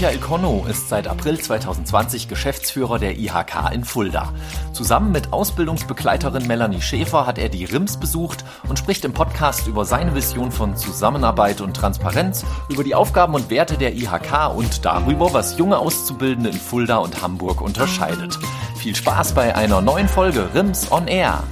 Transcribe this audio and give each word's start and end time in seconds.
Michael 0.00 0.18
Konno 0.18 0.64
ist 0.70 0.88
seit 0.88 1.08
April 1.08 1.40
2020 1.40 2.28
Geschäftsführer 2.28 3.00
der 3.00 3.18
IHK 3.18 3.72
in 3.72 3.82
Fulda. 3.82 4.32
Zusammen 4.72 5.10
mit 5.10 5.32
Ausbildungsbegleiterin 5.32 6.46
Melanie 6.46 6.80
Schäfer 6.80 7.26
hat 7.26 7.36
er 7.36 7.48
die 7.48 7.64
RIMS 7.64 7.96
besucht 7.96 8.44
und 8.68 8.78
spricht 8.78 9.04
im 9.04 9.12
Podcast 9.12 9.66
über 9.66 9.84
seine 9.84 10.14
Vision 10.14 10.52
von 10.52 10.76
Zusammenarbeit 10.76 11.60
und 11.60 11.74
Transparenz, 11.74 12.44
über 12.68 12.84
die 12.84 12.94
Aufgaben 12.94 13.34
und 13.34 13.50
Werte 13.50 13.76
der 13.76 13.96
IHK 13.96 14.54
und 14.54 14.84
darüber, 14.84 15.32
was 15.32 15.58
junge 15.58 15.78
Auszubildende 15.78 16.50
in 16.50 16.60
Fulda 16.60 16.98
und 16.98 17.20
Hamburg 17.20 17.60
unterscheidet. 17.60 18.38
Viel 18.76 18.94
Spaß 18.94 19.32
bei 19.32 19.56
einer 19.56 19.80
neuen 19.80 20.06
Folge 20.06 20.48
RIMS 20.54 20.92
on 20.92 21.08
Air. 21.08 21.42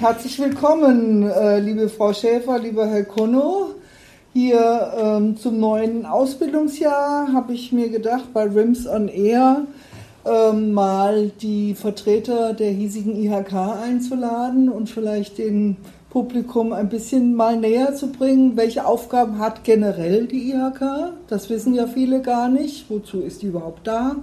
Herzlich 0.00 0.40
willkommen, 0.40 1.22
äh, 1.22 1.60
liebe 1.60 1.88
Frau 1.88 2.12
Schäfer, 2.12 2.58
lieber 2.58 2.84
Herr 2.88 3.04
Konno. 3.04 3.76
Hier 4.32 4.92
ähm, 4.98 5.36
zum 5.36 5.60
neuen 5.60 6.04
Ausbildungsjahr 6.04 7.32
habe 7.32 7.52
ich 7.52 7.70
mir 7.70 7.88
gedacht, 7.88 8.32
bei 8.34 8.42
RIMS 8.42 8.88
on 8.88 9.06
Air 9.06 9.66
ähm, 10.24 10.72
mal 10.72 11.30
die 11.40 11.74
Vertreter 11.74 12.54
der 12.54 12.70
hiesigen 12.70 13.14
IHK 13.14 13.52
einzuladen 13.84 14.68
und 14.68 14.90
vielleicht 14.90 15.38
dem 15.38 15.76
Publikum 16.10 16.72
ein 16.72 16.88
bisschen 16.88 17.36
mal 17.36 17.56
näher 17.56 17.94
zu 17.94 18.08
bringen, 18.08 18.56
welche 18.56 18.84
Aufgaben 18.84 19.38
hat 19.38 19.62
generell 19.62 20.26
die 20.26 20.50
IHK. 20.50 21.12
Das 21.28 21.50
wissen 21.50 21.72
ja 21.72 21.86
viele 21.86 22.20
gar 22.20 22.48
nicht. 22.48 22.90
Wozu 22.90 23.20
ist 23.20 23.42
die 23.42 23.46
überhaupt 23.46 23.86
da? 23.86 24.16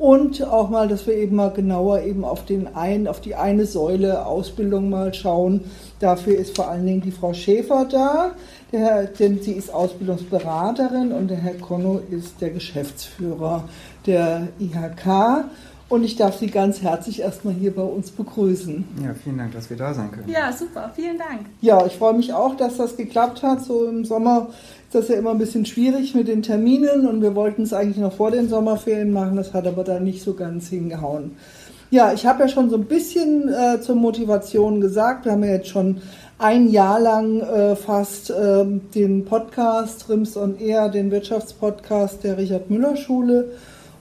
Und 0.00 0.42
auch 0.42 0.70
mal, 0.70 0.88
dass 0.88 1.06
wir 1.06 1.12
eben 1.12 1.36
mal 1.36 1.50
genauer 1.50 2.00
eben 2.00 2.24
auf, 2.24 2.46
den 2.46 2.74
ein, 2.74 3.06
auf 3.06 3.20
die 3.20 3.34
eine 3.34 3.66
Säule 3.66 4.24
Ausbildung 4.24 4.88
mal 4.88 5.12
schauen. 5.12 5.60
Dafür 5.98 6.38
ist 6.38 6.56
vor 6.56 6.68
allen 6.68 6.86
Dingen 6.86 7.02
die 7.02 7.10
Frau 7.10 7.34
Schäfer 7.34 7.84
da, 7.84 8.30
der, 8.72 9.04
denn 9.08 9.42
sie 9.42 9.52
ist 9.52 9.70
Ausbildungsberaterin 9.70 11.12
und 11.12 11.28
der 11.28 11.36
Herr 11.36 11.52
Konno 11.52 12.00
ist 12.10 12.40
der 12.40 12.48
Geschäftsführer 12.48 13.68
der 14.06 14.48
IHK. 14.58 15.44
Und 15.90 16.04
ich 16.04 16.16
darf 16.16 16.38
Sie 16.38 16.46
ganz 16.46 16.80
herzlich 16.80 17.20
erstmal 17.20 17.52
hier 17.52 17.74
bei 17.74 17.82
uns 17.82 18.10
begrüßen. 18.10 18.86
Ja, 19.04 19.12
vielen 19.12 19.36
Dank, 19.36 19.52
dass 19.52 19.68
wir 19.68 19.76
da 19.76 19.92
sein 19.92 20.10
können. 20.12 20.28
Ja, 20.28 20.50
super, 20.50 20.90
vielen 20.94 21.18
Dank. 21.18 21.46
Ja, 21.60 21.84
ich 21.84 21.96
freue 21.96 22.14
mich 22.14 22.32
auch, 22.32 22.56
dass 22.56 22.78
das 22.78 22.96
geklappt 22.96 23.42
hat. 23.42 23.64
So 23.64 23.86
im 23.86 24.04
Sommer 24.06 24.48
ist 24.90 24.96
das 24.96 25.08
ja 25.08 25.20
immer 25.20 25.30
ein 25.30 25.38
bisschen 25.38 25.66
schwierig 25.66 26.16
mit 26.16 26.26
den 26.26 26.42
Terminen 26.42 27.06
und 27.06 27.22
wir 27.22 27.36
wollten 27.36 27.62
es 27.62 27.72
eigentlich 27.72 27.98
noch 27.98 28.12
vor 28.12 28.32
den 28.32 28.48
Sommerferien 28.48 29.12
machen, 29.12 29.36
das 29.36 29.54
hat 29.54 29.68
aber 29.68 29.84
da 29.84 30.00
nicht 30.00 30.20
so 30.20 30.34
ganz 30.34 30.66
hingehauen. 30.66 31.36
Ja, 31.92 32.12
ich 32.12 32.26
habe 32.26 32.42
ja 32.42 32.48
schon 32.48 32.70
so 32.70 32.76
ein 32.76 32.86
bisschen 32.86 33.48
äh, 33.48 33.80
zur 33.80 33.94
Motivation 33.94 34.80
gesagt. 34.80 35.26
Wir 35.26 35.32
haben 35.32 35.44
ja 35.44 35.52
jetzt 35.52 35.68
schon 35.68 35.98
ein 36.40 36.70
Jahr 36.70 36.98
lang 36.98 37.40
äh, 37.40 37.76
fast 37.76 38.30
äh, 38.30 38.64
den 38.92 39.24
Podcast 39.26 40.08
Rims 40.08 40.36
on 40.36 40.58
Air, 40.58 40.88
den 40.88 41.12
Wirtschaftspodcast 41.12 42.24
der 42.24 42.36
Richard 42.36 42.68
Müller 42.68 42.96
Schule 42.96 43.52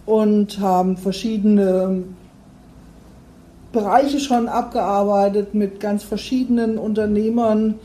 und 0.08 0.60
haben 0.60 0.98
verschiedene 0.98 2.02
Bereiche 3.72 4.20
schon 4.20 4.48
abgearbeitet 4.48 5.54
mit 5.54 5.80
ganz 5.80 6.02
verschiedenen 6.04 6.80
Unternehmern 6.80 7.76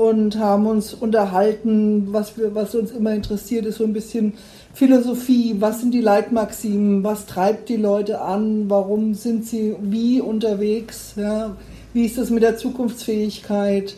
und 0.00 0.38
haben 0.38 0.66
uns 0.66 0.94
unterhalten, 0.94 2.08
was, 2.10 2.38
wir, 2.38 2.54
was 2.54 2.74
uns 2.74 2.90
immer 2.90 3.12
interessiert, 3.12 3.66
ist 3.66 3.76
so 3.76 3.84
ein 3.84 3.92
bisschen 3.92 4.32
Philosophie, 4.72 5.56
was 5.58 5.82
sind 5.82 5.92
die 5.92 6.00
Leitmaximen, 6.00 7.04
was 7.04 7.26
treibt 7.26 7.68
die 7.68 7.76
Leute 7.76 8.22
an, 8.22 8.70
warum 8.70 9.12
sind 9.12 9.44
sie 9.44 9.76
wie 9.82 10.22
unterwegs, 10.22 11.12
ja? 11.16 11.54
wie 11.92 12.06
ist 12.06 12.16
es 12.16 12.30
mit 12.30 12.42
der 12.42 12.56
Zukunftsfähigkeit. 12.56 13.94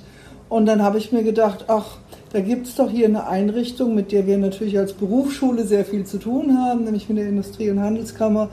Und 0.49 0.67
dann 0.67 0.83
habe 0.83 0.99
ich 0.99 1.13
mir 1.13 1.23
gedacht, 1.23 1.67
ach, 1.69 1.99
da 2.33 2.41
gibt 2.41 2.67
es 2.67 2.75
doch 2.75 2.91
hier 2.91 3.07
eine 3.07 3.29
Einrichtung, 3.29 3.95
mit 3.95 4.11
der 4.11 4.27
wir 4.27 4.39
natürlich 4.39 4.77
als 4.79 4.95
Berufsschule 4.95 5.65
sehr 5.65 5.85
viel 5.85 6.05
zu 6.05 6.19
tun 6.19 6.59
haben, 6.59 6.83
nämlich 6.83 7.09
mit 7.09 7.19
der 7.19 7.29
Industrie- 7.29 7.71
und 7.71 7.79
Handelskammer, 7.79 8.51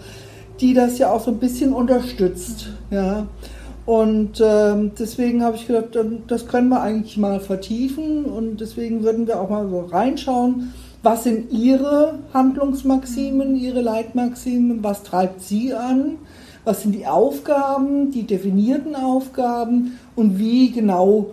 die 0.61 0.75
das 0.75 0.99
ja 0.99 1.11
auch 1.11 1.23
so 1.25 1.31
ein 1.31 1.39
bisschen 1.39 1.73
unterstützt. 1.73 2.69
Ja? 2.91 3.25
Und 3.89 4.39
äh, 4.39 4.91
deswegen 4.99 5.43
habe 5.43 5.55
ich 5.55 5.65
gedacht, 5.65 5.97
das 6.27 6.45
können 6.45 6.69
wir 6.69 6.79
eigentlich 6.79 7.17
mal 7.17 7.39
vertiefen 7.39 8.25
und 8.25 8.61
deswegen 8.61 9.01
würden 9.01 9.25
wir 9.25 9.41
auch 9.41 9.49
mal 9.49 9.67
so 9.67 9.79
reinschauen, 9.79 10.75
was 11.01 11.23
sind 11.23 11.51
Ihre 11.51 12.19
Handlungsmaximen, 12.31 13.55
Ihre 13.55 13.81
Leitmaximen, 13.81 14.83
was 14.83 15.01
treibt 15.01 15.41
Sie 15.41 15.73
an, 15.73 16.17
was 16.65 16.83
sind 16.83 16.91
die 16.91 17.07
Aufgaben, 17.07 18.11
die 18.11 18.27
definierten 18.27 18.95
Aufgaben 18.95 19.97
und 20.15 20.37
wie 20.37 20.69
genau 20.69 21.31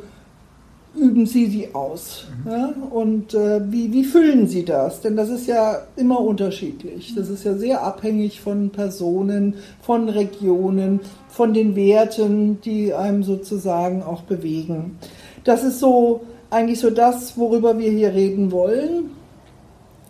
üben 0.96 1.26
Sie 1.26 1.48
die 1.48 1.74
aus? 1.74 2.24
Mhm. 2.44 2.50
Ja? 2.50 2.74
Und 2.90 3.34
äh, 3.34 3.60
wie, 3.70 3.92
wie 3.92 4.04
füllen 4.04 4.46
Sie 4.46 4.64
das? 4.64 5.00
Denn 5.00 5.16
das 5.16 5.28
ist 5.28 5.46
ja 5.46 5.82
immer 5.96 6.20
unterschiedlich. 6.20 7.14
Das 7.14 7.28
ist 7.28 7.44
ja 7.44 7.54
sehr 7.54 7.82
abhängig 7.82 8.40
von 8.40 8.70
Personen, 8.70 9.54
von 9.80 10.08
Regionen, 10.08 11.00
von 11.28 11.54
den 11.54 11.76
Werten, 11.76 12.60
die 12.62 12.94
einem 12.94 13.22
sozusagen 13.22 14.02
auch 14.02 14.22
bewegen. 14.22 14.98
Das 15.44 15.62
ist 15.62 15.78
so 15.78 16.22
eigentlich 16.50 16.80
so 16.80 16.90
das, 16.90 17.36
worüber 17.36 17.78
wir 17.78 17.90
hier 17.90 18.12
reden 18.12 18.50
wollen. 18.52 19.10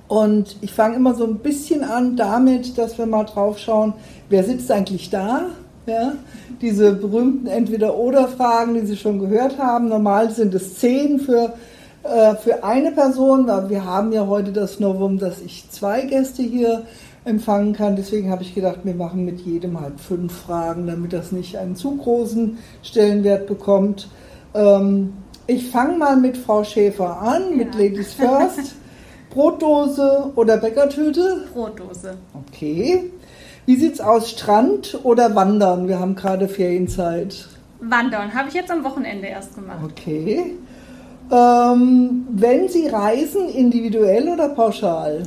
Und 0.08 0.56
ich 0.60 0.72
fange 0.72 0.96
immer 0.96 1.14
so 1.14 1.24
ein 1.24 1.38
bisschen 1.38 1.82
an 1.82 2.16
damit, 2.16 2.78
dass 2.78 2.96
wir 2.96 3.06
mal 3.06 3.24
drauf 3.24 3.58
schauen, 3.58 3.94
wer 4.28 4.44
sitzt 4.44 4.70
eigentlich 4.70 5.10
da? 5.10 5.46
Ja, 5.86 6.14
diese 6.60 6.92
berühmten 6.92 7.46
Entweder-Oder-Fragen, 7.46 8.74
die 8.74 8.86
Sie 8.86 8.96
schon 8.96 9.20
gehört 9.20 9.58
haben. 9.58 9.88
Normal 9.88 10.32
sind 10.32 10.52
es 10.54 10.78
zehn 10.78 11.20
für, 11.20 11.54
äh, 12.02 12.34
für 12.34 12.64
eine 12.64 12.90
Person. 12.90 13.48
Aber 13.48 13.70
wir 13.70 13.84
haben 13.84 14.12
ja 14.12 14.26
heute 14.26 14.50
das 14.50 14.80
Novum, 14.80 15.18
dass 15.18 15.40
ich 15.40 15.70
zwei 15.70 16.02
Gäste 16.02 16.42
hier 16.42 16.82
empfangen 17.24 17.72
kann. 17.72 17.94
Deswegen 17.94 18.30
habe 18.30 18.42
ich 18.42 18.54
gedacht, 18.54 18.80
wir 18.82 18.94
machen 18.94 19.24
mit 19.24 19.40
jedem 19.40 19.80
halt 19.80 20.00
fünf 20.00 20.32
Fragen, 20.32 20.88
damit 20.88 21.12
das 21.12 21.30
nicht 21.30 21.56
einen 21.56 21.76
zu 21.76 21.96
großen 21.96 22.58
Stellenwert 22.82 23.46
bekommt. 23.46 24.08
Ähm, 24.54 25.12
ich 25.46 25.70
fange 25.70 25.96
mal 25.98 26.16
mit 26.16 26.36
Frau 26.36 26.64
Schäfer 26.64 27.20
an, 27.20 27.50
ja. 27.50 27.56
mit 27.56 27.74
Ladies 27.74 28.14
First. 28.14 28.74
Brotdose 29.30 30.32
oder 30.34 30.56
Bäckertüte? 30.56 31.44
Brotdose. 31.52 32.16
Okay. 32.32 33.10
Wie 33.66 33.74
sieht's 33.74 34.00
aus, 34.00 34.30
Strand 34.30 35.00
oder 35.02 35.34
Wandern? 35.34 35.88
Wir 35.88 35.98
haben 35.98 36.14
gerade 36.14 36.46
Ferienzeit. 36.46 37.48
Wandern, 37.80 38.32
habe 38.32 38.48
ich 38.48 38.54
jetzt 38.54 38.70
am 38.70 38.84
Wochenende 38.84 39.26
erst 39.26 39.56
gemacht. 39.56 39.80
Okay. 39.84 40.54
Ähm, 41.32 42.28
wenn 42.30 42.68
Sie 42.68 42.86
reisen, 42.86 43.48
individuell 43.48 44.28
oder 44.28 44.50
pauschal? 44.50 45.24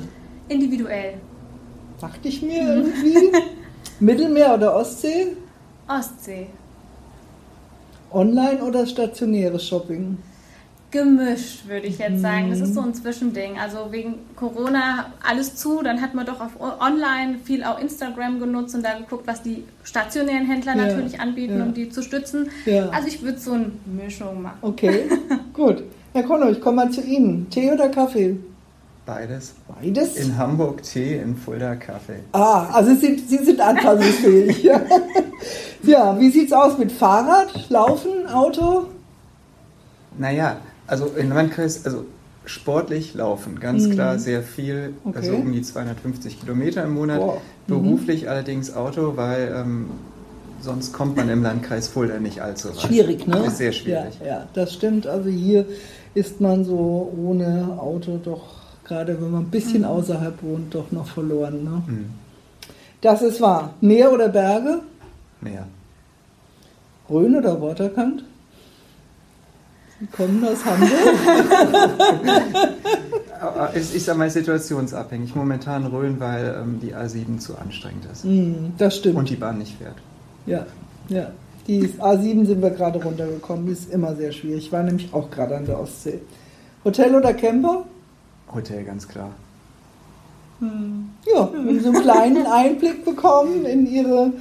Individuell. 0.47 1.15
Dachte 1.99 2.29
ich 2.29 2.41
mir 2.41 2.75
irgendwie. 2.75 3.29
Mittelmeer 3.99 4.53
oder 4.53 4.73
Ostsee? 4.73 5.35
Ostsee. 5.89 6.47
Online 8.13 8.63
oder 8.63 8.85
stationäres 8.85 9.67
Shopping? 9.67 10.17
Gemischt, 10.91 11.67
würde 11.67 11.87
ich 11.87 11.99
jetzt 11.99 12.21
sagen. 12.21 12.49
Das 12.49 12.59
ist 12.61 12.73
so 12.73 12.81
ein 12.81 12.93
Zwischending. 12.93 13.59
Also 13.59 13.91
wegen 13.91 14.15
Corona 14.35 15.11
alles 15.27 15.55
zu, 15.55 15.81
dann 15.83 16.01
hat 16.01 16.13
man 16.15 16.25
doch 16.25 16.41
auf 16.41 16.59
online 16.59 17.39
viel 17.43 17.63
auch 17.63 17.79
Instagram 17.79 18.39
genutzt 18.39 18.75
und 18.75 18.83
da 18.83 18.97
geguckt, 18.97 19.27
was 19.27 19.41
die 19.43 19.63
stationären 19.83 20.45
Händler 20.45 20.75
ja, 20.75 20.87
natürlich 20.87 21.19
anbieten, 21.19 21.59
ja. 21.59 21.63
um 21.63 21.73
die 21.73 21.89
zu 21.89 22.01
stützen. 22.01 22.49
Ja. 22.65 22.89
Also 22.89 23.07
ich 23.07 23.21
würde 23.21 23.39
so 23.39 23.53
eine 23.53 23.71
Mischung 23.85 24.41
machen. 24.41 24.57
Okay, 24.61 25.09
gut. 25.53 25.83
Herr 26.13 26.23
Konno, 26.23 26.49
ich 26.49 26.59
komme 26.59 26.77
mal 26.77 26.89
zu 26.89 27.01
Ihnen. 27.01 27.49
Tee 27.49 27.71
oder 27.71 27.89
Kaffee? 27.89 28.37
Beides. 29.05 29.53
Beides? 29.67 30.15
In 30.17 30.37
Hamburg 30.37 30.83
Tee, 30.83 31.17
in 31.17 31.35
Fulda 31.35 31.75
Kaffee. 31.75 32.19
Ah, 32.31 32.67
also 32.73 32.93
Sie, 32.95 33.17
Sie 33.17 33.37
sind 33.37 33.59
anpassungsfähig. 33.59 34.63
ja, 35.83 36.19
wie 36.19 36.29
sieht's 36.29 36.53
aus 36.53 36.77
mit 36.77 36.91
Fahrrad, 36.91 37.69
Laufen, 37.69 38.27
Auto? 38.27 38.85
Naja, 40.17 40.57
also 40.89 41.05
in 41.07 41.29
Landkreis, 41.29 41.85
also 41.85 42.05
sportlich 42.45 43.13
laufen, 43.13 43.59
ganz 43.59 43.85
mhm. 43.85 43.91
klar 43.91 44.17
sehr 44.17 44.41
viel, 44.41 44.93
okay. 45.03 45.17
also 45.17 45.35
um 45.35 45.51
die 45.51 45.61
250 45.61 46.39
Kilometer 46.39 46.83
im 46.83 46.93
Monat. 46.93 47.21
Oh. 47.21 47.41
Beruflich 47.67 48.23
mhm. 48.23 48.29
allerdings 48.29 48.75
Auto, 48.75 49.15
weil 49.15 49.53
ähm, 49.55 49.91
sonst 50.61 50.91
kommt 50.93 51.15
man 51.15 51.29
im 51.29 51.43
Landkreis 51.43 51.87
Fulda 51.87 52.19
nicht 52.19 52.41
allzu 52.41 52.69
weit. 52.69 52.81
Schwierig, 52.81 53.27
ne? 53.27 53.45
Ist 53.45 53.57
sehr 53.57 53.71
schwierig. 53.71 54.19
Ja, 54.21 54.27
ja, 54.27 54.47
das 54.53 54.73
stimmt. 54.73 55.05
Also 55.05 55.29
hier 55.29 55.65
ist 56.15 56.41
man 56.41 56.65
so 56.65 57.13
ohne 57.17 57.77
Auto 57.79 58.19
doch, 58.23 58.55
gerade 58.83 59.21
wenn 59.21 59.31
man 59.31 59.43
ein 59.43 59.51
bisschen 59.51 59.81
mhm. 59.81 59.89
außerhalb 59.89 60.41
wohnt, 60.41 60.73
doch 60.73 60.91
noch 60.91 61.07
verloren. 61.07 61.63
Ne? 61.63 61.83
Mhm. 61.85 62.05
Das 63.01 63.21
ist 63.21 63.39
wahr. 63.39 63.75
Meer 63.79 64.11
oder 64.11 64.27
Berge? 64.27 64.79
Meer. 65.41 65.67
Rhön 67.09 67.35
oder 67.35 67.61
Waterkant? 67.61 68.23
Die 70.01 70.07
kommen 70.07 70.43
aus 70.45 70.63
Hamburg. 70.63 70.89
ich 73.93 74.03
sage 74.03 74.17
mal 74.17 74.29
situationsabhängig. 74.29 75.35
Momentan 75.35 75.85
rollen, 75.85 76.19
weil 76.19 76.57
ähm, 76.61 76.79
die 76.81 76.95
A7 76.95 77.39
zu 77.39 77.57
anstrengend 77.57 78.05
ist. 78.11 78.23
Mm, 78.23 78.73
das 78.77 78.97
stimmt. 78.97 79.17
Und 79.17 79.29
die 79.29 79.35
Bahn 79.35 79.57
nicht 79.57 79.77
fährt. 79.77 79.95
Ja, 80.45 80.65
ja. 81.09 81.31
Die 81.67 81.87
A7 81.87 82.45
sind 82.45 82.61
wir 82.61 82.71
gerade 82.71 83.03
runtergekommen. 83.03 83.65
Die 83.67 83.73
ist 83.73 83.91
immer 83.91 84.15
sehr 84.15 84.31
schwierig. 84.31 84.65
Ich 84.65 84.71
war 84.71 84.83
nämlich 84.83 85.13
auch 85.13 85.29
gerade 85.29 85.57
an 85.57 85.65
der 85.65 85.79
Ostsee. 85.79 86.21
Hotel 86.83 87.13
oder 87.13 87.33
Camper? 87.33 87.83
Hotel, 88.53 88.85
ganz 88.85 89.07
klar. 89.07 89.31
Hm. 90.59 91.09
Ja, 91.31 91.49
wenn 91.53 91.81
so 91.81 91.89
einen 91.89 92.01
kleinen 92.01 92.45
Einblick 92.51 93.05
bekommen 93.05 93.65
in 93.65 93.85
ihre 93.85 94.31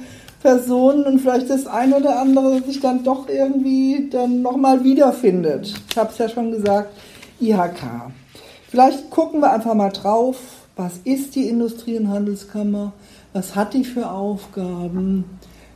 Personen 0.41 1.03
und 1.05 1.19
vielleicht 1.19 1.49
das 1.49 1.67
ein 1.67 1.93
oder 1.93 2.19
andere 2.19 2.61
sich 2.61 2.79
dann 2.79 3.03
doch 3.03 3.27
irgendwie 3.27 4.09
dann 4.09 4.41
nochmal 4.41 4.83
wiederfindet. 4.83 5.73
Ich 5.89 5.97
habe 5.97 6.11
es 6.11 6.17
ja 6.17 6.29
schon 6.29 6.51
gesagt, 6.51 6.89
IHK. 7.39 8.11
Vielleicht 8.69 9.09
gucken 9.09 9.41
wir 9.41 9.51
einfach 9.51 9.73
mal 9.73 9.89
drauf, 9.89 10.37
was 10.75 10.99
ist 11.03 11.35
die 11.35 11.49
Industrie- 11.49 11.97
und 11.97 12.09
Handelskammer, 12.09 12.93
was 13.33 13.55
hat 13.55 13.73
die 13.73 13.83
für 13.83 14.09
Aufgaben. 14.09 15.25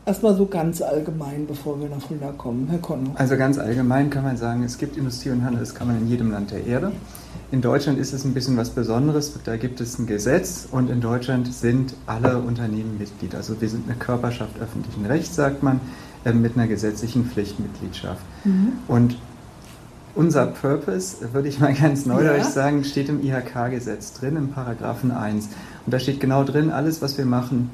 Erstmal 0.06 0.36
so 0.36 0.46
ganz 0.46 0.82
allgemein, 0.82 1.48
bevor 1.48 1.80
wir 1.80 1.90
nach 1.90 2.02
Fulda 2.02 2.34
kommen. 2.38 2.68
Herr 2.70 2.80
Konno. 2.80 3.12
Also 3.16 3.38
ganz 3.38 3.58
allgemein 3.58 4.10
kann 4.10 4.24
man 4.24 4.38
sagen, 4.38 4.64
es 4.64 4.78
gibt 4.78 4.98
Industrie- 4.98 5.30
und 5.30 5.44
Handelskammern 5.44 5.98
in 5.98 6.08
jedem 6.08 6.32
Land 6.32 6.52
der 6.52 6.66
Erde. 6.66 6.92
In 7.54 7.62
Deutschland 7.62 8.00
ist 8.00 8.14
es 8.14 8.26
ein 8.26 8.34
bisschen 8.34 8.58
was 8.58 8.72
Besonderes. 8.72 9.32
Da 9.44 9.58
gibt 9.58 9.80
es 9.80 10.00
ein 10.00 10.08
Gesetz 10.08 10.68
und 10.72 10.90
in 10.90 11.02
Deutschland 11.02 11.54
sind 11.54 11.94
alle 12.08 12.40
Unternehmen 12.40 12.98
Mitglied. 12.98 13.36
Also 13.36 13.62
wir 13.62 13.70
sind 13.70 13.88
eine 13.88 13.96
Körperschaft 13.96 14.60
öffentlichen 14.60 15.06
Rechts, 15.06 15.36
sagt 15.36 15.62
man, 15.62 15.80
äh, 16.26 16.34
mit 16.34 16.58
einer 16.58 16.66
gesetzlichen 16.66 17.26
Pflichtmitgliedschaft. 17.26 18.24
Mhm. 18.44 18.72
Und 18.88 19.18
unser 20.16 20.48
Purpose, 20.48 21.32
würde 21.32 21.48
ich 21.48 21.60
mal 21.60 21.76
ganz 21.76 22.08
neudeutsch 22.08 22.40
ja. 22.40 22.50
sagen, 22.50 22.84
steht 22.84 23.08
im 23.08 23.24
IHK-Gesetz 23.24 24.14
drin, 24.14 24.36
im 24.36 24.48
Paragraphen 24.48 25.12
1. 25.12 25.50
Und 25.86 25.94
da 25.94 26.00
steht 26.00 26.20
genau 26.20 26.44
drin, 26.44 26.72
alles, 26.72 27.04
was 27.04 27.20
wir 27.20 27.26
machen 27.28 27.70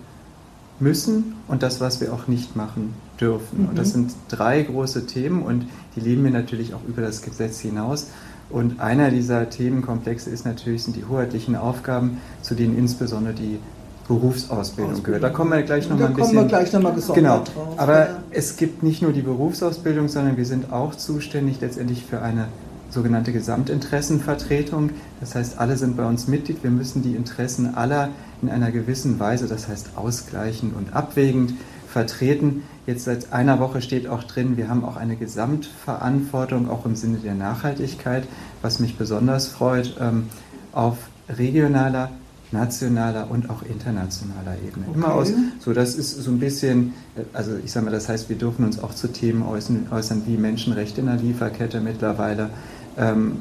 müssen 0.81 1.35
und 1.47 1.63
das, 1.63 1.79
was 1.79 2.01
wir 2.01 2.11
auch 2.11 2.27
nicht 2.27 2.57
machen 2.57 2.95
dürfen. 3.21 3.61
Mhm. 3.61 3.69
Und 3.69 3.77
das 3.77 3.89
mhm. 3.89 4.09
sind 4.09 4.15
drei 4.27 4.61
große 4.61 5.05
Themen 5.05 5.41
und 5.41 5.67
die 5.95 6.01
leben 6.01 6.25
wir 6.25 6.31
natürlich 6.31 6.73
auch 6.73 6.83
über 6.85 7.01
das 7.01 7.21
Gesetz 7.21 7.61
hinaus. 7.61 8.07
Und 8.49 8.79
einer 8.79 9.11
dieser 9.11 9.49
Themenkomplexe 9.49 10.29
ist 10.29 10.45
natürlich, 10.45 10.83
sind 10.83 10.95
die 10.95 11.05
hoheitlichen 11.05 11.55
Aufgaben, 11.55 12.19
zu 12.41 12.55
denen 12.55 12.77
insbesondere 12.77 13.33
die 13.33 13.59
Berufsausbildung 14.07 14.59
Ausbildung. 14.93 15.03
gehört. 15.03 15.23
Da 15.23 15.29
kommen 15.29 15.51
wir 15.51 15.61
gleich 15.61 15.87
nochmal 15.87 16.07
ein 16.07 16.15
bisschen. 16.15 16.35
Da 16.35 16.41
kommen 16.41 16.49
wir 16.51 16.57
gleich 16.57 16.73
nochmal 16.73 16.95
genau. 17.13 17.43
drauf. 17.43 17.77
Aber 17.77 17.99
ja. 17.99 18.23
es 18.31 18.57
gibt 18.57 18.81
nicht 18.81 19.03
nur 19.03 19.13
die 19.13 19.21
Berufsausbildung, 19.21 20.07
sondern 20.07 20.35
wir 20.35 20.45
sind 20.45 20.73
auch 20.73 20.95
zuständig 20.95 21.61
letztendlich 21.61 22.03
für 22.05 22.21
eine 22.21 22.47
sogenannte 22.89 23.31
Gesamtinteressenvertretung. 23.31 24.89
Das 25.19 25.35
heißt, 25.35 25.59
alle 25.59 25.77
sind 25.77 25.95
bei 25.95 26.05
uns 26.05 26.27
Mitglied. 26.27 26.63
Wir 26.63 26.71
müssen 26.71 27.03
die 27.03 27.15
Interessen 27.15 27.75
aller 27.75 28.09
in 28.41 28.49
einer 28.49 28.71
gewissen 28.71 29.19
Weise, 29.19 29.47
das 29.47 29.67
heißt 29.67 29.91
ausgleichend 29.95 30.75
und 30.75 30.95
abwägend, 30.95 31.53
vertreten. 31.91 32.63
Jetzt 32.85 33.05
seit 33.05 33.33
einer 33.33 33.59
Woche 33.59 33.81
steht 33.81 34.07
auch 34.07 34.23
drin, 34.23 34.57
wir 34.57 34.69
haben 34.69 34.85
auch 34.85 34.95
eine 34.95 35.15
Gesamtverantwortung, 35.15 36.69
auch 36.69 36.85
im 36.85 36.95
Sinne 36.95 37.17
der 37.17 37.35
Nachhaltigkeit, 37.35 38.27
was 38.61 38.79
mich 38.79 38.97
besonders 38.97 39.47
freut, 39.47 39.95
ähm, 39.99 40.27
auf 40.71 40.97
regionaler, 41.27 42.11
nationaler 42.51 43.29
und 43.29 43.49
auch 43.49 43.63
internationaler 43.63 44.55
Ebene. 44.65 44.85
Okay. 44.87 44.97
Immer 44.97 45.13
aus, 45.13 45.31
so 45.59 45.73
das 45.73 45.95
ist 45.95 46.15
so 46.15 46.31
ein 46.31 46.39
bisschen, 46.39 46.93
äh, 47.15 47.21
also 47.33 47.51
ich 47.63 47.71
sage 47.71 47.85
mal, 47.85 47.91
das 47.91 48.07
heißt, 48.07 48.29
wir 48.29 48.37
dürfen 48.37 48.65
uns 48.65 48.81
auch 48.81 48.93
zu 48.93 49.07
Themen 49.07 49.43
äußern, 49.43 49.87
äußern 49.91 50.23
wie 50.25 50.37
Menschenrechte 50.37 51.01
in 51.01 51.07
der 51.07 51.17
Lieferkette 51.17 51.81
mittlerweile, 51.81 52.49
ähm, 52.97 53.37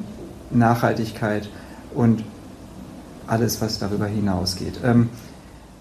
Nachhaltigkeit 0.51 1.49
und 1.93 2.23
alles, 3.27 3.61
was 3.61 3.77
darüber 3.77 4.07
hinausgeht. 4.07 4.79
Ähm, 4.83 5.09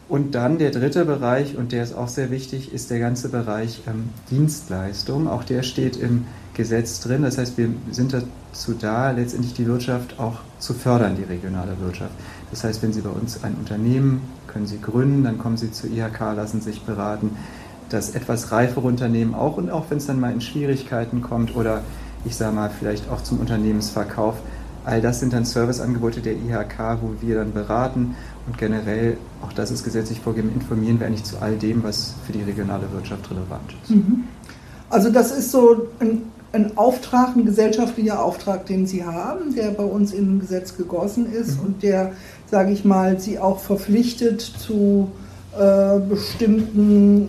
und 0.09 0.35
dann 0.35 0.57
der 0.57 0.71
dritte 0.71 1.05
Bereich, 1.05 1.57
und 1.57 1.73
der 1.73 1.83
ist 1.83 1.95
auch 1.95 2.09
sehr 2.09 2.31
wichtig, 2.31 2.73
ist 2.73 2.91
der 2.91 2.99
ganze 2.99 3.29
Bereich 3.29 3.83
ähm, 3.87 4.09
Dienstleistung. 4.31 5.29
Auch 5.29 5.45
der 5.45 5.63
steht 5.63 5.97
im 5.97 6.25
Gesetz 6.55 7.01
drin. 7.01 7.23
Das 7.23 7.37
heißt, 7.37 7.59
wir 7.59 7.69
sind 7.91 8.15
dazu 8.15 8.73
da, 8.73 9.11
letztendlich 9.11 9.53
die 9.53 9.67
Wirtschaft 9.67 10.19
auch 10.19 10.39
zu 10.59 10.73
fördern, 10.73 11.17
die 11.17 11.25
regionale 11.25 11.79
Wirtschaft. 11.81 12.13
Das 12.51 12.65
heißt, 12.65 12.83
wenn 12.83 12.95
Sie 12.95 13.03
bei 13.03 13.11
uns 13.11 13.45
ein 13.45 13.55
Unternehmen, 13.55 14.23
können 14.47 14.67
Sie 14.67 14.81
gründen, 14.81 15.25
dann 15.25 15.37
kommen 15.37 15.59
Sie 15.59 15.71
zur 15.73 15.91
IHK, 15.91 16.21
lassen 16.35 16.63
sich 16.63 16.83
beraten. 16.83 17.37
Das 17.91 18.15
etwas 18.15 18.51
reifere 18.51 18.87
Unternehmen 18.87 19.35
auch 19.35 19.59
und 19.59 19.71
auch 19.71 19.91
wenn 19.91 19.99
es 19.99 20.07
dann 20.07 20.21
mal 20.21 20.33
in 20.33 20.41
Schwierigkeiten 20.41 21.21
kommt 21.21 21.55
oder 21.55 21.83
ich 22.25 22.35
sage 22.35 22.55
mal 22.55 22.71
vielleicht 22.71 23.11
auch 23.11 23.23
zum 23.23 23.41
Unternehmensverkauf, 23.41 24.37
All 24.89 25.03
das 25.03 25.21
sind 25.21 25.35
dann 25.35 25.45
Serviceangebote 25.45 26.23
der 26.23 26.33
IHK, 26.33 27.03
wo 27.03 27.21
wir 27.21 27.35
dann 27.35 27.53
beraten 27.53 28.17
und 28.49 28.57
generell, 28.57 29.19
auch 29.45 29.53
das 29.53 29.71
ist 29.71 29.85
gesetzlich 29.85 30.21
vorgegeben, 30.21 30.55
informieren 30.55 30.99
wir 30.99 31.07
eigentlich 31.07 31.25
zu 31.25 31.37
all 31.39 31.57
dem, 31.57 31.85
was 31.85 32.15
für 32.27 32.33
die 32.33 32.43
regionale 32.43 32.91
Wirtschaft 32.93 33.31
relevant 33.31 33.75
ist. 33.83 33.91
Mhm. 33.91 34.25
Also 34.89 35.11
das 35.11 35.33
ist 35.33 35.51
so 35.51 35.89
ein, 36.01 36.23
ein, 36.53 36.77
Auftrag, 36.79 37.37
ein 37.37 37.45
gesellschaftlicher 37.45 38.25
Auftrag, 38.25 38.65
den 38.65 38.87
Sie 38.87 39.05
haben, 39.05 39.55
der 39.55 39.71
bei 39.73 39.85
uns 39.85 40.13
in 40.13 40.37
ein 40.37 40.41
Gesetz 40.41 40.79
gegossen 40.79 41.31
ist 41.31 41.59
mhm. 41.59 41.67
und 41.67 41.83
der, 41.83 42.13
sage 42.51 42.73
ich 42.73 42.87
mal, 42.87 43.21
Sie 43.21 43.39
auch 43.39 43.59
verpflichtet 43.59 44.41
zu 44.41 45.11
äh, 45.59 45.99
bestimmten 46.01 47.29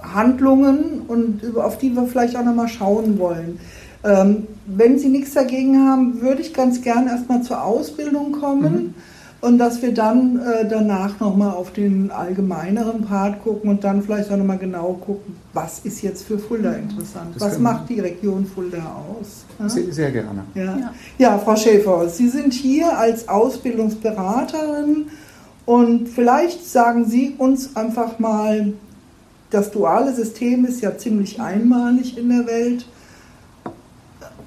Handlungen 0.00 1.02
und 1.08 1.56
auf 1.56 1.78
die 1.78 1.90
wir 1.96 2.06
vielleicht 2.06 2.36
auch 2.36 2.44
nochmal 2.44 2.68
schauen 2.68 3.18
wollen. 3.18 3.58
Ähm, 4.04 4.46
wenn 4.66 5.00
Sie 5.00 5.08
nichts 5.08 5.34
dagegen 5.34 5.84
haben, 5.88 6.20
würde 6.20 6.42
ich 6.42 6.54
ganz 6.54 6.80
gern 6.80 7.08
erstmal 7.08 7.42
zur 7.42 7.64
Ausbildung 7.64 8.32
kommen. 8.32 8.72
Mhm. 8.72 8.94
Und 9.40 9.56
dass 9.56 9.80
wir 9.80 9.94
dann 9.94 10.38
äh, 10.38 10.68
danach 10.68 11.18
nochmal 11.18 11.52
auf 11.52 11.72
den 11.72 12.10
allgemeineren 12.10 13.02
Part 13.06 13.42
gucken 13.42 13.70
und 13.70 13.84
dann 13.84 14.02
vielleicht 14.02 14.30
auch 14.30 14.36
nochmal 14.36 14.58
genau 14.58 14.98
gucken, 15.00 15.34
was 15.54 15.80
ist 15.80 16.02
jetzt 16.02 16.26
für 16.26 16.38
Fulda 16.38 16.72
mhm. 16.72 16.90
interessant? 16.90 17.34
Das 17.36 17.42
was 17.42 17.58
macht 17.58 17.88
die 17.88 18.00
Region 18.00 18.44
Fulda 18.44 18.78
aus? 18.78 19.44
Ja? 19.58 19.68
Sehr, 19.68 19.92
sehr, 19.92 20.10
gerne. 20.10 20.44
Ja. 20.54 20.64
Ja. 20.64 20.94
ja, 21.16 21.38
Frau 21.38 21.56
Schäfer, 21.56 22.08
Sie 22.10 22.28
sind 22.28 22.52
hier 22.52 22.98
als 22.98 23.28
Ausbildungsberaterin 23.28 25.06
und 25.64 26.08
vielleicht 26.08 26.66
sagen 26.68 27.06
Sie 27.06 27.34
uns 27.38 27.76
einfach 27.76 28.18
mal, 28.18 28.74
das 29.48 29.70
duale 29.70 30.14
System 30.14 30.66
ist 30.66 30.82
ja 30.82 30.98
ziemlich 30.98 31.40
einmalig 31.40 32.18
in 32.18 32.28
der 32.28 32.46
Welt 32.46 32.84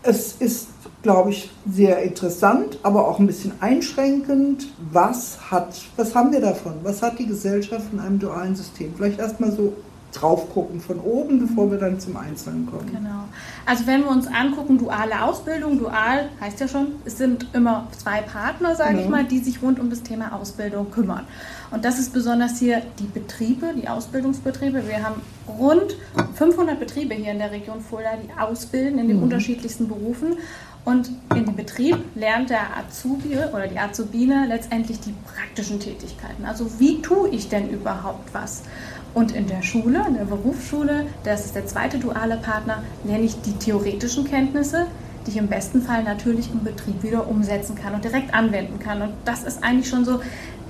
es 0.03 0.35
ist, 0.39 0.67
glaube 1.03 1.31
ich, 1.31 1.51
sehr 1.69 2.01
interessant, 2.01 2.79
aber 2.81 3.07
auch 3.07 3.19
ein 3.19 3.27
bisschen 3.27 3.51
einschränkend. 3.59 4.67
Was 4.91 5.51
hat, 5.51 5.79
was 5.97 6.15
haben 6.15 6.31
wir 6.31 6.41
davon? 6.41 6.75
Was 6.83 7.01
hat 7.01 7.19
die 7.19 7.27
Gesellschaft 7.27 7.89
von 7.89 7.99
einem 7.99 8.19
dualen 8.19 8.55
System? 8.55 8.93
Vielleicht 8.95 9.19
erstmal 9.19 9.51
so 9.51 9.73
drauf 10.13 10.51
gucken 10.53 10.79
von 10.79 10.99
oben, 10.99 11.39
bevor 11.39 11.71
wir 11.71 11.77
dann 11.77 11.99
zum 11.99 12.15
Einzelnen 12.17 12.67
kommen. 12.67 12.91
Genau. 12.91 13.23
Also 13.65 13.87
wenn 13.87 14.01
wir 14.01 14.11
uns 14.11 14.27
angucken, 14.27 14.77
duale 14.77 15.23
Ausbildung, 15.23 15.79
dual 15.79 16.29
heißt 16.39 16.59
ja 16.59 16.67
schon, 16.67 16.87
es 17.03 17.17
sind 17.17 17.47
immer 17.53 17.87
zwei 17.97 18.21
Partner, 18.21 18.75
sage 18.75 18.91
genau. 18.91 19.03
ich 19.03 19.09
mal, 19.09 19.23
die 19.23 19.39
sich 19.39 19.61
rund 19.61 19.79
um 19.79 19.89
das 19.89 20.03
Thema 20.03 20.33
Ausbildung 20.33 20.91
kümmern. 20.91 21.25
Und 21.71 21.83
das 21.83 21.97
ist 21.97 22.13
besonders 22.13 22.59
hier 22.59 22.83
die 22.99 23.07
Betriebe, 23.07 23.73
die 23.75 23.87
Ausbildungsbetriebe. 23.87 24.87
Wir 24.87 25.03
haben 25.03 25.21
rund 25.47 25.95
500 26.35 26.79
Betriebe 26.79 27.15
hier 27.15 27.31
in 27.31 27.39
der 27.39 27.51
Region 27.51 27.81
Fulda, 27.81 28.11
die 28.15 28.39
ausbilden 28.39 28.99
in 28.99 29.07
den 29.07 29.17
mhm. 29.17 29.23
unterschiedlichsten 29.23 29.87
Berufen. 29.87 30.37
Und 30.85 31.09
in 31.33 31.45
dem 31.45 31.55
Betrieb 31.55 31.97
lernt 32.15 32.49
der 32.49 32.77
Azubi 32.77 33.37
oder 33.37 33.67
die 33.67 33.79
Azubine 33.79 34.45
letztendlich 34.47 34.99
die 34.99 35.13
praktischen 35.33 35.79
Tätigkeiten. 35.79 36.43
Also 36.45 36.79
wie 36.79 37.01
tue 37.01 37.29
ich 37.29 37.47
denn 37.47 37.69
überhaupt 37.69 38.33
was? 38.33 38.63
Und 39.13 39.33
in 39.33 39.47
der 39.47 39.61
Schule, 39.61 40.03
in 40.07 40.15
der 40.15 40.25
Berufsschule, 40.25 41.05
das 41.23 41.45
ist 41.45 41.55
der 41.55 41.67
zweite 41.67 41.99
duale 41.99 42.37
Partner, 42.37 42.83
lerne 43.03 43.23
ich 43.23 43.39
die 43.41 43.53
theoretischen 43.53 44.25
Kenntnisse, 44.25 44.87
die 45.25 45.31
ich 45.31 45.37
im 45.37 45.47
besten 45.47 45.81
Fall 45.81 46.03
natürlich 46.03 46.51
im 46.51 46.63
Betrieb 46.63 47.01
wieder 47.03 47.27
umsetzen 47.27 47.75
kann 47.75 47.93
und 47.93 48.03
direkt 48.03 48.33
anwenden 48.33 48.79
kann. 48.79 49.01
Und 49.01 49.13
das 49.23 49.43
ist 49.43 49.63
eigentlich 49.63 49.87
schon 49.87 50.03
so 50.03 50.19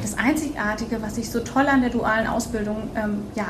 das 0.02 0.18
Einzigartige, 0.18 1.02
was 1.02 1.18
ich 1.18 1.30
so 1.30 1.40
toll 1.40 1.68
an 1.68 1.82
der 1.82 1.90
dualen 1.90 2.28
Ausbildung 2.28 2.90
ähm, 2.96 3.24
ja, 3.36 3.46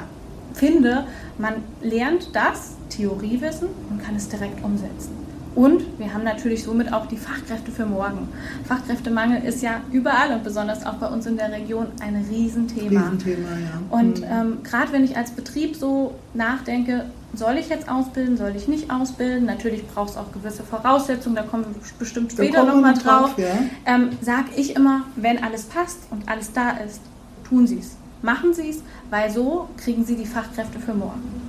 finde. 0.53 1.07
Man 1.37 1.55
lernt 1.81 2.33
das 2.33 2.75
Theoriewissen 2.89 3.69
und 3.89 4.01
kann 4.01 4.15
es 4.15 4.29
direkt 4.29 4.63
umsetzen. 4.63 5.22
Und 5.55 5.83
wir 5.99 6.13
haben 6.13 6.23
natürlich 6.23 6.63
somit 6.63 6.91
auch 6.91 7.05
die 7.05 7.17
Fachkräfte 7.17 7.71
für 7.71 7.85
morgen. 7.85 8.29
Fachkräftemangel 8.67 9.43
ist 9.43 9.61
ja 9.61 9.81
überall 9.91 10.33
und 10.33 10.43
besonders 10.43 10.85
auch 10.85 10.95
bei 10.95 11.07
uns 11.07 11.25
in 11.25 11.37
der 11.37 11.51
Region 11.51 11.87
ein 11.99 12.25
Riesenthema. 12.29 13.01
Riesenthema 13.01 13.49
ja. 13.49 13.97
Und 13.97 14.21
mhm. 14.21 14.27
ähm, 14.29 14.57
gerade 14.63 14.91
wenn 14.91 15.03
ich 15.03 15.15
als 15.15 15.31
Betrieb 15.31 15.75
so 15.75 16.15
nachdenke, 16.33 17.05
soll 17.35 17.57
ich 17.57 17.69
jetzt 17.69 17.89
ausbilden, 17.89 18.37
soll 18.37 18.53
ich 18.55 18.67
nicht 18.67 18.91
ausbilden? 18.91 19.45
Natürlich 19.45 19.87
braucht 19.87 20.11
es 20.11 20.17
auch 20.17 20.31
gewisse 20.31 20.63
Voraussetzungen, 20.63 21.35
da 21.35 21.43
kommen 21.43 21.65
wir 21.65 21.81
bestimmt 21.97 22.31
später 22.31 22.63
nochmal 22.63 22.93
drauf. 22.93 23.35
drauf 23.35 23.37
ja. 23.37 23.57
ähm, 23.85 24.09
Sag 24.21 24.45
ich 24.55 24.75
immer, 24.75 25.01
wenn 25.15 25.43
alles 25.43 25.63
passt 25.65 25.99
und 26.11 26.29
alles 26.29 26.51
da 26.53 26.71
ist, 26.71 27.01
tun 27.47 27.67
Sie 27.67 27.79
es. 27.79 27.95
Machen 28.21 28.53
Sie 28.53 28.69
es, 28.69 28.83
weil 29.09 29.29
so 29.31 29.67
kriegen 29.77 30.05
Sie 30.05 30.15
die 30.15 30.25
Fachkräfte 30.25 30.79
für 30.79 30.93
morgen. 30.93 31.42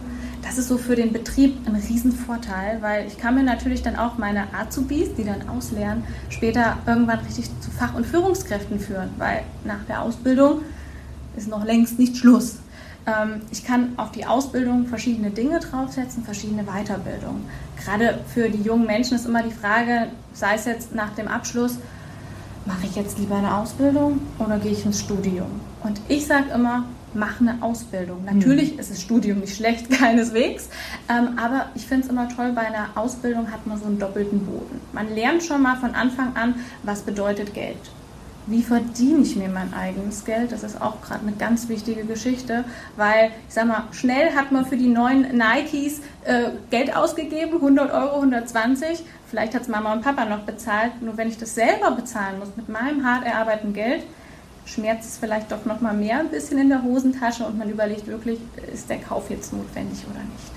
Das 0.45 0.59
ist 0.59 0.69
so 0.69 0.77
für 0.77 0.95
den 0.95 1.13
Betrieb 1.13 1.57
ein 1.67 1.75
Riesenvorteil, 1.75 2.83
weil 2.83 3.07
ich 3.07 3.17
kann 3.19 3.35
mir 3.35 3.43
natürlich 3.43 3.83
dann 3.83 3.97
auch 3.97 4.19
meine 4.19 4.53
Azubis, 4.55 5.15
die 5.17 5.25
dann 5.25 5.49
auslernen, 5.49 6.05
später 6.29 6.77
irgendwann 6.87 7.21
richtig 7.21 7.47
zu 7.61 7.71
Fach- 7.71 7.95
und 7.95 8.07
Führungskräften 8.07 8.79
führen, 8.79 9.11
weil 9.17 9.43
nach 9.65 9.83
der 9.89 10.03
Ausbildung 10.03 10.61
ist 11.37 11.49
noch 11.49 11.65
längst 11.65 11.99
nicht 11.99 12.17
Schluss. 12.17 12.59
Ähm, 13.07 13.41
ich 13.51 13.65
kann 13.65 13.95
auf 13.97 14.13
die 14.13 14.27
Ausbildung 14.27 14.87
verschiedene 14.87 15.31
Dinge 15.31 15.61
draufsetzen, 15.61 16.25
verschiedene 16.25 16.65
Weiterbildungen. 16.65 17.47
Gerade 17.83 18.21
für 18.33 18.51
die 18.51 18.63
jungen 18.63 18.87
Menschen 18.87 19.17
ist 19.17 19.27
immer 19.27 19.43
die 19.43 19.53
Frage, 19.53 20.09
sei 20.35 20.55
es 20.55 20.67
jetzt 20.67 20.95
nach 20.95 21.15
dem 21.15 21.29
Abschluss, 21.29 21.79
mache 22.67 22.85
ich 22.85 22.97
jetzt 22.97 23.19
lieber 23.19 23.37
eine 23.37 23.57
Ausbildung 23.57 24.21
oder 24.39 24.59
gehe 24.59 24.73
ich 24.73 24.85
ins 24.85 25.01
Studium? 25.01 25.61
Und 25.83 26.01
ich 26.09 26.27
sage 26.27 26.51
immer, 26.55 26.85
mach 27.15 27.41
eine 27.41 27.63
Ausbildung. 27.63 28.25
Natürlich 28.25 28.75
mhm. 28.75 28.79
ist 28.81 28.91
das 28.91 29.01
Studium 29.03 29.41
nicht 29.41 29.57
schlecht, 29.57 29.91
keineswegs, 29.99 30.69
ähm, 31.09 31.39
aber 31.39 31.67
ich 31.75 31.87
finde 31.87 32.05
es 32.05 32.11
immer 32.11 32.29
toll, 32.29 32.53
bei 32.55 32.63
einer 32.63 32.89
Ausbildung 32.95 33.51
hat 33.51 33.67
man 33.67 33.79
so 33.79 33.87
einen 33.87 33.99
doppelten 33.99 34.45
Boden. 34.45 34.81
Man 34.93 35.15
lernt 35.15 35.43
schon 35.43 35.63
mal 35.63 35.77
von 35.77 35.95
Anfang 35.95 36.37
an, 36.37 36.57
was 36.83 37.03
bedeutet 37.03 37.55
Geld 37.55 37.79
wie 38.47 38.63
verdiene 38.63 39.23
ich 39.23 39.37
mir 39.37 39.49
mein 39.49 39.73
eigenes 39.73 40.25
Geld? 40.25 40.53
Das 40.53 40.63
ist 40.63 40.81
auch 40.81 41.01
gerade 41.01 41.27
eine 41.27 41.37
ganz 41.37 41.69
wichtige 41.69 42.05
Geschichte, 42.05 42.65
weil 42.97 43.31
ich 43.49 43.55
sag 43.55 43.67
mal, 43.67 43.85
schnell 43.93 44.35
hat 44.35 44.53
man 44.53 44.67
für 44.67 44.77
die 44.77 44.89
neuen 44.89 45.37
Nikes 45.37 46.01
äh, 46.25 46.51
Geld 46.71 46.95
ausgegeben, 46.95 47.55
100 47.55 47.93
Euro, 47.93 48.17
120. 48.17 49.03
Vielleicht 49.29 49.55
hat 49.55 49.63
es 49.63 49.69
Mama 49.69 49.93
und 49.95 50.03
Papa 50.03 50.27
noch 50.27 50.41
bezahlt. 50.41 51.01
Nur 51.01 51.17
wenn 51.17 51.29
ich 51.29 51.39
das 51.39 51.55
selber 51.55 51.93
bezahlen 51.93 52.39
muss 52.39 52.51
mit 52.57 52.69
meinem 52.69 53.05
hart 53.05 53.25
erarbeiteten 53.25 53.73
Geld, 53.73 54.03
schmerzt 54.67 55.09
es 55.09 55.19
vielleicht 55.19 55.53
doch 55.53 55.65
noch 55.65 55.81
mal 55.81 55.95
mehr 55.95 56.21
ein 56.21 56.29
bisschen 56.29 56.59
in 56.59 56.69
der 56.69 56.83
Hosentasche 56.83 57.45
und 57.45 57.59
man 57.59 57.69
überlegt 57.69 58.07
wirklich, 58.07 58.39
ist 58.73 58.89
der 58.89 58.99
Kauf 58.99 59.31
jetzt 59.31 59.53
notwendig 59.53 60.05
oder 60.11 60.21
nicht. 60.21 60.55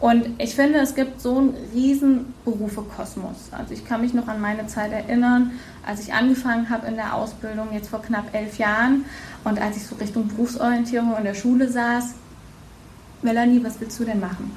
Und 0.00 0.40
ich 0.40 0.54
finde, 0.54 0.78
es 0.78 0.94
gibt 0.94 1.20
so 1.20 1.38
einen 1.38 1.54
riesen 1.74 2.32
Berufekosmos. 2.44 3.48
Also 3.50 3.74
ich 3.74 3.84
kann 3.84 4.00
mich 4.00 4.14
noch 4.14 4.28
an 4.28 4.40
meine 4.40 4.68
Zeit 4.68 4.92
erinnern, 4.92 5.52
als 5.84 6.00
ich 6.00 6.12
angefangen 6.12 6.70
habe 6.70 6.86
in 6.86 6.94
der 6.94 7.14
Ausbildung, 7.14 7.72
jetzt 7.72 7.88
vor 7.88 8.02
knapp 8.02 8.32
elf 8.32 8.58
Jahren, 8.58 9.04
und 9.44 9.60
als 9.60 9.76
ich 9.76 9.86
so 9.86 9.96
Richtung 9.96 10.28
Berufsorientierung 10.28 11.16
in 11.16 11.24
der 11.24 11.34
Schule 11.34 11.68
saß, 11.68 12.14
Melanie, 13.22 13.62
was 13.64 13.80
willst 13.80 13.98
du 13.98 14.04
denn 14.04 14.20
machen? 14.20 14.52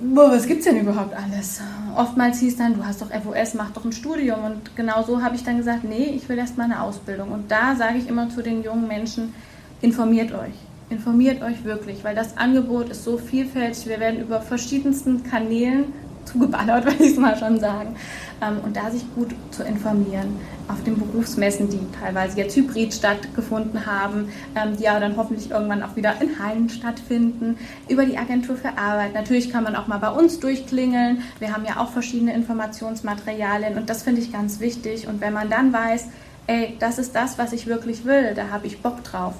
Boah, 0.00 0.32
was 0.32 0.46
gibt's 0.46 0.64
denn 0.64 0.80
überhaupt 0.80 1.14
alles? 1.14 1.60
Oftmals 1.96 2.40
hieß 2.40 2.56
dann, 2.56 2.74
du 2.74 2.84
hast 2.84 3.02
doch 3.02 3.10
FOS, 3.10 3.54
mach 3.54 3.70
doch 3.70 3.84
ein 3.84 3.92
Studium. 3.92 4.44
Und 4.44 4.74
genau 4.74 5.02
so 5.04 5.22
habe 5.22 5.36
ich 5.36 5.44
dann 5.44 5.58
gesagt, 5.58 5.84
nee, 5.84 6.14
ich 6.16 6.28
will 6.28 6.38
erst 6.38 6.58
mal 6.58 6.64
eine 6.64 6.82
Ausbildung. 6.82 7.30
Und 7.30 7.50
da 7.50 7.76
sage 7.76 7.98
ich 7.98 8.08
immer 8.08 8.28
zu 8.28 8.42
den 8.42 8.64
jungen 8.64 8.88
Menschen, 8.88 9.34
informiert 9.80 10.32
euch 10.32 10.54
informiert 10.92 11.42
euch 11.42 11.64
wirklich, 11.64 12.04
weil 12.04 12.14
das 12.14 12.36
Angebot 12.36 12.90
ist 12.90 13.02
so 13.02 13.16
vielfältig. 13.16 13.86
Wir 13.86 13.98
werden 13.98 14.20
über 14.20 14.40
verschiedensten 14.40 15.24
Kanälen 15.24 15.86
zugeballert, 16.24 16.84
würde 16.86 17.02
ich 17.02 17.12
es 17.12 17.18
mal 17.18 17.36
schon 17.38 17.60
sagen. 17.60 17.96
Ähm, 18.40 18.58
und 18.64 18.76
da 18.76 18.90
sich 18.90 19.02
gut 19.14 19.34
zu 19.50 19.62
informieren 19.62 20.36
auf 20.68 20.82
den 20.84 20.98
Berufsmessen, 20.98 21.68
die 21.68 21.80
teilweise 21.98 22.38
jetzt 22.38 22.56
hybrid 22.56 22.94
stattgefunden 22.94 23.86
haben, 23.86 24.28
ähm, 24.54 24.76
die 24.76 24.88
aber 24.88 25.00
dann 25.00 25.16
hoffentlich 25.16 25.50
irgendwann 25.50 25.82
auch 25.82 25.96
wieder 25.96 26.14
in 26.20 26.38
Hallen 26.38 26.68
stattfinden, 26.68 27.58
über 27.88 28.04
die 28.04 28.18
Agentur 28.18 28.56
für 28.56 28.78
Arbeit. 28.78 29.14
Natürlich 29.14 29.50
kann 29.50 29.64
man 29.64 29.76
auch 29.76 29.86
mal 29.86 29.98
bei 29.98 30.10
uns 30.10 30.40
durchklingeln. 30.40 31.22
Wir 31.38 31.54
haben 31.54 31.64
ja 31.64 31.78
auch 31.78 31.90
verschiedene 31.90 32.34
Informationsmaterialien 32.34 33.76
und 33.76 33.90
das 33.90 34.02
finde 34.02 34.20
ich 34.20 34.32
ganz 34.32 34.60
wichtig. 34.60 35.06
Und 35.06 35.20
wenn 35.20 35.32
man 35.32 35.50
dann 35.50 35.72
weiß, 35.72 36.06
ey, 36.46 36.76
das 36.78 36.98
ist 36.98 37.14
das, 37.14 37.38
was 37.38 37.52
ich 37.52 37.66
wirklich 37.66 38.04
will, 38.04 38.34
da 38.34 38.48
habe 38.50 38.66
ich 38.66 38.82
Bock 38.82 39.04
drauf 39.04 39.34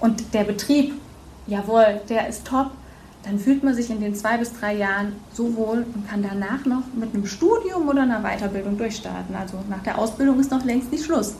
und 0.00 0.34
der 0.34 0.44
Betrieb, 0.44 0.94
jawohl, 1.46 2.00
der 2.08 2.28
ist 2.28 2.46
top, 2.46 2.70
dann 3.24 3.38
fühlt 3.38 3.62
man 3.62 3.74
sich 3.74 3.90
in 3.90 4.00
den 4.00 4.14
zwei 4.14 4.38
bis 4.38 4.52
drei 4.58 4.74
Jahren 4.76 5.12
so 5.32 5.54
wohl 5.56 5.84
und 5.94 6.08
kann 6.08 6.22
danach 6.22 6.64
noch 6.64 6.82
mit 6.98 7.14
einem 7.14 7.26
Studium 7.26 7.88
oder 7.88 8.02
einer 8.02 8.22
Weiterbildung 8.22 8.78
durchstarten. 8.78 9.34
Also 9.34 9.58
nach 9.68 9.82
der 9.82 9.98
Ausbildung 9.98 10.40
ist 10.40 10.50
noch 10.50 10.64
längst 10.64 10.90
nicht 10.90 11.04
Schluss. 11.04 11.34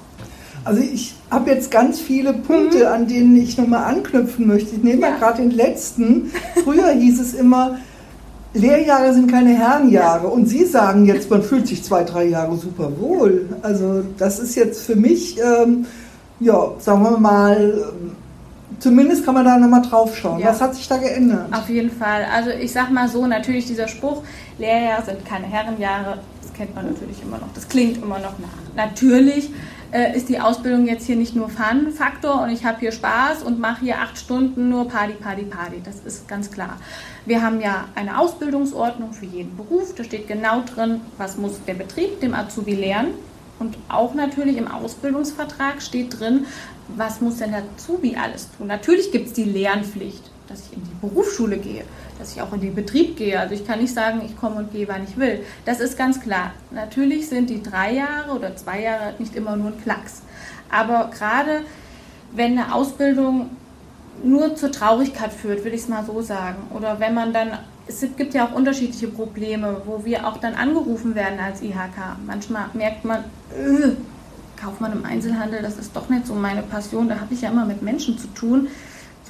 Also 0.65 0.83
ich 0.83 1.15
habe 1.31 1.51
jetzt 1.51 1.71
ganz 1.71 2.01
viele 2.01 2.35
Punkte, 2.35 2.81
mhm. 2.81 2.87
an 2.87 3.09
denen 3.09 3.37
ich 3.37 3.57
nochmal 3.57 3.85
anknüpfen 3.85 4.47
möchte. 4.47 4.77
Ich 4.77 4.83
nehme 4.83 5.01
ja. 5.01 5.11
mal 5.11 5.19
gerade 5.19 5.43
den 5.43 5.53
letzten. 5.53 6.31
Früher 6.63 6.91
hieß 6.91 7.19
es 7.19 7.35
immer, 7.35 7.79
Lehrjahre 8.53 9.15
sind 9.15 9.31
keine 9.31 9.51
Herrenjahre. 9.51 10.27
Und 10.29 10.47
Sie 10.49 10.65
sagen 10.65 11.07
jetzt, 11.07 11.31
man 11.31 11.43
fühlt 11.43 11.67
sich 11.67 11.83
zwei, 11.83 12.05
drei 12.05 12.25
Jahre 12.25 12.57
super 12.57 12.93
wohl. 12.99 13.49
Also 13.63 14.03
das 14.19 14.39
ist 14.39 14.55
jetzt 14.55 14.83
für 14.83 14.97
mich, 14.97 15.39
ähm, 15.41 15.87
ja, 16.41 16.73
sagen 16.79 17.03
wir 17.05 17.19
mal, 17.19 17.93
zumindest 18.81 19.25
kann 19.25 19.35
man 19.35 19.45
da 19.45 19.57
nochmal 19.57 19.83
drauf 19.83 20.17
schauen. 20.17 20.41
Ja. 20.41 20.49
Was 20.49 20.61
hat 20.61 20.75
sich 20.75 20.89
da 20.89 20.97
geändert? 20.97 21.47
Auf 21.53 21.69
jeden 21.69 21.91
Fall. 21.91 22.27
Also 22.35 22.51
ich 22.51 22.73
sag 22.73 22.91
mal 22.91 23.09
so, 23.09 23.27
natürlich 23.27 23.67
dieser 23.67 23.87
Spruch, 23.87 24.23
Lehrjahre 24.59 25.05
sind 25.05 25.25
keine 25.25 25.47
Herrenjahre, 25.47 26.19
das 26.43 26.53
kennt 26.53 26.75
man 26.75 26.87
natürlich 26.87 27.23
immer 27.23 27.39
noch. 27.39 27.53
Das 27.55 27.69
klingt 27.69 28.03
immer 28.03 28.19
noch 28.19 28.39
nach. 28.39 28.49
Natürlich 28.75 29.51
äh, 29.93 30.17
ist 30.17 30.29
die 30.29 30.41
Ausbildung 30.41 30.87
jetzt 30.87 31.07
hier 31.07 31.17
nicht 31.17 31.37
nur 31.37 31.49
Fun-Faktor 31.49 32.43
und 32.43 32.51
ich 32.51 32.65
habe 32.65 32.79
hier 32.81 32.93
Spaß 32.93 33.43
und 33.43 33.61
mache 33.61 33.81
hier 33.85 33.99
acht 33.99 34.19
Stunden 34.19 34.69
nur 34.69 34.89
Party, 34.89 35.15
Party, 35.15 35.43
Party. 35.43 35.81
Das 35.85 36.01
ist 36.05 36.29
ganz 36.29 36.51
klar. 36.51 36.77
Wir 37.27 37.43
haben 37.43 37.61
ja 37.61 37.87
eine 37.95 38.19
Ausbildungsordnung 38.19 39.13
für 39.13 39.27
jeden 39.27 39.57
Beruf. 39.57 39.95
Da 39.95 40.05
steht 40.05 40.27
genau 40.29 40.63
drin, 40.63 41.01
was 41.19 41.37
muss 41.37 41.61
der 41.67 41.75
Betrieb 41.75 42.21
dem 42.21 42.35
Azubi 42.35 42.75
lernen. 42.75 43.15
Und 43.61 43.77
auch 43.91 44.15
natürlich 44.15 44.57
im 44.57 44.69
Ausbildungsvertrag 44.69 45.83
steht 45.83 46.19
drin, 46.19 46.47
was 46.89 47.21
muss 47.21 47.37
denn 47.37 47.53
der 47.53 47.63
Azubi 47.63 48.17
alles 48.17 48.49
tun? 48.57 48.67
Natürlich 48.67 49.13
gibt 49.13 49.29
es 49.29 49.33
die 49.35 49.45
Lernpflicht, 49.45 50.23
dass 50.49 50.67
ich 50.67 50.73
in 50.79 50.83
die 50.83 51.07
Berufsschule 51.07 51.59
gehe, 51.59 51.85
dass 52.19 52.35
ich 52.35 52.41
auch 52.41 52.53
in 52.55 52.63
den 52.63 52.75
Betrieb 52.75 53.17
gehe. 53.17 53.39
Also 53.39 53.55
ich 53.55 53.67
kann 53.67 53.81
nicht 53.81 53.93
sagen, 53.93 54.23
ich 54.25 54.37
komme 54.37 54.57
und 54.57 54.73
gehe, 54.73 54.89
wann 54.89 55.05
ich 55.05 55.19
will. 55.19 55.45
Das 55.67 55.79
ist 55.79 55.99
ganz 55.99 56.21
klar. 56.21 56.55
Natürlich 56.71 57.29
sind 57.29 57.51
die 57.51 57.63
drei 57.63 57.93
Jahre 57.93 58.33
oder 58.33 58.57
zwei 58.57 58.81
Jahre 58.81 59.15
nicht 59.19 59.37
immer 59.37 59.55
nur 59.57 59.69
ein 59.69 59.83
Klacks. 59.83 60.23
Aber 60.71 61.11
gerade 61.11 61.61
wenn 62.33 62.59
eine 62.59 62.75
Ausbildung 62.75 63.51
nur 64.23 64.55
zur 64.57 64.73
Traurigkeit 64.73 65.33
führt, 65.33 65.65
will 65.65 65.75
ich 65.75 65.83
es 65.83 65.89
mal 65.89 66.05
so 66.05 66.21
sagen, 66.21 66.59
oder 66.75 67.01
wenn 67.01 67.15
man 67.15 67.33
dann 67.33 67.59
es 67.91 68.07
gibt 68.17 68.35
ja 68.35 68.47
auch 68.47 68.53
unterschiedliche 68.53 69.09
Probleme, 69.09 69.83
wo 69.85 70.05
wir 70.05 70.27
auch 70.27 70.37
dann 70.37 70.55
angerufen 70.55 71.17
werden 71.17 71.41
als 71.41 71.61
IHK. 71.61 72.17
Manchmal 72.25 72.67
merkt 72.73 73.05
man, 73.05 73.25
äh, 73.51 73.91
Kaufmann 74.57 74.93
im 74.93 75.05
Einzelhandel, 75.05 75.63
das 75.63 75.77
ist 75.77 75.97
doch 75.97 76.09
nicht 76.09 76.27
so 76.27 76.35
meine 76.35 76.63
Passion, 76.63 77.09
da 77.09 77.19
habe 77.19 77.35
ich 77.35 77.41
ja 77.41 77.51
immer 77.51 77.65
mit 77.65 77.83
Menschen 77.83 78.19
zu 78.19 78.29
tun. 78.29 78.69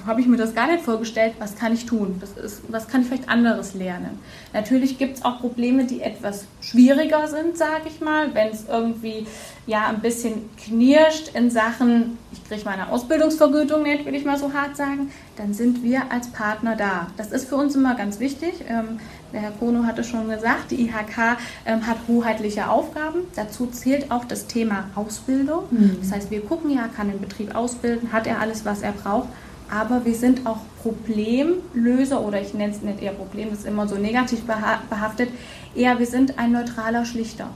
So 0.00 0.06
habe 0.06 0.20
ich 0.20 0.26
mir 0.26 0.36
das 0.36 0.54
gar 0.54 0.66
nicht 0.66 0.82
vorgestellt, 0.82 1.34
was 1.38 1.56
kann 1.56 1.74
ich 1.74 1.84
tun? 1.86 2.20
Ist, 2.42 2.62
was 2.68 2.88
kann 2.88 3.02
ich 3.02 3.08
vielleicht 3.08 3.28
anderes 3.28 3.74
lernen? 3.74 4.18
Natürlich 4.52 4.98
gibt 4.98 5.18
es 5.18 5.24
auch 5.24 5.40
Probleme, 5.40 5.84
die 5.84 6.00
etwas 6.00 6.46
schwieriger 6.60 7.28
sind, 7.28 7.56
sage 7.56 7.82
ich 7.86 8.00
mal, 8.00 8.34
wenn 8.34 8.48
es 8.48 8.66
irgendwie 8.68 9.26
ja 9.66 9.88
ein 9.88 10.00
bisschen 10.00 10.48
knirscht 10.56 11.34
in 11.34 11.50
Sachen, 11.50 12.18
ich 12.32 12.42
kriege 12.44 12.62
meine 12.64 12.90
Ausbildungsvergütung 12.90 13.82
nicht, 13.82 14.06
will 14.06 14.14
ich 14.14 14.24
mal 14.24 14.38
so 14.38 14.52
hart 14.52 14.76
sagen, 14.76 15.10
dann 15.36 15.52
sind 15.52 15.82
wir 15.82 16.10
als 16.10 16.28
Partner 16.28 16.76
da. 16.76 17.08
Das 17.16 17.30
ist 17.30 17.48
für 17.48 17.56
uns 17.56 17.74
immer 17.74 17.94
ganz 17.94 18.20
wichtig. 18.20 18.64
Ähm, 18.68 18.98
der 19.32 19.42
Herr 19.42 19.52
Kono 19.52 19.84
hatte 19.84 20.02
schon 20.02 20.28
gesagt, 20.28 20.70
die 20.70 20.86
IHK 20.86 21.36
ähm, 21.66 21.86
hat 21.86 21.98
hoheitliche 22.08 22.68
Aufgaben. 22.68 23.20
Dazu 23.36 23.66
zählt 23.66 24.10
auch 24.10 24.24
das 24.24 24.46
Thema 24.46 24.90
Ausbildung. 24.94 25.64
Mhm. 25.70 25.98
Das 26.00 26.12
heißt, 26.12 26.30
wir 26.30 26.40
gucken 26.40 26.70
ja, 26.70 26.88
kann 26.88 27.10
den 27.10 27.20
Betrieb 27.20 27.54
ausbilden, 27.54 28.12
hat 28.12 28.26
er 28.26 28.40
alles, 28.40 28.64
was 28.64 28.82
er 28.82 28.92
braucht. 28.92 29.28
Aber 29.70 30.04
wir 30.04 30.14
sind 30.14 30.46
auch 30.46 30.58
Problemlöser 30.82 32.20
oder 32.20 32.40
ich 32.40 32.54
nenne 32.54 32.72
es 32.72 32.82
nicht 32.82 33.02
eher 33.02 33.12
Problem, 33.12 33.50
das 33.50 33.60
ist 33.60 33.66
immer 33.66 33.86
so 33.86 33.96
negativ 33.96 34.42
behaftet. 34.42 35.30
Eher, 35.74 35.98
wir 35.98 36.06
sind 36.06 36.38
ein 36.38 36.52
neutraler 36.52 37.04
Schlichter 37.04 37.48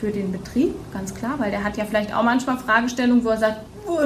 für 0.00 0.10
den 0.10 0.32
Betrieb, 0.32 0.74
ganz 0.92 1.14
klar, 1.14 1.34
weil 1.38 1.50
der 1.50 1.62
hat 1.62 1.76
ja 1.76 1.84
vielleicht 1.84 2.14
auch 2.14 2.22
manchmal 2.22 2.58
Fragestellungen, 2.58 3.24
wo 3.24 3.28
er 3.28 3.38
sagt, 3.38 3.60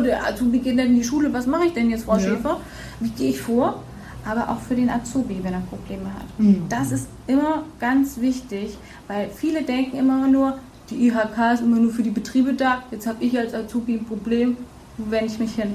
der 0.05 0.27
Azubi 0.27 0.59
geht 0.59 0.79
denn 0.79 0.89
in 0.89 0.97
die 0.97 1.05
Schule, 1.05 1.33
was 1.33 1.47
mache 1.47 1.67
ich 1.67 1.73
denn 1.73 1.91
jetzt, 1.91 2.05
Frau 2.05 2.15
ja. 2.15 2.21
Schäfer? 2.21 2.61
Wie 3.01 3.11
gehe 3.11 3.31
ich 3.31 3.41
vor? 3.41 3.83
aber 4.27 4.51
auch 4.51 4.61
für 4.61 4.75
den 4.75 4.91
Azubi, 4.91 5.39
wenn 5.43 5.55
er 5.55 5.61
Probleme 5.61 6.13
hat. 6.13 6.27
Mhm. 6.39 6.65
Das 6.69 6.91
ist 6.91 7.07
immer 7.27 7.63
ganz 7.79 8.21
wichtig, 8.21 8.77
weil 9.07 9.31
viele 9.31 9.63
denken 9.63 9.97
immer 9.97 10.27
nur, 10.27 10.59
die 10.91 11.07
IHK 11.07 11.55
ist 11.55 11.61
immer 11.61 11.79
nur 11.79 11.93
für 11.93 12.03
die 12.03 12.11
Betriebe 12.11 12.53
da, 12.55 12.83
jetzt 12.91 13.07
habe 13.07 13.25
ich 13.25 13.39
als 13.39 13.55
Azubi 13.55 13.95
ein 13.95 14.05
Problem, 14.05 14.57
wo 14.99 15.11
wende 15.11 15.27
ich 15.27 15.39
mich 15.39 15.55
hin? 15.55 15.75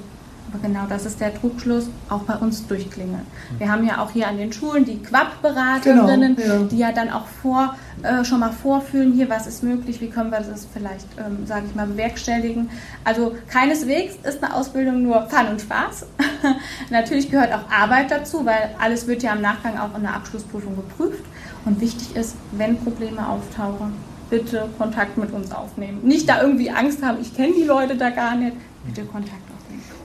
Aber 0.54 0.62
genau 0.62 0.86
das 0.90 1.06
ist 1.06 1.22
der 1.22 1.34
Trugschluss, 1.34 1.88
auch 2.10 2.24
bei 2.24 2.36
uns 2.36 2.68
durchklingeln. 2.68 3.26
Wir 3.58 3.72
haben 3.72 3.86
ja 3.86 4.02
auch 4.02 4.12
hier 4.12 4.28
an 4.28 4.38
den 4.38 4.52
Schulen 4.52 4.84
die 4.84 5.02
Quab-Beraterinnen, 5.02 6.36
genau, 6.36 6.54
ja. 6.54 6.64
die 6.64 6.78
ja 6.78 6.92
dann 6.92 7.10
auch 7.10 7.26
vor, 7.26 7.76
äh, 8.04 8.26
schon 8.26 8.42
mal 8.42 8.52
vorfühlen, 8.52 9.14
hier, 9.14 9.30
was 9.30 9.48
ist 9.48 9.64
möglich, 9.64 10.02
wie 10.02 10.10
können 10.10 10.30
wir 10.30 10.40
das 10.40 10.68
vielleicht, 10.74 11.08
ähm, 11.18 11.46
sage 11.46 11.68
ich 11.70 11.76
mal, 11.76 11.88
bewerkstelligen. 11.88 12.70
Also 13.06 13.36
keineswegs 13.48 14.16
ist 14.24 14.44
eine 14.44 14.54
Ausbildung 14.54 15.04
nur 15.04 15.28
Fun 15.30 15.48
und 15.52 15.62
Spaß. 15.62 16.06
Natürlich 16.90 17.32
gehört 17.32 17.54
auch 17.54 17.72
Arbeit 17.72 18.12
dazu, 18.12 18.46
weil 18.46 18.76
alles 18.80 19.08
wird 19.08 19.24
ja 19.24 19.34
im 19.34 19.42
Nachgang 19.42 19.78
auch 19.78 19.96
in 19.96 20.02
der 20.02 20.16
Abschlussprüfung 20.16 20.76
geprüft. 20.76 21.24
Und 21.64 21.80
wichtig 21.80 22.16
ist, 22.16 22.36
wenn 22.52 22.78
Probleme 22.78 23.26
auftauchen, 23.28 23.94
bitte 24.30 24.68
Kontakt 24.78 25.18
mit 25.18 25.32
uns 25.32 25.52
aufnehmen. 25.52 26.00
Nicht 26.04 26.28
da 26.28 26.42
irgendwie 26.42 26.72
Angst 26.72 27.04
haben, 27.04 27.20
ich 27.22 27.36
kenne 27.36 27.54
die 27.54 27.64
Leute 27.64 27.96
da 27.96 28.10
gar 28.10 28.36
nicht, 28.36 28.56
bitte 28.86 29.04
Kontakt 29.04 29.34
aufnehmen. 29.44 29.61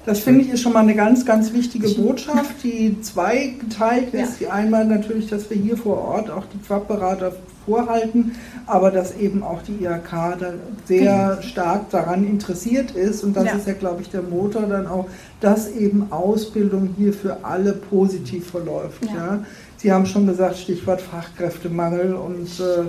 Das 0.06 0.20
finde 0.20 0.42
ich 0.42 0.50
ist 0.50 0.62
schon 0.62 0.72
mal 0.72 0.80
eine 0.80 0.94
ganz, 0.94 1.26
ganz 1.26 1.52
wichtige 1.52 1.88
Botschaft, 1.88 2.62
die 2.62 3.00
zweigeteilt 3.00 4.14
ist. 4.14 4.40
Ja. 4.40 4.46
Die 4.46 4.46
einmal 4.48 4.84
natürlich, 4.84 5.28
dass 5.28 5.50
wir 5.50 5.56
hier 5.56 5.76
vor 5.76 5.98
Ort 5.98 6.30
auch 6.30 6.44
die 6.46 6.58
Quabberater 6.58 7.32
vorhalten, 7.66 8.36
aber 8.66 8.92
dass 8.92 9.16
eben 9.16 9.42
auch 9.42 9.60
die 9.62 9.84
IHK 9.84 10.38
da 10.38 10.54
sehr 10.84 11.42
stark 11.42 11.90
daran 11.90 12.25
interessiert 12.25 12.92
ist 12.92 13.25
und 13.25 13.36
das 13.36 13.46
ja. 13.46 13.56
ist 13.56 13.66
ja, 13.66 13.75
glaube 13.75 14.02
ich, 14.02 14.10
der 14.10 14.22
Motor 14.22 14.62
dann 14.62 14.86
auch, 14.86 15.06
dass 15.40 15.72
eben 15.72 16.12
Ausbildung 16.12 16.94
hier 16.96 17.12
für 17.12 17.44
alle 17.44 17.72
positiv 17.72 18.48
verläuft. 18.50 19.04
Ja. 19.06 19.14
ja. 19.14 19.44
Sie 19.78 19.92
haben 19.92 20.06
schon 20.06 20.28
gesagt, 20.28 20.56
Stichwort 20.56 21.00
Fachkräftemangel 21.00 22.14
und 22.14 22.48
äh, 22.60 22.84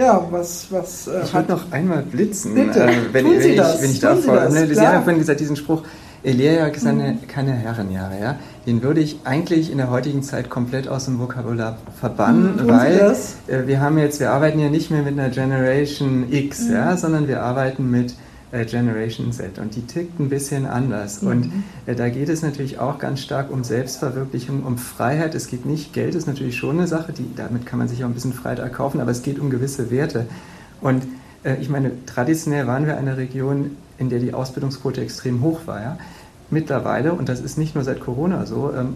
ja, 0.00 0.24
was, 0.30 0.68
was 0.70 1.08
äh, 1.08 1.22
ich 1.24 1.34
würde 1.34 1.52
noch 1.52 1.72
einmal 1.72 2.02
blitzen, 2.02 2.54
Bitte, 2.54 2.84
äh, 2.84 2.92
wenn, 3.12 3.24
wenn, 3.24 3.40
ich, 3.40 3.58
wenn 3.58 3.90
ich 3.90 4.00
darf. 4.00 4.24
Ne, 4.26 4.66
Sie 4.72 4.80
haben 4.80 5.02
vorhin 5.02 5.18
gesagt, 5.18 5.40
diesen 5.40 5.56
Spruch, 5.56 5.82
Elia 6.22 6.70
seine, 6.76 7.18
keine 7.28 7.52
Herrenjahre, 7.52 8.20
ja. 8.20 8.38
Den 8.66 8.82
würde 8.82 9.00
ich 9.00 9.20
eigentlich 9.24 9.70
in 9.70 9.78
der 9.78 9.90
heutigen 9.90 10.22
Zeit 10.22 10.50
komplett 10.50 10.86
aus 10.86 11.06
dem 11.06 11.18
Vokabular 11.18 11.78
verbannen, 11.98 12.56
mhm, 12.56 12.68
weil 12.68 13.16
äh, 13.46 13.66
wir 13.66 13.80
haben 13.80 13.98
jetzt, 13.98 14.20
wir 14.20 14.30
arbeiten 14.30 14.58
ja 14.58 14.68
nicht 14.68 14.90
mehr 14.90 15.02
mit 15.02 15.18
einer 15.18 15.30
Generation 15.30 16.30
X, 16.30 16.66
mhm. 16.66 16.72
ja, 16.72 16.96
sondern 16.96 17.26
wir 17.26 17.42
arbeiten 17.42 17.90
mit 17.90 18.14
äh, 18.52 18.64
Generation 18.66 19.32
Z 19.32 19.58
und 19.58 19.76
die 19.76 19.82
tickt 19.82 20.20
ein 20.20 20.28
bisschen 20.28 20.66
anders. 20.66 21.22
Mhm. 21.22 21.28
Und 21.28 21.52
äh, 21.86 21.94
da 21.94 22.08
geht 22.10 22.28
es 22.28 22.42
natürlich 22.42 22.78
auch 22.78 22.98
ganz 22.98 23.20
stark 23.20 23.50
um 23.50 23.64
Selbstverwirklichung, 23.64 24.64
um 24.64 24.76
Freiheit. 24.76 25.34
Es 25.34 25.46
geht 25.46 25.64
nicht, 25.64 25.92
Geld 25.94 26.14
ist 26.14 26.26
natürlich 26.26 26.56
schon 26.56 26.78
eine 26.78 26.86
Sache, 26.86 27.12
die, 27.12 27.30
damit 27.34 27.64
kann 27.64 27.78
man 27.78 27.88
sich 27.88 28.04
auch 28.04 28.08
ein 28.08 28.14
bisschen 28.14 28.34
Freiheit 28.34 28.58
erkaufen, 28.58 29.00
aber 29.00 29.10
es 29.10 29.22
geht 29.22 29.38
um 29.38 29.48
gewisse 29.48 29.90
Werte. 29.90 30.26
Und 30.82 31.04
äh, 31.44 31.56
ich 31.60 31.70
meine, 31.70 31.92
traditionell 32.04 32.66
waren 32.66 32.86
wir 32.86 32.98
eine 32.98 33.16
Region, 33.16 33.76
in 34.00 34.08
der 34.08 34.18
die 34.18 34.34
Ausbildungsquote 34.34 35.00
extrem 35.00 35.42
hoch 35.42 35.60
war. 35.66 35.80
Ja? 35.80 35.98
Mittlerweile, 36.50 37.12
und 37.12 37.28
das 37.28 37.40
ist 37.40 37.58
nicht 37.58 37.76
nur 37.76 37.84
seit 37.84 38.00
Corona 38.00 38.46
so, 38.46 38.72
ähm, 38.76 38.94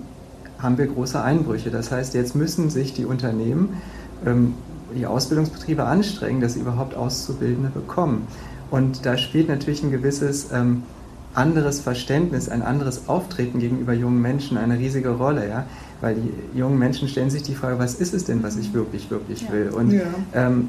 haben 0.58 0.78
wir 0.78 0.86
große 0.86 1.22
Einbrüche. 1.22 1.70
Das 1.70 1.92
heißt, 1.92 2.14
jetzt 2.14 2.34
müssen 2.34 2.70
sich 2.70 2.94
die 2.94 3.04
Unternehmen, 3.04 3.80
ähm, 4.26 4.54
die 4.96 5.06
Ausbildungsbetriebe 5.06 5.84
anstrengen, 5.84 6.40
dass 6.40 6.54
sie 6.54 6.60
überhaupt 6.60 6.96
Auszubildende 6.96 7.68
bekommen. 7.68 8.26
Und 8.70 9.04
da 9.04 9.18
spielt 9.18 9.48
natürlich 9.48 9.82
ein 9.82 9.90
gewisses 9.90 10.50
ähm, 10.52 10.82
anderes 11.34 11.80
Verständnis, 11.80 12.48
ein 12.48 12.62
anderes 12.62 13.08
Auftreten 13.08 13.58
gegenüber 13.58 13.92
jungen 13.92 14.22
Menschen 14.22 14.56
eine 14.56 14.78
riesige 14.78 15.10
Rolle, 15.10 15.48
ja, 15.48 15.66
weil 16.00 16.14
die 16.14 16.58
jungen 16.58 16.78
Menschen 16.78 17.08
stellen 17.08 17.30
sich 17.30 17.42
die 17.42 17.54
Frage, 17.54 17.78
was 17.78 17.94
ist 17.94 18.14
es 18.14 18.24
denn, 18.24 18.42
was 18.42 18.56
ich 18.56 18.72
wirklich, 18.72 19.10
wirklich 19.10 19.42
ja. 19.42 19.52
will? 19.52 19.68
Und 19.70 19.90
ja. 19.90 20.02
ähm, 20.32 20.68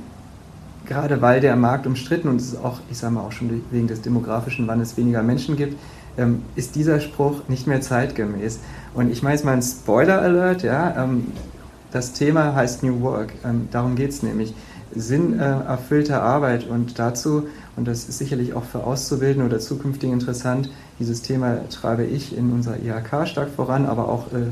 gerade 0.86 1.22
weil 1.22 1.42
der 1.42 1.56
Markt 1.56 1.88
umstritten 1.88 2.28
und 2.30 2.38
es 2.38 2.54
ist 2.54 2.64
auch, 2.64 2.80
ich 2.90 2.98
sage 2.98 3.14
mal 3.14 3.22
auch 3.22 3.32
schon 3.32 3.64
wegen 3.72 3.88
des 3.88 4.02
demografischen 4.02 4.68
Wandels 4.68 4.98
weniger 4.98 5.24
Menschen 5.24 5.56
gibt, 5.56 5.78
ähm, 6.18 6.44
ist 6.56 6.76
dieser 6.76 7.00
Spruch 7.00 7.48
nicht 7.48 7.68
mehr 7.68 7.82
zeitgemäß. 7.82 8.60
Und 8.94 9.12
ich 9.12 9.22
mache 9.24 9.34
jetzt 9.34 9.46
mal 9.46 9.54
einen 9.54 9.62
Spoiler-Alert, 9.62 10.64
ja, 10.64 11.04
ähm, 11.04 11.28
das 11.92 12.14
Thema 12.14 12.56
heißt 12.56 12.84
New 12.84 13.02
Work, 13.02 13.34
ähm, 13.44 13.68
darum 13.72 13.96
geht 13.96 14.12
es 14.12 14.24
nämlich. 14.24 14.54
Sinnerfüllte 14.94 16.22
Arbeit 16.22 16.68
und 16.68 17.00
dazu, 17.00 17.48
und 17.76 17.86
das 17.88 18.08
ist 18.08 18.18
sicherlich 18.18 18.54
auch 18.54 18.64
für 18.64 18.84
Auszubildende 18.86 19.46
oder 19.46 19.60
zukünftig 19.60 20.10
interessant, 20.10 20.70
dieses 21.00 21.22
Thema 21.22 21.68
treibe 21.70 22.06
ich 22.06 22.38
in 22.38 22.52
unserer 22.52 22.78
IHK 22.78 23.28
stark 23.28 23.50
voran, 23.50 23.86
aber 23.86 24.08
auch 24.08 24.28
äh, 24.28 24.48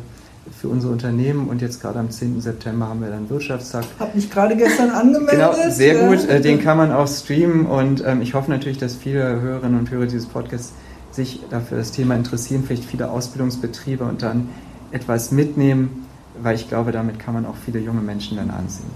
für 0.60 0.68
unsere 0.68 0.92
Unternehmen 0.92 1.48
und 1.48 1.62
jetzt 1.62 1.82
gerade 1.82 2.00
am 2.00 2.10
10. 2.10 2.42
September 2.42 2.90
haben 2.90 3.02
wir 3.02 3.10
dann 3.10 3.30
Wirtschaftstag. 3.30 3.86
Habe 4.00 4.16
mich 4.16 4.30
gerade 4.30 4.56
gestern 4.56 4.90
angemeldet. 4.90 5.32
Genau, 5.32 5.70
sehr 5.70 5.96
ja. 5.96 6.08
gut. 6.08 6.28
Äh, 6.28 6.42
den 6.42 6.62
kann 6.62 6.78
man 6.78 6.92
auch 6.92 7.08
streamen 7.08 7.66
und 7.66 8.04
ähm, 8.06 8.22
ich 8.22 8.34
hoffe 8.34 8.52
natürlich, 8.52 8.78
dass 8.78 8.96
viele 8.96 9.42
Hörerinnen 9.42 9.80
und 9.80 9.92
Hörer 9.92 10.06
dieses 10.06 10.26
Podcasts 10.26 10.74
sich 11.12 11.42
dafür 11.50 11.78
das 11.78 11.92
Thema 11.92 12.16
interessieren, 12.16 12.64
vielleicht 12.66 12.86
viele 12.86 13.10
Ausbildungsbetriebe 13.10 14.04
und 14.04 14.22
dann 14.22 14.50
etwas 14.92 15.32
mitnehmen, 15.32 16.08
weil 16.42 16.56
ich 16.56 16.68
glaube, 16.68 16.92
damit 16.92 17.20
kann 17.20 17.34
man 17.34 17.46
auch 17.46 17.56
viele 17.56 17.80
junge 17.80 18.02
Menschen 18.02 18.38
dann 18.38 18.50
anziehen. 18.50 18.90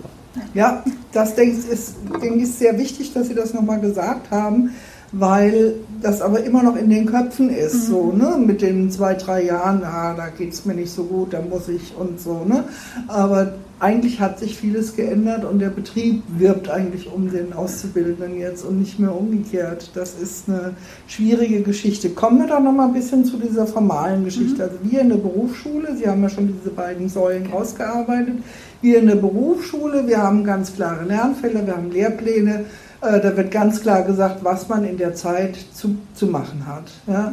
So. 0.00 0.40
Ja, 0.54 0.82
das 1.12 1.34
denke 1.34 1.58
ich, 1.58 1.68
ist, 1.68 1.96
denke 2.22 2.36
ich, 2.36 2.42
ist 2.44 2.58
sehr 2.58 2.78
wichtig, 2.78 3.12
dass 3.12 3.28
Sie 3.28 3.34
das 3.34 3.52
nochmal 3.52 3.80
gesagt 3.80 4.30
haben 4.30 4.70
weil 5.18 5.74
das 6.02 6.20
aber 6.20 6.44
immer 6.44 6.62
noch 6.62 6.76
in 6.76 6.90
den 6.90 7.06
Köpfen 7.06 7.50
ist, 7.50 7.88
mhm. 7.88 7.92
so, 7.92 8.12
ne, 8.12 8.36
mit 8.38 8.62
den 8.62 8.90
zwei, 8.90 9.14
drei 9.14 9.44
Jahren, 9.44 9.82
ah, 9.82 10.14
da 10.14 10.28
geht 10.28 10.52
es 10.52 10.64
mir 10.64 10.74
nicht 10.74 10.92
so 10.92 11.04
gut, 11.04 11.32
da 11.32 11.40
muss 11.40 11.68
ich 11.68 11.94
und 11.96 12.20
so, 12.20 12.44
ne, 12.44 12.64
aber 13.08 13.54
eigentlich 13.78 14.20
hat 14.20 14.38
sich 14.38 14.56
vieles 14.56 14.96
geändert 14.96 15.44
und 15.44 15.58
der 15.58 15.68
Betrieb 15.68 16.22
wirbt 16.28 16.70
eigentlich 16.70 17.12
um 17.12 17.30
den 17.30 17.52
Auszubildenden 17.52 18.38
jetzt 18.38 18.64
und 18.64 18.78
nicht 18.78 18.98
mehr 18.98 19.14
umgekehrt. 19.14 19.90
Das 19.92 20.14
ist 20.14 20.48
eine 20.48 20.74
schwierige 21.06 21.60
Geschichte. 21.60 22.08
Kommen 22.08 22.38
wir 22.38 22.46
doch 22.46 22.60
noch 22.60 22.72
mal 22.72 22.86
ein 22.86 22.94
bisschen 22.94 23.26
zu 23.26 23.36
dieser 23.36 23.66
formalen 23.66 24.24
Geschichte. 24.24 24.56
Mhm. 24.56 24.62
Also 24.62 24.76
wir 24.82 25.00
in 25.00 25.08
der 25.10 25.16
Berufsschule, 25.16 25.94
Sie 25.96 26.08
haben 26.08 26.22
ja 26.22 26.30
schon 26.30 26.54
diese 26.58 26.70
beiden 26.70 27.08
Säulen 27.10 27.52
ausgearbeitet, 27.52 28.36
wir 28.80 28.98
in 28.98 29.08
der 29.08 29.16
Berufsschule, 29.16 30.06
wir 30.06 30.22
haben 30.22 30.44
ganz 30.44 30.74
klare 30.74 31.04
Lernfälle, 31.04 31.66
wir 31.66 31.76
haben 31.76 31.90
Lehrpläne, 31.90 32.64
äh, 33.00 33.20
da 33.20 33.36
wird 33.36 33.50
ganz 33.50 33.82
klar 33.82 34.02
gesagt, 34.02 34.42
was 34.42 34.68
man 34.68 34.84
in 34.84 34.96
der 34.96 35.14
Zeit 35.14 35.56
zu, 35.72 35.96
zu 36.14 36.26
machen 36.26 36.66
hat. 36.66 36.90
Ja? 37.06 37.32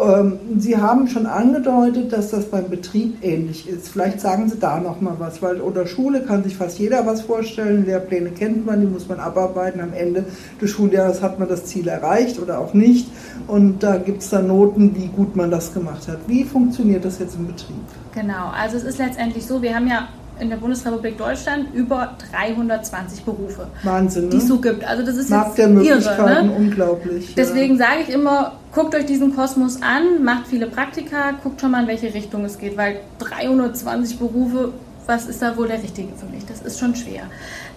Ähm, 0.00 0.38
Sie 0.58 0.76
haben 0.76 1.06
schon 1.06 1.26
angedeutet, 1.26 2.12
dass 2.12 2.30
das 2.30 2.46
beim 2.46 2.68
Betrieb 2.68 3.22
ähnlich 3.22 3.68
ist. 3.68 3.88
Vielleicht 3.88 4.20
sagen 4.20 4.48
Sie 4.48 4.58
da 4.58 4.80
noch 4.80 5.00
mal 5.00 5.14
was, 5.18 5.40
weil 5.40 5.60
oder 5.60 5.86
Schule 5.86 6.22
kann 6.22 6.42
sich 6.42 6.56
fast 6.56 6.78
jeder 6.78 7.06
was 7.06 7.22
vorstellen. 7.22 7.86
Lehrpläne 7.86 8.30
kennt 8.30 8.66
man, 8.66 8.80
die 8.80 8.86
muss 8.86 9.08
man 9.08 9.20
abarbeiten. 9.20 9.80
Am 9.80 9.92
Ende 9.92 10.24
des 10.60 10.70
Schuljahres 10.70 11.22
hat 11.22 11.38
man 11.38 11.48
das 11.48 11.66
Ziel 11.66 11.86
erreicht 11.86 12.40
oder 12.40 12.58
auch 12.58 12.74
nicht. 12.74 13.08
Und 13.46 13.82
da 13.82 13.96
gibt 13.96 14.22
es 14.22 14.30
dann 14.30 14.48
Noten, 14.48 14.96
wie 14.96 15.06
gut 15.08 15.36
man 15.36 15.50
das 15.50 15.72
gemacht 15.72 16.08
hat. 16.08 16.18
Wie 16.26 16.44
funktioniert 16.44 17.04
das 17.04 17.20
jetzt 17.20 17.36
im 17.36 17.46
Betrieb? 17.46 17.76
Genau, 18.14 18.50
also 18.52 18.76
es 18.76 18.84
ist 18.84 18.98
letztendlich 18.98 19.46
so, 19.46 19.62
wir 19.62 19.74
haben 19.74 19.86
ja 19.86 20.08
in 20.40 20.50
der 20.50 20.56
Bundesrepublik 20.56 21.16
Deutschland 21.16 21.74
über 21.74 22.16
320 22.30 23.24
Berufe, 23.24 23.66
Wahnsinn, 23.82 24.24
ne? 24.24 24.30
die 24.30 24.36
es 24.38 24.48
so 24.48 24.58
gibt. 24.58 24.84
Also 24.84 25.04
das 25.04 25.16
ist 25.16 25.30
Markt 25.30 25.58
der 25.58 25.68
Möglichkeiten, 25.68 26.20
irre, 26.20 26.44
ne? 26.44 26.52
unglaublich. 26.52 27.34
Deswegen 27.34 27.78
ja. 27.78 27.86
sage 27.86 28.00
ich 28.02 28.14
immer, 28.14 28.52
guckt 28.72 28.94
euch 28.94 29.06
diesen 29.06 29.34
Kosmos 29.34 29.80
an, 29.82 30.24
macht 30.24 30.48
viele 30.48 30.66
Praktika, 30.66 31.32
guckt 31.42 31.60
schon 31.60 31.70
mal 31.70 31.82
in 31.82 31.88
welche 31.88 32.12
Richtung 32.12 32.44
es 32.44 32.58
geht, 32.58 32.76
weil 32.76 33.00
320 33.18 34.18
Berufe, 34.18 34.72
was 35.06 35.26
ist 35.26 35.42
da 35.42 35.56
wohl 35.56 35.68
der 35.68 35.82
richtige 35.82 36.08
für 36.16 36.26
mich? 36.26 36.44
Das 36.46 36.62
ist 36.62 36.78
schon 36.78 36.94
schwer. 36.94 37.24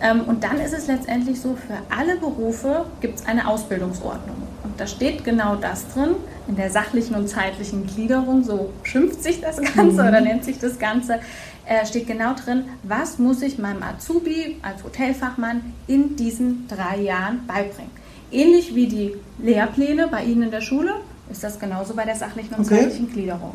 Ähm, 0.01 0.21
und 0.21 0.43
dann 0.43 0.59
ist 0.59 0.73
es 0.73 0.87
letztendlich 0.87 1.41
so, 1.41 1.55
für 1.55 1.77
alle 1.95 2.17
Berufe 2.17 2.85
gibt 3.01 3.19
es 3.19 3.25
eine 3.25 3.47
Ausbildungsordnung. 3.47 4.35
Und 4.63 4.79
da 4.79 4.87
steht 4.87 5.23
genau 5.25 5.55
das 5.55 5.87
drin, 5.93 6.15
in 6.47 6.55
der 6.55 6.69
sachlichen 6.69 7.15
und 7.15 7.27
zeitlichen 7.27 7.85
Gliederung, 7.85 8.43
so 8.43 8.69
schimpft 8.83 9.21
sich 9.21 9.41
das 9.41 9.57
Ganze 9.57 10.01
mhm. 10.01 10.07
oder 10.07 10.21
nennt 10.21 10.45
sich 10.45 10.59
das 10.59 10.79
Ganze 10.79 11.19
äh, 11.67 11.85
steht 11.85 12.07
genau 12.07 12.33
drin, 12.33 12.65
was 12.83 13.19
muss 13.19 13.41
ich 13.41 13.57
meinem 13.57 13.83
Azubi 13.83 14.57
als 14.61 14.83
Hotelfachmann 14.83 15.73
in 15.87 16.15
diesen 16.15 16.67
drei 16.67 17.01
Jahren 17.01 17.45
beibringen. 17.45 17.91
Ähnlich 18.31 18.75
wie 18.75 18.87
die 18.87 19.15
Lehrpläne 19.39 20.07
bei 20.07 20.23
Ihnen 20.23 20.43
in 20.43 20.51
der 20.51 20.61
Schule 20.61 20.95
ist 21.29 21.43
das 21.43 21.59
genauso 21.59 21.93
bei 21.93 22.05
der 22.05 22.15
sachlichen 22.15 22.53
und 22.55 22.65
okay. 22.65 22.81
zeitlichen 22.81 23.11
Gliederung. 23.11 23.53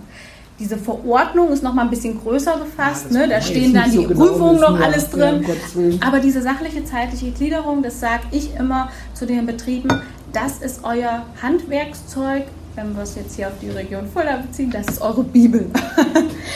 Diese 0.59 0.77
Verordnung 0.77 1.51
ist 1.51 1.63
noch 1.63 1.73
mal 1.73 1.83
ein 1.83 1.91
bisschen 1.91 2.21
größer 2.21 2.59
gefasst. 2.59 3.07
Ja, 3.11 3.21
ne? 3.21 3.29
Da 3.29 3.41
stehen 3.41 3.73
dann 3.73 3.91
die 3.91 3.97
so 3.97 4.03
genau 4.05 4.27
Prüfungen 4.27 4.61
noch 4.61 4.79
alles 4.79 5.11
drin. 5.11 5.45
Ja, 5.45 6.07
Aber 6.07 6.21
diese 6.21 6.43
sachliche, 6.43 6.85
zeitliche 6.85 7.31
Gliederung, 7.31 7.83
das 7.83 7.99
sage 7.99 8.25
ich 8.31 8.55
immer 8.55 8.91
zu 9.15 9.27
den 9.27 9.47
Betrieben, 9.47 9.89
das 10.33 10.59
ist 10.59 10.85
euer 10.85 11.25
Handwerkszeug, 11.41 12.45
wenn 12.75 12.95
wir 12.95 13.03
es 13.03 13.15
jetzt 13.15 13.37
hier 13.37 13.49
auf 13.49 13.55
die 13.61 13.71
Region 13.71 14.07
Fulda 14.07 14.37
beziehen, 14.37 14.71
das 14.71 14.87
ist 14.89 15.01
eure 15.01 15.25
Bibel. 15.25 15.71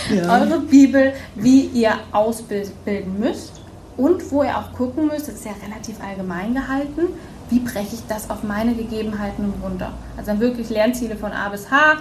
Ja. 0.09 0.41
eure 0.41 0.61
Bibel, 0.61 1.15
wie 1.35 1.63
ihr 1.63 1.95
ausbilden 2.13 3.19
müsst 3.19 3.55
und 3.97 4.31
wo 4.31 4.45
ihr 4.45 4.57
auch 4.57 4.73
gucken 4.73 5.09
müsst, 5.09 5.27
das 5.27 5.37
ist 5.37 5.45
ja 5.45 5.53
relativ 5.67 5.97
allgemein 6.01 6.55
gehalten, 6.55 7.09
wie 7.51 7.59
breche 7.59 7.95
ich 7.95 8.03
das 8.09 8.31
auf 8.31 8.45
meine 8.45 8.75
Gegebenheiten 8.75 9.53
runter. 9.63 9.93
Also 10.17 10.31
dann 10.31 10.39
wirklich 10.39 10.71
Lernziele 10.71 11.17
von 11.17 11.33
A 11.33 11.49
bis 11.49 11.73
H, 11.73 11.97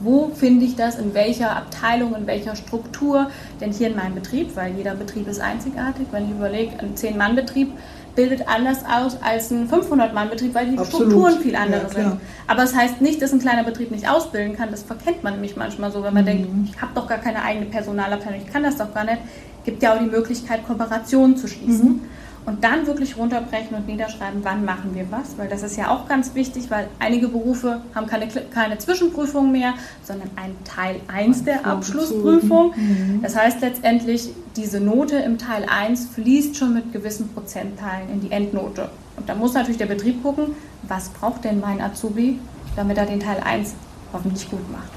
wo 0.00 0.30
finde 0.34 0.64
ich 0.64 0.76
das, 0.76 0.98
in 0.98 1.12
welcher 1.12 1.54
Abteilung, 1.54 2.14
in 2.14 2.26
welcher 2.26 2.56
Struktur, 2.56 3.30
denn 3.60 3.72
hier 3.72 3.88
in 3.88 3.96
meinem 3.96 4.14
Betrieb, 4.14 4.56
weil 4.56 4.74
jeder 4.74 4.94
Betrieb 4.94 5.28
ist 5.28 5.40
einzigartig, 5.40 6.06
wenn 6.10 6.24
ich 6.24 6.30
überlege, 6.30 6.78
ein 6.78 6.94
10-Mann-Betrieb, 6.94 7.72
bildet 8.16 8.48
anders 8.48 8.78
aus 8.84 9.18
als 9.22 9.50
ein 9.50 9.68
500-Mann-Betrieb, 9.68 10.54
weil 10.54 10.70
die 10.70 10.78
Absolut. 10.78 11.10
Strukturen 11.10 11.40
viel 11.40 11.56
andere 11.56 11.82
ja, 11.82 11.88
sind. 11.88 12.20
Aber 12.50 12.64
es 12.64 12.72
das 12.72 12.80
heißt 12.80 13.00
nicht, 13.00 13.22
dass 13.22 13.32
ein 13.32 13.38
kleiner 13.38 13.62
Betrieb 13.62 13.92
nicht 13.92 14.08
ausbilden 14.08 14.56
kann. 14.56 14.72
Das 14.72 14.82
verkennt 14.82 15.22
man 15.22 15.34
nämlich 15.34 15.56
manchmal 15.56 15.92
so, 15.92 16.02
wenn 16.02 16.12
man 16.12 16.24
mhm. 16.24 16.26
denkt, 16.26 16.48
ich 16.64 16.82
habe 16.82 16.90
doch 16.96 17.06
gar 17.06 17.18
keine 17.18 17.42
eigene 17.42 17.66
Personalabteilung, 17.66 18.40
ich 18.44 18.52
kann 18.52 18.64
das 18.64 18.76
doch 18.76 18.92
gar 18.92 19.04
nicht. 19.04 19.18
Es 19.60 19.66
gibt 19.66 19.82
ja 19.84 19.94
auch 19.94 19.98
die 20.00 20.10
Möglichkeit, 20.10 20.66
Kooperationen 20.66 21.36
zu 21.36 21.46
schließen. 21.46 21.88
Mhm 21.88 22.00
und 22.46 22.64
dann 22.64 22.86
wirklich 22.86 23.16
runterbrechen 23.16 23.76
und 23.76 23.86
niederschreiben, 23.86 24.40
wann 24.42 24.64
machen 24.64 24.94
wir 24.94 25.10
was, 25.10 25.36
weil 25.36 25.48
das 25.48 25.62
ist 25.62 25.76
ja 25.76 25.90
auch 25.90 26.08
ganz 26.08 26.34
wichtig, 26.34 26.70
weil 26.70 26.88
einige 26.98 27.28
Berufe 27.28 27.82
haben 27.94 28.06
keine, 28.06 28.28
keine 28.28 28.78
Zwischenprüfung 28.78 29.52
mehr, 29.52 29.74
sondern 30.02 30.30
ein 30.36 30.56
Teil 30.64 31.00
1 31.08 31.44
der 31.44 31.66
Abschlussprüfung. 31.66 32.72
Mhm. 32.74 33.20
Das 33.22 33.36
heißt 33.36 33.60
letztendlich, 33.60 34.30
diese 34.56 34.80
Note 34.80 35.16
im 35.16 35.38
Teil 35.38 35.66
1 35.68 36.08
fließt 36.14 36.56
schon 36.56 36.74
mit 36.74 36.92
gewissen 36.92 37.28
Prozentteilen 37.28 38.08
in 38.10 38.20
die 38.20 38.32
Endnote. 38.32 38.88
Und 39.20 39.28
da 39.28 39.34
muss 39.34 39.52
natürlich 39.52 39.76
der 39.76 39.86
Betrieb 39.86 40.22
gucken, 40.22 40.54
was 40.88 41.10
braucht 41.10 41.44
denn 41.44 41.60
mein 41.60 41.82
Azubi, 41.82 42.38
damit 42.74 42.96
er 42.96 43.04
den 43.04 43.20
Teil 43.20 43.38
1 43.44 43.74
hoffentlich 44.14 44.48
gut 44.50 44.72
macht. 44.72 44.88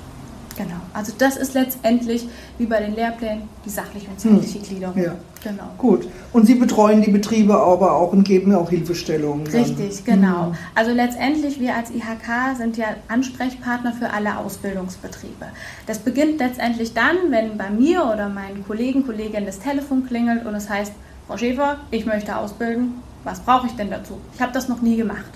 Genau. 0.56 0.80
Also 0.94 1.12
das 1.18 1.36
ist 1.36 1.56
letztendlich 1.56 2.28
wie 2.58 2.66
bei 2.66 2.80
den 2.80 2.96
Lehrplänen 2.96 3.44
die 3.66 3.70
sachliche 3.70 4.08
und 4.10 4.20
zeitliche 4.20 4.60
hm. 4.60 4.64
Gliederung. 4.64 5.04
Ja. 5.04 5.16
Genau. 5.44 5.64
Gut. 5.78 6.08
Und 6.32 6.46
Sie 6.46 6.56
betreuen 6.56 7.02
die 7.02 7.12
Betriebe 7.12 7.56
aber 7.56 7.96
auch 7.96 8.14
und 8.14 8.24
geben 8.24 8.56
auch 8.56 8.70
Hilfestellungen. 8.70 9.44
Dann. 9.44 9.56
Richtig, 9.56 10.06
genau. 10.06 10.50
Mhm. 10.50 10.56
Also 10.74 10.92
letztendlich 10.92 11.60
wir 11.60 11.76
als 11.76 11.90
IHK 11.90 12.56
sind 12.58 12.78
ja 12.78 12.86
Ansprechpartner 13.10 13.92
für 13.92 14.12
alle 14.12 14.38
Ausbildungsbetriebe. 14.38 15.48
Das 15.86 16.00
beginnt 16.00 16.40
letztendlich 16.40 16.94
dann, 16.94 17.18
wenn 17.30 17.58
bei 17.58 17.70
mir 17.70 18.06
oder 18.06 18.30
meinen 18.30 18.64
Kollegen, 18.66 19.06
Kolleginnen 19.06 19.46
das 19.46 19.60
Telefon 19.60 20.06
klingelt 20.06 20.46
und 20.46 20.56
es 20.56 20.70
heißt, 20.70 20.94
Frau 21.28 21.36
Schäfer, 21.36 21.80
ich 21.92 22.06
möchte 22.06 22.38
ausbilden. 22.38 22.94
Was 23.24 23.40
brauche 23.40 23.68
ich 23.68 23.76
denn 23.76 23.90
dazu? 23.90 24.20
Ich 24.34 24.42
habe 24.42 24.52
das 24.52 24.68
noch 24.68 24.82
nie 24.82 24.98
gemacht 24.98 25.32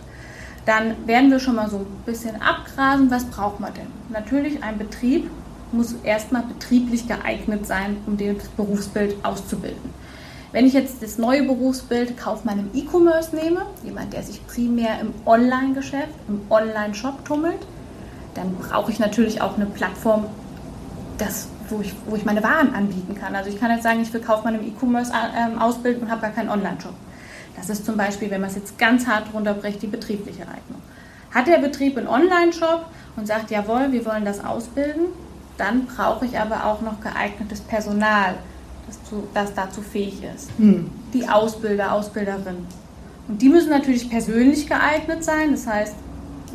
dann 0.67 1.07
werden 1.07 1.31
wir 1.31 1.39
schon 1.39 1.55
mal 1.55 1.69
so 1.69 1.77
ein 1.77 1.85
bisschen 2.05 2.41
abgrasen, 2.41 3.09
was 3.09 3.23
braucht 3.23 3.61
man 3.61 3.73
denn? 3.73 3.87
Natürlich, 4.09 4.61
ein 4.61 4.77
Betrieb 4.77 5.31
muss 5.71 5.95
erstmal 6.03 6.43
betrieblich 6.43 7.07
geeignet 7.07 7.65
sein, 7.65 7.97
um 8.05 8.17
das 8.17 8.49
Berufsbild 8.49 9.15
auszubilden. 9.23 9.93
Wenn 10.51 10.65
ich 10.65 10.73
jetzt 10.73 11.01
das 11.01 11.17
neue 11.17 11.43
Berufsbild 11.43 12.17
Kaufmann 12.17 12.59
im 12.59 12.69
E-Commerce 12.73 13.33
nehme, 13.33 13.65
jemand, 13.83 14.11
der 14.11 14.23
sich 14.23 14.45
primär 14.45 14.99
im 14.99 15.13
Online-Geschäft, 15.25 16.13
im 16.27 16.41
Online-Shop 16.49 17.23
tummelt, 17.23 17.65
dann 18.33 18.53
brauche 18.55 18.91
ich 18.91 18.99
natürlich 18.99 19.41
auch 19.41 19.55
eine 19.55 19.67
Plattform, 19.67 20.25
das, 21.17 21.47
wo, 21.69 21.79
ich, 21.79 21.93
wo 22.07 22.15
ich 22.17 22.25
meine 22.25 22.43
Waren 22.43 22.73
anbieten 22.75 23.15
kann. 23.15 23.35
Also 23.35 23.49
ich 23.49 23.59
kann 23.59 23.71
jetzt 23.71 23.83
sagen, 23.83 24.01
ich 24.01 24.13
will 24.13 24.21
Kaufmann 24.21 24.55
im 24.55 24.67
E-Commerce 24.67 25.13
äh, 25.13 25.59
ausbilden 25.59 26.03
und 26.03 26.11
habe 26.11 26.21
gar 26.21 26.31
keinen 26.31 26.49
Online-Shop. 26.49 26.93
Das 27.57 27.69
ist 27.69 27.85
zum 27.85 27.97
Beispiel, 27.97 28.31
wenn 28.31 28.39
man 28.39 28.49
es 28.49 28.55
jetzt 28.55 28.77
ganz 28.77 29.07
hart 29.07 29.33
runterbricht, 29.33 29.81
die 29.81 29.87
betriebliche 29.87 30.43
Eignung. 30.43 30.81
Hat 31.33 31.47
der 31.47 31.57
Betrieb 31.57 31.97
einen 31.97 32.07
Online-Shop 32.07 32.85
und 33.17 33.27
sagt, 33.27 33.51
jawohl, 33.51 33.91
wir 33.91 34.05
wollen 34.05 34.23
das 34.23 34.43
ausbilden, 34.43 35.07
dann 35.57 35.85
brauche 35.85 36.25
ich 36.25 36.39
aber 36.39 36.65
auch 36.65 36.81
noch 36.81 37.01
geeignetes 37.01 37.61
Personal, 37.61 38.35
das, 38.85 39.03
zu, 39.03 39.27
das 39.33 39.53
dazu 39.53 39.81
fähig 39.81 40.21
ist. 40.23 40.49
Hm. 40.57 40.89
Die 41.13 41.27
Ausbilder, 41.27 41.91
Ausbilderinnen. 41.91 42.65
Und 43.27 43.41
die 43.41 43.49
müssen 43.49 43.71
natürlich 43.71 44.09
persönlich 44.09 44.67
geeignet 44.67 45.23
sein, 45.23 45.51
das 45.51 45.67
heißt, 45.67 45.95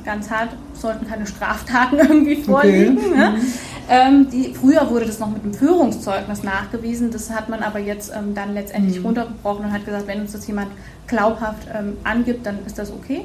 ganz 0.05 0.31
hart 0.31 0.51
sollten 0.73 1.07
keine 1.07 1.27
Straftaten 1.27 1.99
irgendwie 1.99 2.37
vorliegen. 2.37 2.97
Okay. 2.99 3.17
Ne? 3.17 3.41
Ähm, 3.89 4.31
die, 4.31 4.55
früher 4.55 4.89
wurde 4.91 5.07
das 5.07 5.19
noch 5.19 5.31
mit 5.31 5.43
einem 5.43 5.55
Führungszeugnis 5.55 6.43
nachgewiesen, 6.43 7.11
das 7.11 7.31
hat 7.31 7.49
man 7.49 7.63
aber 7.63 7.79
jetzt 7.79 8.13
ähm, 8.15 8.35
dann 8.35 8.55
letztendlich 8.55 9.01
mhm. 9.01 9.07
runtergebrochen 9.07 9.67
und 9.67 9.73
hat 9.73 9.85
gesagt, 9.85 10.07
wenn 10.07 10.21
uns 10.21 10.33
das 10.33 10.47
jemand 10.47 10.71
glaubhaft 11.07 11.67
ähm, 11.75 11.97
angibt, 12.05 12.47
dann 12.47 12.65
ist 12.65 12.79
das 12.79 12.91
okay. 12.91 13.25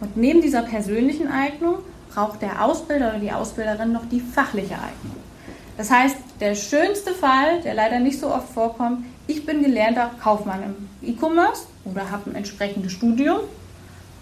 Und 0.00 0.16
neben 0.16 0.42
dieser 0.42 0.62
persönlichen 0.62 1.28
Eignung 1.28 1.76
braucht 2.12 2.42
der 2.42 2.64
Ausbilder 2.64 3.10
oder 3.10 3.18
die 3.20 3.32
Ausbilderin 3.32 3.92
noch 3.92 4.06
die 4.06 4.20
fachliche 4.20 4.74
Eignung. 4.74 5.16
Das 5.76 5.90
heißt, 5.90 6.16
der 6.40 6.54
schönste 6.54 7.12
Fall, 7.12 7.62
der 7.62 7.74
leider 7.74 7.98
nicht 7.98 8.18
so 8.18 8.32
oft 8.32 8.48
vorkommt, 8.48 9.04
ich 9.26 9.46
bin 9.46 9.62
gelernter 9.62 10.10
Kaufmann 10.20 10.62
im 10.62 11.08
E-Commerce 11.08 11.66
oder 11.84 12.10
habe 12.10 12.30
ein 12.30 12.36
entsprechendes 12.36 12.92
Studium. 12.92 13.40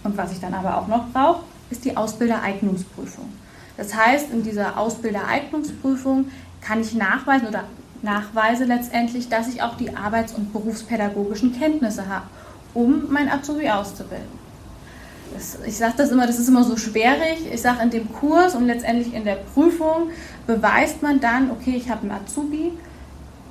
Und 0.04 0.16
was 0.16 0.32
ich 0.32 0.40
dann 0.40 0.54
aber 0.54 0.78
auch 0.78 0.86
noch 0.86 1.08
brauche, 1.12 1.42
ist 1.70 1.84
die 1.84 1.96
Ausbildereignungsprüfung. 1.96 3.24
Das 3.80 3.94
heißt, 3.94 4.30
in 4.30 4.42
dieser 4.42 4.76
Ausbildereignungsprüfung 4.76 6.26
kann 6.60 6.82
ich 6.82 6.92
nachweisen 6.92 7.48
oder 7.48 7.64
nachweise 8.02 8.64
letztendlich, 8.64 9.30
dass 9.30 9.48
ich 9.48 9.62
auch 9.62 9.78
die 9.78 9.96
arbeits- 9.96 10.34
und 10.34 10.52
berufspädagogischen 10.52 11.58
Kenntnisse 11.58 12.06
habe, 12.06 12.26
um 12.74 13.10
mein 13.10 13.30
Azubi 13.30 13.70
auszubilden. 13.70 14.38
Das, 15.32 15.56
ich 15.64 15.78
sage 15.78 15.94
das 15.96 16.10
immer, 16.10 16.26
das 16.26 16.38
ist 16.38 16.48
immer 16.48 16.62
so 16.62 16.76
schwierig. 16.76 17.50
Ich 17.50 17.62
sage, 17.62 17.82
in 17.82 17.88
dem 17.88 18.12
Kurs 18.12 18.54
und 18.54 18.66
letztendlich 18.66 19.14
in 19.14 19.24
der 19.24 19.36
Prüfung 19.36 20.10
beweist 20.46 21.02
man 21.02 21.18
dann, 21.18 21.50
okay, 21.50 21.74
ich 21.74 21.88
habe 21.88 22.02
einen 22.02 22.10
Azubi, 22.10 22.72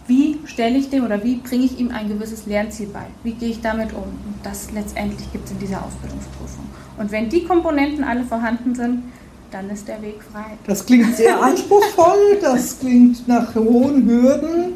wie 0.06 0.38
stelle 0.46 0.78
ich 0.78 0.92
dem 0.92 1.06
oder 1.06 1.24
wie 1.24 1.38
bringe 1.38 1.66
ich 1.66 1.80
ihm 1.80 1.90
ein 1.90 2.08
gewisses 2.08 2.46
Lernziel 2.46 2.90
bei? 2.90 3.08
Wie 3.24 3.34
gehe 3.34 3.50
ich 3.50 3.62
damit 3.62 3.94
um? 3.94 4.04
Und 4.04 4.36
das 4.44 4.72
letztendlich 4.74 5.32
gibt 5.32 5.46
es 5.46 5.52
in 5.54 5.60
dieser 5.60 5.84
Ausbildungsprüfung. 5.84 6.66
Und 7.00 7.12
wenn 7.12 7.30
die 7.30 7.46
Komponenten 7.46 8.04
alle 8.04 8.24
vorhanden 8.24 8.76
sind, 8.76 9.04
dann 9.52 9.70
ist 9.70 9.88
der 9.88 10.02
Weg 10.02 10.22
frei. 10.32 10.58
Das 10.66 10.86
klingt 10.86 11.16
sehr 11.16 11.42
anspruchsvoll, 11.44 12.40
das 12.42 12.80
klingt 12.80 13.28
nach 13.28 13.56
hohen 13.56 14.08
Hürden 14.08 14.74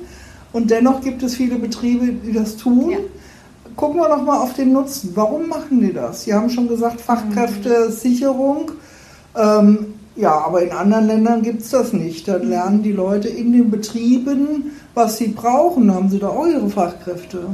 und 0.52 0.70
dennoch 0.70 1.02
gibt 1.02 1.24
es 1.24 1.36
viele 1.36 1.56
Betriebe, 1.56 2.08
die 2.08 2.34
das 2.34 2.58
tun. 2.58 2.92
Ja. 2.92 2.98
Gucken 3.76 4.00
wir 4.00 4.08
noch 4.08 4.24
mal 4.24 4.38
auf 4.38 4.54
den 4.54 4.72
Nutzen. 4.72 5.12
Warum 5.16 5.48
machen 5.48 5.82
die 5.82 5.94
das? 5.94 6.26
Sie 6.26 6.34
haben 6.34 6.50
schon 6.50 6.68
gesagt, 6.68 7.02
Fachkräftesicherung. 7.02 8.72
Ähm, 9.36 9.96
ja, 10.16 10.32
aber 10.32 10.62
in 10.62 10.72
anderen 10.72 11.08
Ländern 11.08 11.42
gibt 11.42 11.62
es 11.64 11.70
das 11.72 11.92
nicht. 11.92 12.28
Dann 12.28 12.48
lernen 12.48 12.84
die 12.84 12.92
Leute 12.92 13.30
in 13.30 13.52
den 13.52 13.72
Betrieben, 13.72 14.74
was 14.94 15.18
sie 15.18 15.30
brauchen. 15.30 15.92
Haben 15.92 16.10
sie 16.10 16.20
da 16.20 16.28
auch 16.28 16.46
ihre 16.46 16.70
Fachkräfte? 16.70 17.48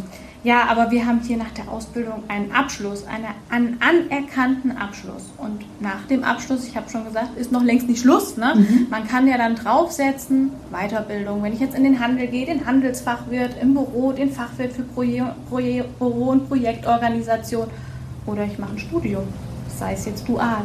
Ja, 0.44 0.68
aber 0.70 0.90
wir 0.90 1.06
haben 1.06 1.20
hier 1.22 1.36
nach 1.36 1.52
der 1.52 1.70
Ausbildung 1.70 2.24
einen 2.30 2.54
Abschluss, 2.54 3.04
einen, 3.06 3.26
einen 3.50 3.78
anerkannten 3.82 4.72
Abschluss. 4.72 5.26
Und 5.38 5.66
nach 5.82 6.06
dem 6.10 6.24
Abschluss, 6.24 6.66
ich 6.66 6.78
habe 6.78 6.90
schon 6.90 7.04
gesagt, 7.04 7.38
ist 7.38 7.52
noch 7.52 7.64
längst 7.64 7.90
nicht 7.90 8.02
Schluss. 8.02 8.38
Ne? 8.38 8.54
Mhm. 8.56 8.88
Man 8.90 9.06
kann 9.06 9.28
ja 9.28 9.38
dann 9.38 9.56
draufsetzen, 9.56 10.52
Weiterbildung. 10.72 11.44
Wenn 11.44 11.52
ich 11.52 11.60
jetzt 11.60 11.76
in 11.76 11.84
den 11.84 12.00
Handel 12.00 12.28
gehe, 12.28 12.46
den 12.46 12.66
Handelsfachwirt, 12.66 13.62
im 13.62 13.74
Büro, 13.74 14.14
den 14.14 14.32
Fachwirt 14.32 14.72
für 14.72 14.84
Proje 14.84 15.36
Proje 15.50 15.84
Büro- 15.98 16.30
und 16.30 16.48
Projektorganisation. 16.48 17.68
Oder 18.26 18.46
ich 18.46 18.58
mache 18.58 18.74
ein 18.74 18.80
Studium, 18.80 19.24
sei 19.68 19.94
es 19.94 20.06
jetzt 20.06 20.28
dual. 20.28 20.62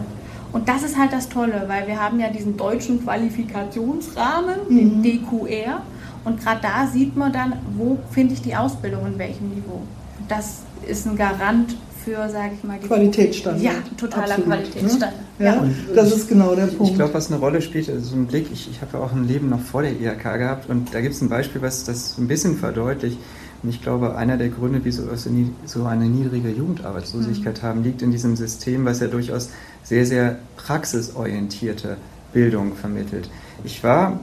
Und 0.52 0.68
das 0.68 0.84
ist 0.84 0.96
halt 0.96 1.12
das 1.12 1.28
Tolle, 1.28 1.64
weil 1.66 1.88
wir 1.88 2.00
haben 2.00 2.20
ja 2.20 2.28
diesen 2.28 2.56
deutschen 2.56 3.02
Qualifikationsrahmen, 3.02 4.54
mhm. 4.68 4.76
den 4.76 5.02
DQR. 5.02 5.82
Und 6.24 6.42
gerade 6.42 6.60
da 6.62 6.86
sieht 6.86 7.16
man 7.16 7.32
dann, 7.32 7.54
wo 7.76 7.98
finde 8.10 8.34
ich 8.34 8.42
die 8.42 8.56
Ausbildung, 8.56 9.06
in 9.06 9.18
welchem 9.18 9.50
Niveau. 9.50 9.82
Das 10.28 10.62
ist 10.86 11.06
ein 11.06 11.16
Garant 11.16 11.76
für, 12.04 12.28
sage 12.28 12.52
ich 12.56 12.64
mal, 12.64 12.78
die 12.82 12.86
Qualitätsstandard. 12.86 13.62
Ja, 13.62 13.72
totaler 13.96 14.24
Absolut, 14.24 14.46
Qualitätsstandard. 14.46 15.12
Ne? 15.38 15.44
Ja, 15.44 15.54
ja. 15.54 15.64
das 15.94 16.12
ist 16.14 16.28
genau 16.28 16.54
der 16.54 16.66
Punkt. 16.66 16.92
Ich 16.92 16.94
glaube, 16.94 17.14
was 17.14 17.30
eine 17.30 17.40
Rolle 17.40 17.62
spielt, 17.62 17.88
also 17.88 18.10
so 18.10 18.16
ein 18.16 18.26
Blick, 18.26 18.46
ich, 18.52 18.70
ich 18.70 18.80
habe 18.80 18.98
ja 18.98 19.04
auch 19.04 19.12
ein 19.12 19.26
Leben 19.26 19.48
noch 19.48 19.60
vor 19.60 19.82
der 19.82 19.92
IHK 19.92 20.22
gehabt 20.38 20.68
und 20.68 20.94
da 20.94 21.00
gibt 21.00 21.14
es 21.14 21.22
ein 21.22 21.28
Beispiel, 21.28 21.62
was 21.62 21.84
das 21.84 22.18
ein 22.18 22.28
bisschen 22.28 22.56
verdeutlicht. 22.56 23.18
Und 23.62 23.70
ich 23.70 23.80
glaube, 23.80 24.16
einer 24.16 24.36
der 24.36 24.50
Gründe, 24.50 24.80
wieso 24.82 25.10
wir 25.10 25.16
so 25.64 25.84
eine 25.86 26.04
niedrige 26.04 26.50
Jugendarbeitslosigkeit 26.50 27.62
mhm. 27.62 27.66
haben, 27.66 27.82
liegt 27.82 28.02
in 28.02 28.10
diesem 28.10 28.36
System, 28.36 28.84
was 28.84 29.00
ja 29.00 29.06
durchaus 29.06 29.48
sehr, 29.82 30.04
sehr 30.04 30.36
praxisorientierte 30.56 31.96
Bildung 32.34 32.74
vermittelt. 32.74 33.30
Ich 33.64 33.82
war 33.82 34.20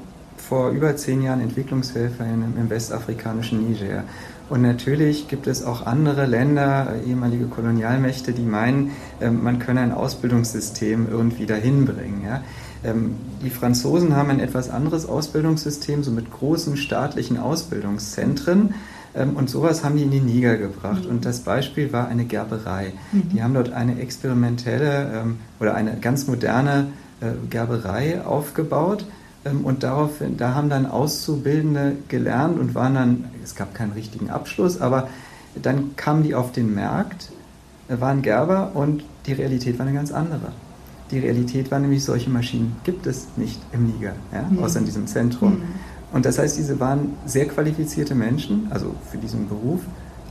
vor 0.52 0.72
über 0.72 0.98
zehn 0.98 1.22
Jahren 1.22 1.40
Entwicklungshelferin 1.40 2.44
im 2.58 2.70
westafrikanischen 2.70 3.70
Niger. 3.70 4.04
Und 4.50 4.62
natürlich 4.62 5.30
gibt 5.30 5.48
es 5.48 5.64
auch 5.64 5.86
andere 5.86 6.26
Länder, 6.26 6.96
ehemalige 7.08 7.46
Kolonialmächte, 7.46 8.34
die 8.34 8.42
meinen, 8.42 8.92
ähm, 9.22 9.46
man 9.46 9.60
könne 9.60 9.80
ein 9.80 9.94
Ausbildungssystem 9.94 11.08
irgendwie 11.10 11.46
dahin 11.46 11.86
bringen. 11.86 12.24
Ja? 12.26 12.44
Ähm, 12.84 13.16
die 13.42 13.50
Franzosen 13.50 14.14
haben 14.18 14.30
ein 14.30 14.42
etwas 14.42 14.70
anderes 14.70 15.06
Ausbildungssystem, 15.06 16.04
so 16.04 16.12
mit 16.12 16.30
großen 16.30 16.76
staatlichen 16.76 17.38
Ausbildungszentren. 17.38 18.74
Ähm, 19.16 19.38
und 19.38 19.50
sowas 19.50 19.86
haben 19.86 19.96
die 19.96 20.04
in 20.04 20.12
die 20.12 20.20
Niger 20.20 20.58
gebracht. 20.58 21.06
Und 21.06 21.24
das 21.24 21.40
Beispiel 21.40 21.94
war 21.94 22.10
eine 22.10 22.26
Gerberei. 22.26 22.92
Mhm. 23.14 23.30
Die 23.30 23.42
haben 23.42 23.54
dort 23.54 23.72
eine 23.72 24.02
experimentelle 24.02 25.28
oder 25.62 25.76
eine 25.76 25.96
ganz 26.02 26.28
moderne 26.28 26.88
äh, 27.22 27.28
Gerberei 27.50 28.22
aufgebaut 28.26 29.06
und 29.44 29.84
daraufhin, 29.84 30.38
da 30.38 30.54
haben 30.54 30.70
dann 30.70 30.86
Auszubildende 30.86 31.94
gelernt 32.08 32.60
und 32.60 32.76
waren 32.76 32.94
dann, 32.94 33.26
es 33.44 33.56
gab 33.56 33.74
keinen 33.74 33.94
richtigen 33.94 34.30
Abschluss, 34.30 34.80
aber 34.80 35.10
dann 35.62 35.96
kamen 35.96 36.24
die 36.24 36.36
auf 36.36 36.52
den 36.52 36.76
Markt, 36.76 37.32
äh, 37.90 38.00
waren 38.00 38.22
Gerber 38.22 38.72
und 38.74 39.04
die 39.26 39.34
Realität 39.34 39.80
war 39.80 39.86
eine 39.86 39.96
ganz 39.96 40.12
andere. 40.12 40.52
Die 41.10 41.20
Realität 41.20 41.72
war 41.72 41.80
nämlich, 41.80 42.04
solche 42.04 42.30
Maschinen 42.30 42.76
gibt 42.84 43.06
es 43.06 43.28
nicht 43.36 43.60
im 43.74 43.88
Niger, 43.88 44.14
ja, 44.32 44.44
mhm. 44.44 44.64
außer 44.64 44.80
in 44.80 44.86
diesem 44.86 45.08
Zentrum. 45.08 45.54
Mhm. 45.54 45.64
Und 46.14 46.26
das 46.26 46.38
heißt, 46.38 46.58
diese 46.58 46.80
waren 46.80 47.14
sehr 47.26 47.48
qualifizierte 47.48 48.16
Menschen, 48.16 48.68
also 48.70 48.96
für 49.10 49.18
diesen 49.18 49.48
Beruf, 49.48 49.82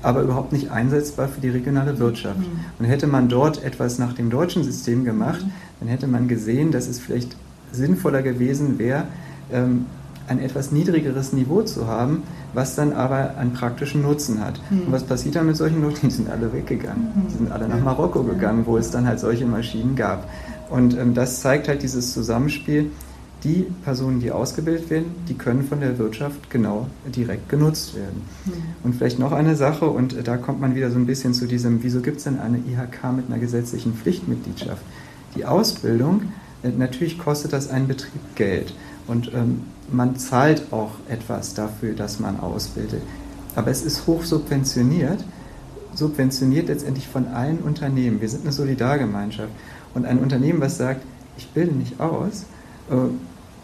aber 0.02 0.22
überhaupt 0.22 0.52
nicht 0.52 0.70
einsetzbar 0.70 1.28
für 1.28 1.40
die 1.40 1.50
regionale 1.50 1.98
Wirtschaft. 1.98 2.38
Mhm. 2.38 2.60
Und 2.78 2.84
hätte 2.86 3.06
man 3.06 3.28
dort 3.28 3.62
etwas 3.62 3.98
nach 3.98 4.12
dem 4.14 4.30
deutschen 4.30 4.62
System 4.64 5.04
gemacht, 5.04 5.44
mhm. 5.44 5.52
dann 5.80 5.88
hätte 5.88 6.06
man 6.06 6.28
gesehen, 6.28 6.70
dass 6.70 6.86
es 6.86 6.98
vielleicht 6.98 7.36
sinnvoller 7.72 8.22
gewesen 8.22 8.78
wäre, 8.78 9.04
ähm, 9.52 9.86
ein 10.30 10.38
etwas 10.38 10.70
niedrigeres 10.70 11.32
Niveau 11.32 11.62
zu 11.62 11.88
haben, 11.88 12.22
was 12.54 12.76
dann 12.76 12.92
aber 12.92 13.36
einen 13.36 13.52
praktischen 13.52 14.02
Nutzen 14.02 14.40
hat. 14.40 14.60
Mhm. 14.70 14.82
Und 14.82 14.92
was 14.92 15.02
passiert 15.02 15.34
dann 15.34 15.46
mit 15.46 15.56
solchen 15.56 15.82
Leuten? 15.82 16.08
Die 16.08 16.10
sind 16.10 16.30
alle 16.30 16.52
weggegangen. 16.52 17.02
Mhm. 17.02 17.28
Die 17.28 17.36
sind 17.36 17.52
alle 17.52 17.68
nach 17.68 17.82
Marokko 17.82 18.22
gegangen, 18.22 18.64
wo 18.64 18.76
es 18.76 18.90
dann 18.90 19.06
halt 19.06 19.18
solche 19.18 19.44
Maschinen 19.46 19.96
gab. 19.96 20.28
Und 20.70 20.96
ähm, 20.96 21.14
das 21.14 21.40
zeigt 21.40 21.68
halt 21.68 21.82
dieses 21.82 22.12
Zusammenspiel. 22.12 22.90
Die 23.42 23.66
Personen, 23.84 24.20
die 24.20 24.30
ausgebildet 24.30 24.90
werden, 24.90 25.06
die 25.26 25.34
können 25.34 25.64
von 25.64 25.80
der 25.80 25.96
Wirtschaft 25.98 26.50
genau 26.50 26.88
direkt 27.06 27.48
genutzt 27.48 27.96
werden. 27.96 28.22
Mhm. 28.44 28.52
Und 28.84 28.94
vielleicht 28.96 29.18
noch 29.18 29.32
eine 29.32 29.56
Sache, 29.56 29.86
und 29.86 30.16
äh, 30.16 30.22
da 30.22 30.36
kommt 30.36 30.60
man 30.60 30.74
wieder 30.74 30.90
so 30.90 30.98
ein 30.98 31.06
bisschen 31.06 31.32
zu 31.32 31.46
diesem, 31.46 31.82
wieso 31.82 32.02
gibt 32.02 32.18
es 32.18 32.24
denn 32.24 32.38
eine 32.38 32.58
IHK 32.58 33.12
mit 33.16 33.28
einer 33.28 33.38
gesetzlichen 33.38 33.94
Pflichtmitgliedschaft? 33.94 34.82
Die 35.34 35.46
Ausbildung 35.46 36.22
natürlich 36.62 37.18
kostet 37.18 37.52
das 37.52 37.68
einen 37.70 37.88
Betrieb 37.88 38.20
Geld 38.34 38.74
und 39.06 39.32
ähm, 39.34 39.62
man 39.90 40.16
zahlt 40.16 40.72
auch 40.72 40.92
etwas 41.08 41.54
dafür, 41.54 41.94
dass 41.94 42.20
man 42.20 42.38
ausbildet. 42.38 43.02
Aber 43.56 43.70
es 43.70 43.82
ist 43.82 44.06
hoch 44.06 44.22
subventioniert, 44.22 45.24
subventioniert 45.94 46.68
letztendlich 46.68 47.08
von 47.08 47.26
allen 47.28 47.58
Unternehmen. 47.58 48.20
Wir 48.20 48.28
sind 48.28 48.42
eine 48.42 48.52
Solidargemeinschaft. 48.52 49.50
Und 49.94 50.06
ein 50.06 50.18
Unternehmen, 50.18 50.60
was 50.60 50.78
sagt, 50.78 51.02
ich 51.36 51.48
bilde 51.48 51.74
nicht 51.74 51.98
aus, 51.98 52.44
äh, 52.90 52.94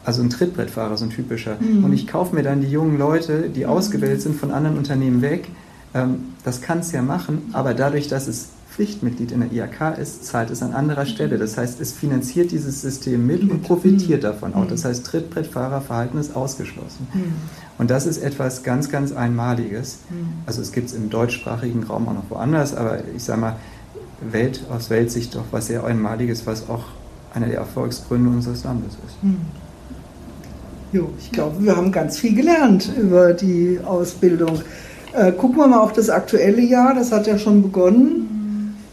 also 0.04 0.22
ein 0.22 0.30
Trittbrettfahrer, 0.30 0.96
so 0.96 1.04
ein 1.04 1.10
typischer, 1.10 1.56
mhm. 1.60 1.84
und 1.84 1.92
ich 1.92 2.06
kaufe 2.06 2.34
mir 2.34 2.42
dann 2.42 2.60
die 2.60 2.70
jungen 2.70 2.98
Leute, 2.98 3.48
die 3.48 3.64
mhm. 3.64 3.70
ausgebildet 3.70 4.22
sind, 4.22 4.36
von 4.36 4.50
anderen 4.50 4.78
Unternehmen 4.78 5.22
weg, 5.22 5.48
ähm, 5.94 6.34
das 6.44 6.60
kann 6.62 6.80
es 6.80 6.92
ja 6.92 7.02
machen, 7.02 7.50
aber 7.52 7.74
dadurch, 7.74 8.08
dass 8.08 8.26
es 8.26 8.48
Pflichtmitglied 8.76 9.32
in 9.32 9.40
der 9.40 9.50
IHK 9.50 9.98
ist, 9.98 10.26
zahlt 10.26 10.50
es 10.50 10.62
an 10.62 10.74
anderer 10.74 11.06
Stelle. 11.06 11.38
Das 11.38 11.56
heißt, 11.56 11.80
es 11.80 11.92
finanziert 11.92 12.50
dieses 12.50 12.82
System 12.82 13.26
mit 13.26 13.40
und 13.50 13.62
profitiert 13.62 14.22
davon 14.22 14.52
auch. 14.52 14.66
Das 14.66 14.84
heißt, 14.84 15.06
Trittbrettfahrerverhalten 15.06 16.20
ist 16.20 16.36
ausgeschlossen. 16.36 17.08
Und 17.78 17.90
das 17.90 18.06
ist 18.06 18.18
etwas 18.18 18.62
ganz, 18.64 18.90
ganz 18.90 19.12
Einmaliges. 19.12 20.00
Also 20.44 20.60
es 20.60 20.72
gibt 20.72 20.88
es 20.88 20.94
im 20.94 21.08
deutschsprachigen 21.08 21.84
Raum 21.84 22.06
auch 22.06 22.12
noch 22.12 22.28
woanders, 22.28 22.74
aber 22.74 22.98
ich 23.16 23.24
sage 23.24 23.40
mal, 23.40 23.56
Welt, 24.20 24.62
aus 24.70 24.90
Weltsicht 24.90 25.34
doch 25.34 25.44
was 25.52 25.68
sehr 25.68 25.82
Einmaliges, 25.84 26.46
was 26.46 26.68
auch 26.68 26.84
einer 27.32 27.46
der 27.46 27.58
Erfolgsgründe 27.58 28.28
unseres 28.28 28.64
Landes 28.64 28.92
ist. 28.92 29.16
Jo, 30.92 31.08
ich 31.18 31.32
glaube, 31.32 31.64
wir 31.64 31.74
haben 31.74 31.92
ganz 31.92 32.18
viel 32.18 32.34
gelernt 32.34 32.92
über 33.00 33.32
die 33.32 33.80
Ausbildung. 33.82 34.60
Äh, 35.14 35.32
gucken 35.32 35.56
wir 35.56 35.66
mal 35.66 35.80
auf 35.80 35.94
das 35.94 36.10
aktuelle 36.10 36.60
Jahr, 36.60 36.94
das 36.94 37.10
hat 37.10 37.26
ja 37.26 37.38
schon 37.38 37.62
begonnen. 37.62 38.35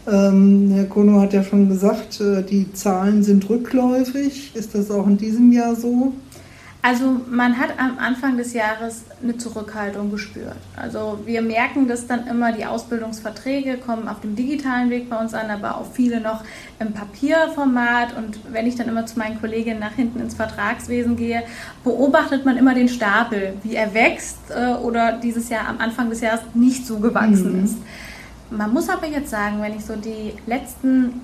Ähm, 0.06 0.70
Herr 0.74 0.84
Kono 0.84 1.20
hat 1.20 1.32
ja 1.32 1.42
schon 1.42 1.68
gesagt, 1.68 2.20
äh, 2.20 2.42
die 2.42 2.72
Zahlen 2.72 3.22
sind 3.22 3.48
rückläufig. 3.48 4.54
Ist 4.54 4.74
das 4.74 4.90
auch 4.90 5.06
in 5.06 5.16
diesem 5.16 5.50
Jahr 5.52 5.74
so? 5.74 6.12
Also 6.86 7.18
man 7.30 7.56
hat 7.58 7.78
am 7.78 7.96
Anfang 7.96 8.36
des 8.36 8.52
Jahres 8.52 9.04
eine 9.22 9.38
Zurückhaltung 9.38 10.10
gespürt. 10.10 10.58
Also 10.76 11.18
wir 11.24 11.40
merken 11.40 11.88
dass 11.88 12.06
dann 12.06 12.26
immer, 12.26 12.52
die 12.52 12.66
Ausbildungsverträge 12.66 13.78
kommen 13.78 14.06
auf 14.06 14.20
dem 14.20 14.36
digitalen 14.36 14.90
Weg 14.90 15.08
bei 15.08 15.16
uns 15.16 15.32
an, 15.32 15.50
aber 15.50 15.78
auch 15.78 15.90
viele 15.90 16.20
noch 16.20 16.44
im 16.78 16.92
Papierformat. 16.92 18.14
Und 18.14 18.38
wenn 18.52 18.66
ich 18.66 18.76
dann 18.76 18.86
immer 18.86 19.06
zu 19.06 19.18
meinen 19.18 19.40
Kolleginnen 19.40 19.80
nach 19.80 19.94
hinten 19.94 20.20
ins 20.20 20.34
Vertragswesen 20.34 21.16
gehe, 21.16 21.44
beobachtet 21.84 22.44
man 22.44 22.58
immer 22.58 22.74
den 22.74 22.90
Stapel, 22.90 23.54
wie 23.62 23.76
er 23.76 23.94
wächst 23.94 24.36
äh, 24.50 24.74
oder 24.74 25.12
dieses 25.12 25.48
Jahr 25.48 25.66
am 25.66 25.78
Anfang 25.78 26.10
des 26.10 26.20
Jahres 26.20 26.42
nicht 26.52 26.86
so 26.86 26.98
gewachsen 26.98 27.60
mhm. 27.60 27.64
ist. 27.64 27.76
Man 28.50 28.72
muss 28.72 28.88
aber 28.88 29.06
jetzt 29.06 29.30
sagen, 29.30 29.60
wenn 29.60 29.76
ich 29.76 29.84
so 29.84 29.96
die 29.96 30.34
letzten 30.46 31.22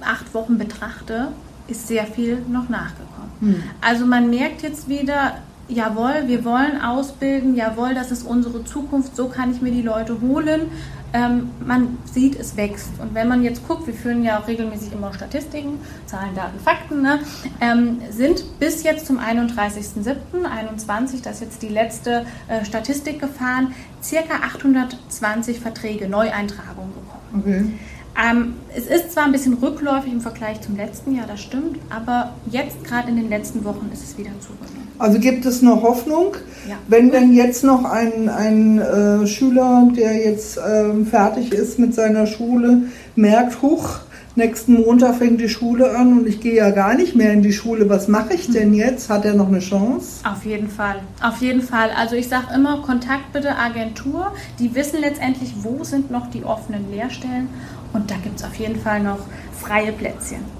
acht 0.00 0.32
Wochen 0.34 0.58
betrachte, 0.58 1.28
ist 1.68 1.86
sehr 1.86 2.06
viel 2.06 2.38
noch 2.48 2.68
nachgekommen. 2.68 3.30
Hm. 3.40 3.62
Also 3.80 4.06
man 4.06 4.30
merkt 4.30 4.62
jetzt 4.62 4.88
wieder, 4.88 5.38
jawohl, 5.70 6.24
wir 6.26 6.44
wollen 6.44 6.80
ausbilden, 6.80 7.54
jawohl, 7.54 7.94
das 7.94 8.10
ist 8.10 8.26
unsere 8.26 8.64
Zukunft, 8.64 9.14
so 9.16 9.28
kann 9.28 9.52
ich 9.52 9.62
mir 9.62 9.70
die 9.70 9.82
Leute 9.82 10.20
holen. 10.20 10.72
Ähm, 11.12 11.50
man 11.66 11.98
sieht, 12.04 12.38
es 12.38 12.56
wächst. 12.56 12.90
Und 13.00 13.14
wenn 13.14 13.26
man 13.26 13.42
jetzt 13.42 13.66
guckt, 13.66 13.84
wir 13.86 13.94
führen 13.94 14.22
ja 14.22 14.38
auch 14.38 14.46
regelmäßig 14.46 14.92
immer 14.92 15.12
Statistiken, 15.12 15.80
Zahlen, 16.06 16.36
Daten, 16.36 16.60
Fakten, 16.60 17.02
ne, 17.02 17.18
ähm, 17.60 18.00
sind 18.10 18.60
bis 18.60 18.84
jetzt 18.84 19.06
zum 19.06 19.18
31.07.21, 19.18 21.22
das 21.22 21.36
ist 21.36 21.40
jetzt 21.40 21.62
die 21.62 21.68
letzte 21.68 22.26
äh, 22.46 22.64
Statistik 22.64 23.18
gefahren, 23.18 23.74
circa 24.00 24.44
820 24.44 25.58
Verträge, 25.58 26.08
Neueintragungen 26.08 26.92
bekommen. 26.94 27.40
Okay. 27.40 27.72
Ähm, 28.20 28.54
es 28.74 28.86
ist 28.86 29.12
zwar 29.12 29.24
ein 29.24 29.32
bisschen 29.32 29.54
rückläufig 29.54 30.12
im 30.12 30.20
Vergleich 30.20 30.60
zum 30.60 30.76
letzten 30.76 31.14
Jahr, 31.14 31.26
das 31.26 31.40
stimmt, 31.40 31.78
aber 31.90 32.34
jetzt 32.50 32.84
gerade 32.84 33.08
in 33.08 33.16
den 33.16 33.28
letzten 33.28 33.64
Wochen 33.64 33.88
ist 33.92 34.02
es 34.02 34.18
wieder 34.18 34.30
zugenommen. 34.40 34.79
Also 35.00 35.18
gibt 35.18 35.46
es 35.46 35.62
noch 35.62 35.82
Hoffnung, 35.82 36.36
ja. 36.68 36.76
wenn 36.86 37.10
denn 37.10 37.32
jetzt 37.32 37.64
noch 37.64 37.84
ein, 37.84 38.28
ein 38.28 38.78
äh, 38.78 39.26
Schüler, 39.26 39.88
der 39.96 40.14
jetzt 40.14 40.58
äh, 40.58 41.04
fertig 41.06 41.54
ist 41.54 41.78
mit 41.78 41.94
seiner 41.94 42.26
Schule, 42.26 42.82
merkt, 43.16 43.62
huch, 43.62 44.00
nächsten 44.36 44.74
Montag 44.74 45.16
fängt 45.16 45.40
die 45.40 45.48
Schule 45.48 45.96
an 45.96 46.18
und 46.18 46.28
ich 46.28 46.42
gehe 46.42 46.54
ja 46.54 46.70
gar 46.70 46.94
nicht 46.94 47.16
mehr 47.16 47.32
in 47.32 47.40
die 47.40 47.54
Schule. 47.54 47.88
Was 47.88 48.08
mache 48.08 48.34
ich 48.34 48.50
denn 48.50 48.74
jetzt? 48.74 49.08
Hat 49.08 49.24
er 49.24 49.32
noch 49.32 49.48
eine 49.48 49.60
Chance? 49.60 50.22
Auf 50.30 50.44
jeden 50.44 50.68
Fall, 50.68 50.96
auf 51.22 51.40
jeden 51.40 51.62
Fall. 51.62 51.88
Also 51.96 52.14
ich 52.14 52.28
sage 52.28 52.48
immer, 52.54 52.82
Kontakt 52.82 53.32
bitte 53.32 53.56
Agentur. 53.56 54.32
Die 54.58 54.74
wissen 54.74 55.00
letztendlich, 55.00 55.54
wo 55.62 55.82
sind 55.82 56.10
noch 56.10 56.28
die 56.28 56.44
offenen 56.44 56.90
Lehrstellen 56.90 57.48
und 57.94 58.10
da 58.10 58.16
gibt 58.22 58.38
es 58.38 58.44
auf 58.44 58.56
jeden 58.56 58.78
Fall 58.78 59.02
noch 59.02 59.20
freie 59.58 59.92
Plätzchen. 59.92 60.59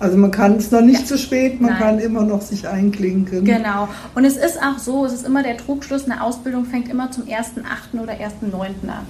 Also 0.00 0.16
man 0.16 0.30
kann 0.30 0.56
es 0.56 0.70
noch 0.70 0.80
nicht 0.80 1.00
ja. 1.00 1.06
zu 1.06 1.18
spät, 1.18 1.60
man 1.60 1.72
Nein. 1.72 1.78
kann 1.78 1.98
immer 1.98 2.22
noch 2.22 2.40
sich 2.40 2.66
einklinken. 2.66 3.44
Genau. 3.44 3.86
Und 4.14 4.24
es 4.24 4.38
ist 4.38 4.58
auch 4.60 4.78
so, 4.78 5.04
es 5.04 5.12
ist 5.12 5.26
immer 5.26 5.42
der 5.42 5.58
Trugschluss, 5.58 6.06
eine 6.06 6.22
Ausbildung 6.22 6.64
fängt 6.64 6.88
immer 6.88 7.10
zum 7.10 7.24
1.8. 7.24 8.00
oder 8.02 8.14
1.9. 8.14 8.88
an. 8.88 9.06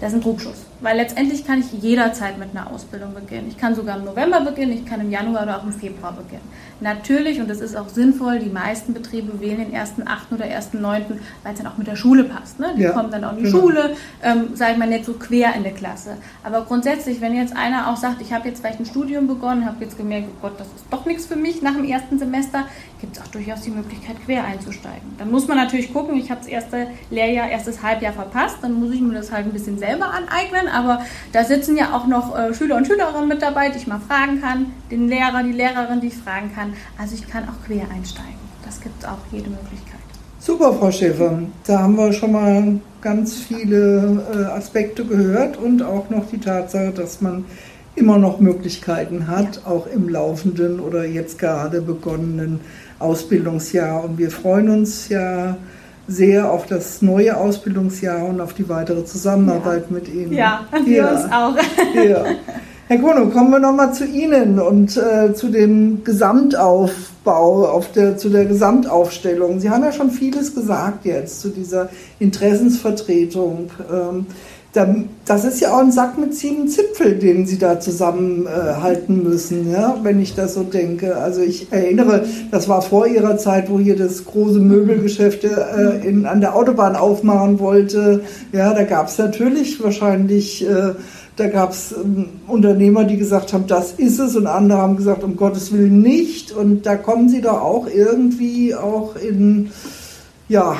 Das 0.00 0.12
ist 0.12 0.18
ein 0.18 0.22
Trugschluss. 0.22 0.64
Weil 0.80 0.96
letztendlich 0.96 1.44
kann 1.44 1.58
ich 1.58 1.72
jederzeit 1.82 2.38
mit 2.38 2.50
einer 2.54 2.70
Ausbildung 2.72 3.12
beginnen. 3.12 3.48
Ich 3.48 3.58
kann 3.58 3.74
sogar 3.74 3.98
im 3.98 4.04
November 4.04 4.40
beginnen, 4.42 4.72
ich 4.72 4.86
kann 4.86 5.00
im 5.00 5.10
Januar 5.10 5.42
oder 5.42 5.58
auch 5.58 5.64
im 5.64 5.72
Februar 5.72 6.12
beginnen. 6.12 6.48
Natürlich, 6.80 7.40
und 7.40 7.50
das 7.50 7.60
ist 7.60 7.76
auch 7.76 7.88
sinnvoll, 7.88 8.38
die 8.38 8.48
meisten 8.48 8.94
Betriebe 8.94 9.40
wählen 9.40 9.58
den 9.58 9.74
1.8. 9.74 10.32
oder 10.32 10.44
1.9., 10.44 11.02
weil 11.42 11.52
es 11.52 11.58
dann 11.58 11.66
auch 11.66 11.76
mit 11.76 11.88
der 11.88 11.96
Schule 11.96 12.22
passt. 12.22 12.60
Ne? 12.60 12.74
Die 12.76 12.82
ja, 12.82 12.92
kommen 12.92 13.10
dann 13.10 13.24
auch 13.24 13.32
in 13.32 13.38
die 13.38 13.44
genau. 13.44 13.58
Schule, 13.58 13.96
ähm, 14.22 14.50
sage 14.54 14.72
ich 14.72 14.78
mal, 14.78 14.88
nicht 14.88 15.04
so 15.04 15.14
quer 15.14 15.54
in 15.56 15.64
der 15.64 15.72
Klasse. 15.72 16.16
Aber 16.44 16.64
grundsätzlich, 16.64 17.20
wenn 17.20 17.34
jetzt 17.34 17.56
einer 17.56 17.90
auch 17.90 17.96
sagt, 17.96 18.22
ich 18.22 18.32
habe 18.32 18.46
jetzt 18.46 18.60
vielleicht 18.60 18.78
ein 18.78 18.86
Studium 18.86 19.26
begonnen, 19.26 19.66
habe 19.66 19.84
jetzt 19.84 19.96
gemerkt, 19.96 20.28
oh 20.30 20.42
Gott, 20.42 20.60
das 20.60 20.68
ist 20.68 20.84
doch 20.90 21.04
nichts 21.06 21.26
für 21.26 21.36
mich 21.36 21.60
nach 21.60 21.74
dem 21.74 21.84
ersten 21.84 22.20
Semester, 22.20 22.64
gibt 23.00 23.16
es 23.16 23.22
auch 23.22 23.28
durchaus 23.28 23.62
die 23.62 23.70
Möglichkeit, 23.70 24.16
quer 24.24 24.44
einzusteigen. 24.44 25.16
Dann 25.18 25.32
muss 25.32 25.48
man 25.48 25.56
natürlich 25.56 25.92
gucken, 25.92 26.16
ich 26.16 26.30
habe 26.30 26.40
das 26.40 26.48
erste 26.48 26.86
Lehrjahr, 27.10 27.48
erstes 27.48 27.82
Halbjahr 27.82 28.12
verpasst, 28.12 28.58
dann 28.62 28.74
muss 28.74 28.94
ich 28.94 29.00
mir 29.00 29.14
das 29.14 29.32
halt 29.32 29.46
ein 29.46 29.52
bisschen 29.52 29.78
selber 29.88 30.12
aneignen, 30.12 30.68
aber 30.68 31.00
da 31.32 31.44
sitzen 31.44 31.76
ja 31.76 31.94
auch 31.94 32.06
noch 32.06 32.36
äh, 32.38 32.52
Schüler 32.52 32.76
und 32.76 32.86
Schülerinnen 32.86 33.28
mit 33.28 33.40
dabei, 33.40 33.70
die 33.70 33.78
ich 33.78 33.86
mal 33.86 34.00
fragen 34.00 34.40
kann, 34.40 34.66
den 34.90 35.08
Lehrer, 35.08 35.42
die 35.42 35.52
Lehrerin, 35.52 36.00
die 36.00 36.08
ich 36.08 36.16
fragen 36.16 36.52
kann. 36.54 36.74
Also 36.98 37.14
ich 37.14 37.26
kann 37.28 37.44
auch 37.44 37.66
quer 37.66 37.84
einsteigen. 37.94 38.38
Das 38.64 38.80
gibt 38.80 39.02
es 39.02 39.08
auch 39.08 39.18
jede 39.32 39.48
Möglichkeit. 39.48 39.98
Super, 40.40 40.74
Frau 40.74 40.90
Schäfer. 40.90 41.38
Da 41.66 41.80
haben 41.80 41.96
wir 41.96 42.12
schon 42.12 42.32
mal 42.32 42.80
ganz 43.00 43.36
viele 43.36 44.22
äh, 44.32 44.44
Aspekte 44.44 45.04
gehört 45.04 45.56
und 45.56 45.82
auch 45.82 46.10
noch 46.10 46.28
die 46.30 46.38
Tatsache, 46.38 46.90
dass 46.90 47.20
man 47.20 47.44
immer 47.94 48.18
noch 48.18 48.38
Möglichkeiten 48.38 49.26
hat, 49.26 49.56
ja. 49.56 49.70
auch 49.72 49.86
im 49.86 50.08
laufenden 50.08 50.80
oder 50.80 51.04
jetzt 51.04 51.38
gerade 51.38 51.80
begonnenen 51.80 52.60
Ausbildungsjahr. 52.98 54.04
Und 54.04 54.18
wir 54.18 54.30
freuen 54.30 54.68
uns 54.68 55.08
ja 55.08 55.56
sehr 56.08 56.50
auf 56.50 56.66
das 56.66 57.02
neue 57.02 57.36
Ausbildungsjahr 57.36 58.24
und 58.26 58.40
auf 58.40 58.54
die 58.54 58.68
weitere 58.68 59.04
Zusammenarbeit 59.04 59.84
ja. 59.88 59.94
mit 59.94 60.08
Ihnen. 60.08 60.32
Ja, 60.32 60.64
wir 60.84 60.96
ja. 60.96 61.10
uns 61.10 61.24
auch. 61.32 61.54
Ja. 61.94 62.24
Herr 62.88 62.98
Kono, 62.98 63.26
kommen 63.26 63.50
wir 63.50 63.58
nochmal 63.58 63.92
zu 63.92 64.06
Ihnen 64.06 64.58
und 64.58 64.96
äh, 64.96 65.34
zu 65.34 65.48
dem 65.48 66.04
Gesamtaufbau, 66.04 67.66
auf 67.66 67.92
der, 67.92 68.16
zu 68.16 68.30
der 68.30 68.46
Gesamtaufstellung. 68.46 69.60
Sie 69.60 69.68
haben 69.68 69.84
ja 69.84 69.92
schon 69.92 70.10
vieles 70.10 70.54
gesagt 70.54 71.04
jetzt 71.04 71.42
zu 71.42 71.50
dieser 71.50 71.90
Interessensvertretung. 72.18 73.70
Ähm, 73.92 74.26
das 75.24 75.44
ist 75.44 75.60
ja 75.60 75.74
auch 75.74 75.80
ein 75.80 75.92
Sack 75.92 76.18
mit 76.18 76.34
sieben 76.34 76.68
Zipfel, 76.68 77.16
den 77.16 77.46
sie 77.46 77.58
da 77.58 77.80
zusammenhalten 77.80 79.20
äh, 79.20 79.28
müssen, 79.28 79.70
ja, 79.70 79.96
wenn 80.02 80.20
ich 80.20 80.34
das 80.34 80.54
so 80.54 80.62
denke. 80.62 81.16
Also 81.16 81.40
ich 81.40 81.72
erinnere, 81.72 82.24
das 82.50 82.68
war 82.68 82.82
vor 82.82 83.06
ihrer 83.06 83.38
Zeit, 83.38 83.70
wo 83.70 83.78
hier 83.78 83.96
das 83.96 84.24
große 84.24 84.58
Möbelgeschäft 84.58 85.44
äh, 85.44 86.06
in, 86.06 86.26
an 86.26 86.40
der 86.40 86.54
Autobahn 86.54 86.96
aufmachen 86.96 87.58
wollte. 87.60 88.22
Ja, 88.52 88.74
da 88.74 88.84
gab 88.84 89.08
es 89.08 89.18
natürlich 89.18 89.82
wahrscheinlich, 89.82 90.66
äh, 90.66 90.94
da 91.36 91.46
gab 91.48 91.70
es 91.70 91.92
ähm, 91.92 92.26
Unternehmer, 92.46 93.04
die 93.04 93.16
gesagt 93.16 93.52
haben, 93.52 93.66
das 93.66 93.92
ist 93.92 94.18
es, 94.18 94.36
und 94.36 94.46
andere 94.46 94.78
haben 94.80 94.96
gesagt, 94.96 95.24
um 95.24 95.36
Gottes 95.36 95.72
Willen 95.72 96.00
nicht. 96.00 96.52
Und 96.52 96.84
da 96.84 96.96
kommen 96.96 97.28
sie 97.28 97.40
doch 97.40 97.62
auch 97.62 97.86
irgendwie 97.86 98.74
auch 98.74 99.16
in, 99.16 99.70
ja, 100.48 100.76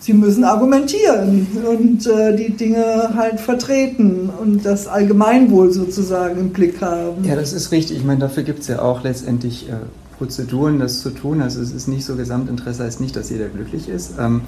sie 0.00 0.12
müssen 0.12 0.44
argumentieren 0.44 1.46
und 1.68 2.06
äh, 2.06 2.36
die 2.36 2.50
Dinge 2.50 3.14
halt 3.14 3.40
vertreten 3.40 4.30
und 4.40 4.64
das 4.64 4.86
Allgemeinwohl 4.86 5.72
sozusagen 5.72 6.38
im 6.38 6.50
Blick 6.50 6.80
haben. 6.80 7.24
Ja, 7.24 7.36
das 7.36 7.52
ist 7.52 7.72
richtig. 7.72 7.98
Ich 7.98 8.04
meine, 8.04 8.20
dafür 8.20 8.42
gibt 8.42 8.60
es 8.60 8.68
ja 8.68 8.82
auch 8.82 9.02
letztendlich 9.02 9.68
äh, 9.68 9.74
Prozeduren, 10.18 10.78
das 10.78 11.00
zu 11.00 11.10
tun. 11.10 11.40
Also 11.40 11.60
es 11.60 11.72
ist 11.72 11.88
nicht 11.88 12.04
so 12.04 12.16
Gesamtinteresse, 12.16 12.84
heißt 12.84 13.00
nicht, 13.00 13.16
dass 13.16 13.30
jeder 13.30 13.48
glücklich 13.48 13.88
ist. 13.88 14.12
Ähm, 14.18 14.42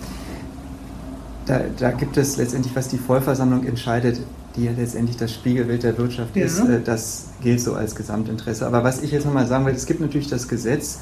da, 1.46 1.60
da, 1.78 1.90
gibt 1.90 2.16
es 2.16 2.36
letztendlich, 2.36 2.76
was 2.76 2.88
die 2.88 2.98
Vollversammlung 2.98 3.64
entscheidet, 3.64 4.20
die 4.54 4.64
ja 4.64 4.72
letztendlich 4.76 5.16
das 5.16 5.32
Spiegelbild 5.32 5.82
der 5.82 5.96
Wirtschaft 5.98 6.36
ja. 6.36 6.44
ist, 6.44 6.60
äh, 6.60 6.80
das 6.84 7.26
gilt 7.42 7.60
so 7.60 7.74
als 7.74 7.94
Gesamtinteresse. 7.94 8.66
Aber 8.66 8.84
was 8.84 9.02
ich 9.02 9.10
jetzt 9.10 9.24
nochmal 9.24 9.46
sagen 9.46 9.66
will, 9.66 9.74
es 9.74 9.86
gibt 9.86 10.00
natürlich 10.00 10.28
das 10.28 10.46
Gesetz 10.46 10.98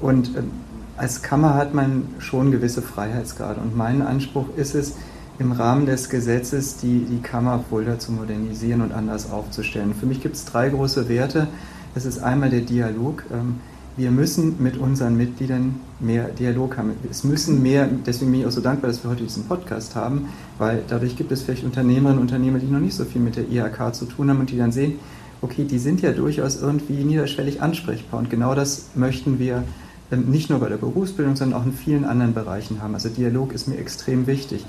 und 0.00 0.36
äh, 0.36 0.42
als 1.00 1.22
Kammer 1.22 1.54
hat 1.54 1.72
man 1.72 2.08
schon 2.18 2.50
gewisse 2.50 2.82
Freiheitsgrade. 2.82 3.58
Und 3.58 3.74
mein 3.74 4.02
Anspruch 4.02 4.44
ist 4.56 4.74
es, 4.74 4.96
im 5.38 5.52
Rahmen 5.52 5.86
des 5.86 6.10
Gesetzes 6.10 6.76
die, 6.76 7.06
die 7.06 7.22
Kammer 7.22 7.64
Fulda 7.70 7.98
zu 7.98 8.12
modernisieren 8.12 8.82
und 8.82 8.92
anders 8.92 9.30
aufzustellen. 9.30 9.94
Für 9.98 10.04
mich 10.04 10.20
gibt 10.20 10.36
es 10.36 10.44
drei 10.44 10.68
große 10.68 11.08
Werte, 11.08 11.48
Es 11.94 12.04
ist 12.04 12.18
einmal 12.18 12.50
der 12.50 12.60
Dialog. 12.60 13.24
Ähm, 13.32 13.54
wir 13.96 14.10
müssen 14.10 14.62
mit 14.62 14.76
unseren 14.76 15.16
Mitgliedern 15.16 15.76
mehr 16.00 16.24
Dialog 16.24 16.76
haben. 16.76 16.92
Es 17.10 17.24
müssen 17.24 17.62
mehr, 17.62 17.88
deswegen 18.04 18.30
bin 18.30 18.42
ich 18.42 18.46
auch 18.46 18.50
so 18.50 18.60
dankbar, 18.60 18.90
dass 18.90 19.02
wir 19.02 19.10
heute 19.10 19.22
diesen 19.22 19.44
Podcast 19.44 19.96
haben, 19.96 20.28
weil 20.58 20.82
dadurch 20.86 21.16
gibt 21.16 21.32
es 21.32 21.42
vielleicht 21.42 21.64
Unternehmerinnen 21.64 22.18
und 22.18 22.24
Unternehmer, 22.24 22.58
die 22.58 22.66
noch 22.66 22.78
nicht 22.78 22.94
so 22.94 23.06
viel 23.06 23.22
mit 23.22 23.36
der 23.36 23.48
IHK 23.48 23.94
zu 23.94 24.04
tun 24.04 24.28
haben 24.28 24.40
und 24.40 24.50
die 24.50 24.58
dann 24.58 24.70
sehen, 24.70 24.98
okay, 25.40 25.64
die 25.64 25.78
sind 25.78 26.02
ja 26.02 26.12
durchaus 26.12 26.60
irgendwie 26.60 27.02
niederschwellig 27.04 27.62
ansprechbar. 27.62 28.20
Und 28.20 28.28
genau 28.28 28.54
das 28.54 28.90
möchten 28.94 29.38
wir 29.38 29.64
nicht 30.16 30.50
nur 30.50 30.58
bei 30.58 30.68
der 30.68 30.76
Berufsbildung, 30.76 31.36
sondern 31.36 31.60
auch 31.60 31.66
in 31.66 31.72
vielen 31.72 32.04
anderen 32.04 32.34
Bereichen 32.34 32.82
haben. 32.82 32.94
Also 32.94 33.08
Dialog 33.08 33.52
ist 33.52 33.68
mir 33.68 33.76
extrem 33.78 34.26
wichtig. 34.26 34.64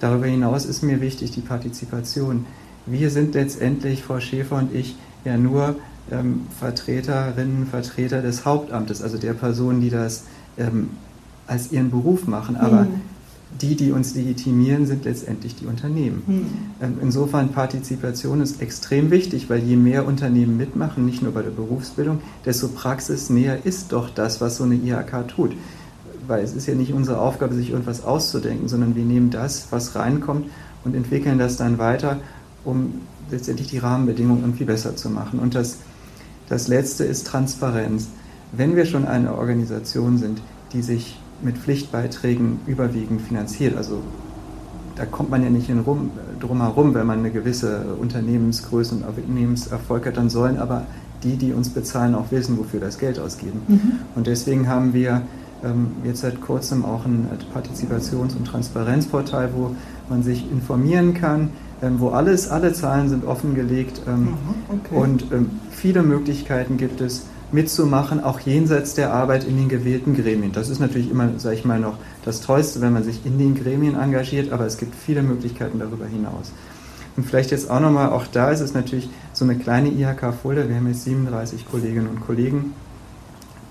Darüber 0.00 0.26
hinaus 0.26 0.64
ist 0.64 0.82
mir 0.82 1.00
wichtig 1.00 1.32
die 1.32 1.40
Partizipation. 1.40 2.46
Wir 2.86 3.10
sind 3.10 3.34
letztendlich, 3.34 4.04
Frau 4.04 4.20
Schäfer 4.20 4.56
und 4.56 4.74
ich, 4.74 4.96
ja 5.24 5.36
nur 5.36 5.76
ähm, 6.10 6.46
Vertreterinnen, 6.58 7.66
Vertreter 7.66 8.22
des 8.22 8.44
Hauptamtes, 8.44 9.02
also 9.02 9.18
der 9.18 9.34
Personen, 9.34 9.80
die 9.80 9.90
das 9.90 10.24
ähm, 10.56 10.90
als 11.46 11.72
ihren 11.72 11.90
Beruf 11.90 12.26
machen. 12.26 12.56
Aber 12.56 12.82
mhm. 12.82 13.00
Die, 13.60 13.74
die 13.74 13.92
uns 13.92 14.14
legitimieren, 14.14 14.86
sind 14.86 15.04
letztendlich 15.04 15.56
die 15.56 15.66
Unternehmen. 15.66 16.22
Mhm. 16.26 16.98
Insofern 17.00 17.50
Partizipation 17.50 18.40
ist 18.40 18.60
extrem 18.60 19.10
wichtig, 19.10 19.48
weil 19.48 19.60
je 19.60 19.76
mehr 19.76 20.06
Unternehmen 20.06 20.56
mitmachen, 20.56 21.06
nicht 21.06 21.22
nur 21.22 21.32
bei 21.32 21.42
der 21.42 21.50
Berufsbildung, 21.50 22.20
desto 22.44 22.68
praxisnäher 22.68 23.64
ist 23.64 23.92
doch 23.92 24.10
das, 24.10 24.40
was 24.40 24.56
so 24.56 24.64
eine 24.64 24.74
IHK 24.74 25.28
tut. 25.28 25.56
Weil 26.26 26.44
es 26.44 26.54
ist 26.54 26.66
ja 26.66 26.74
nicht 26.74 26.92
unsere 26.92 27.20
Aufgabe, 27.20 27.54
sich 27.54 27.70
irgendwas 27.70 28.04
auszudenken, 28.04 28.68
sondern 28.68 28.94
wir 28.94 29.04
nehmen 29.04 29.30
das, 29.30 29.68
was 29.70 29.94
reinkommt 29.94 30.50
und 30.84 30.94
entwickeln 30.94 31.38
das 31.38 31.56
dann 31.56 31.78
weiter, 31.78 32.18
um 32.64 32.94
letztendlich 33.30 33.68
die 33.68 33.78
Rahmenbedingungen 33.78 34.42
irgendwie 34.42 34.64
besser 34.64 34.94
zu 34.94 35.08
machen. 35.08 35.38
Und 35.38 35.54
das 35.54 35.78
das 36.48 36.66
letzte 36.68 37.04
ist 37.04 37.26
Transparenz. 37.26 38.08
Wenn 38.52 38.74
wir 38.74 38.86
schon 38.86 39.06
eine 39.06 39.34
Organisation 39.34 40.16
sind, 40.16 40.40
die 40.72 40.82
sich 40.82 41.18
mit 41.42 41.58
Pflichtbeiträgen 41.58 42.60
überwiegend 42.66 43.22
finanziert, 43.22 43.76
also 43.76 44.00
da 44.96 45.06
kommt 45.06 45.30
man 45.30 45.44
ja 45.44 45.50
nicht 45.50 45.70
rum, 45.86 46.10
drum 46.40 46.60
herum, 46.60 46.92
wenn 46.94 47.06
man 47.06 47.20
eine 47.20 47.30
gewisse 47.30 47.94
Unternehmensgröße 48.00 48.96
und 48.96 49.04
Unternehmenserfolg 49.04 50.06
hat, 50.06 50.16
dann 50.16 50.28
sollen 50.28 50.58
aber 50.58 50.86
die, 51.22 51.36
die 51.36 51.52
uns 51.52 51.68
bezahlen, 51.68 52.14
auch 52.14 52.30
wissen, 52.30 52.58
wofür 52.58 52.80
das 52.80 52.98
Geld 52.98 53.18
ausgeben. 53.18 53.62
Mhm. 53.68 53.92
Und 54.14 54.26
deswegen 54.26 54.68
haben 54.68 54.92
wir 54.92 55.22
ähm, 55.64 55.88
jetzt 56.04 56.20
seit 56.20 56.40
kurzem 56.40 56.84
auch 56.84 57.04
ein 57.04 57.28
Partizipations- 57.54 58.36
und 58.36 58.44
Transparenzportal, 58.46 59.50
wo 59.54 59.74
man 60.08 60.22
sich 60.22 60.50
informieren 60.50 61.14
kann, 61.14 61.50
ähm, 61.82 61.96
wo 61.98 62.10
alles, 62.10 62.48
alle 62.48 62.72
Zahlen 62.72 63.08
sind 63.08 63.24
offengelegt 63.24 64.00
ähm, 64.06 64.22
mhm, 64.22 64.30
okay. 64.68 64.94
und 64.94 65.32
ähm, 65.32 65.50
viele 65.70 66.02
Möglichkeiten 66.02 66.76
gibt 66.76 67.00
es 67.00 67.26
mitzumachen, 67.52 68.22
auch 68.22 68.40
jenseits 68.40 68.94
der 68.94 69.12
Arbeit 69.12 69.44
in 69.44 69.56
den 69.56 69.68
gewählten 69.68 70.14
Gremien. 70.14 70.52
Das 70.52 70.68
ist 70.68 70.80
natürlich 70.80 71.10
immer, 71.10 71.38
sage 71.38 71.56
ich 71.56 71.64
mal, 71.64 71.80
noch 71.80 71.96
das 72.24 72.40
Tollste, 72.40 72.80
wenn 72.80 72.92
man 72.92 73.04
sich 73.04 73.24
in 73.24 73.38
den 73.38 73.54
Gremien 73.54 73.94
engagiert, 73.94 74.52
aber 74.52 74.66
es 74.66 74.76
gibt 74.76 74.94
viele 74.94 75.22
Möglichkeiten 75.22 75.78
darüber 75.78 76.06
hinaus. 76.06 76.52
Und 77.16 77.24
vielleicht 77.24 77.50
jetzt 77.50 77.70
auch 77.70 77.80
nochmal, 77.80 78.10
auch 78.10 78.26
da 78.26 78.50
ist 78.50 78.60
es 78.60 78.74
natürlich 78.74 79.08
so 79.32 79.44
eine 79.44 79.56
kleine 79.56 79.88
IHK-Folder, 79.88 80.68
wir 80.68 80.76
haben 80.76 80.86
jetzt 80.88 81.04
37 81.04 81.68
Kolleginnen 81.68 82.08
und 82.08 82.20
Kollegen, 82.20 82.74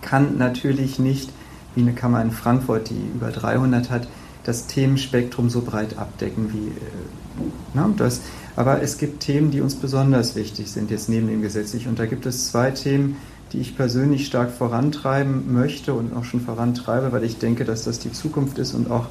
kann 0.01 0.37
natürlich 0.37 0.99
nicht, 0.99 1.29
wie 1.75 1.81
eine 1.81 1.93
Kammer 1.93 2.21
in 2.21 2.31
Frankfurt, 2.31 2.89
die 2.89 3.01
über 3.13 3.29
300 3.29 3.89
hat, 3.89 4.07
das 4.43 4.65
Themenspektrum 4.67 5.49
so 5.49 5.61
breit 5.61 5.97
abdecken 5.97 6.51
wie 6.53 6.69
äh, 6.69 7.51
na, 7.73 7.89
das. 7.95 8.21
Aber 8.55 8.81
es 8.81 8.97
gibt 8.97 9.19
Themen, 9.19 9.51
die 9.51 9.61
uns 9.61 9.75
besonders 9.75 10.35
wichtig 10.35 10.71
sind, 10.71 10.89
jetzt 10.89 11.09
neben 11.09 11.27
dem 11.27 11.41
gesetzlich. 11.41 11.87
Und 11.87 11.99
da 11.99 12.05
gibt 12.05 12.25
es 12.25 12.49
zwei 12.51 12.71
Themen, 12.71 13.17
die 13.53 13.59
ich 13.59 13.77
persönlich 13.77 14.25
stark 14.25 14.51
vorantreiben 14.51 15.53
möchte 15.53 15.93
und 15.93 16.15
auch 16.15 16.23
schon 16.23 16.41
vorantreibe, 16.41 17.11
weil 17.11 17.23
ich 17.23 17.37
denke, 17.37 17.65
dass 17.65 17.83
das 17.83 17.99
die 17.99 18.11
Zukunft 18.11 18.57
ist 18.57 18.73
und 18.73 18.91
auch 18.91 19.07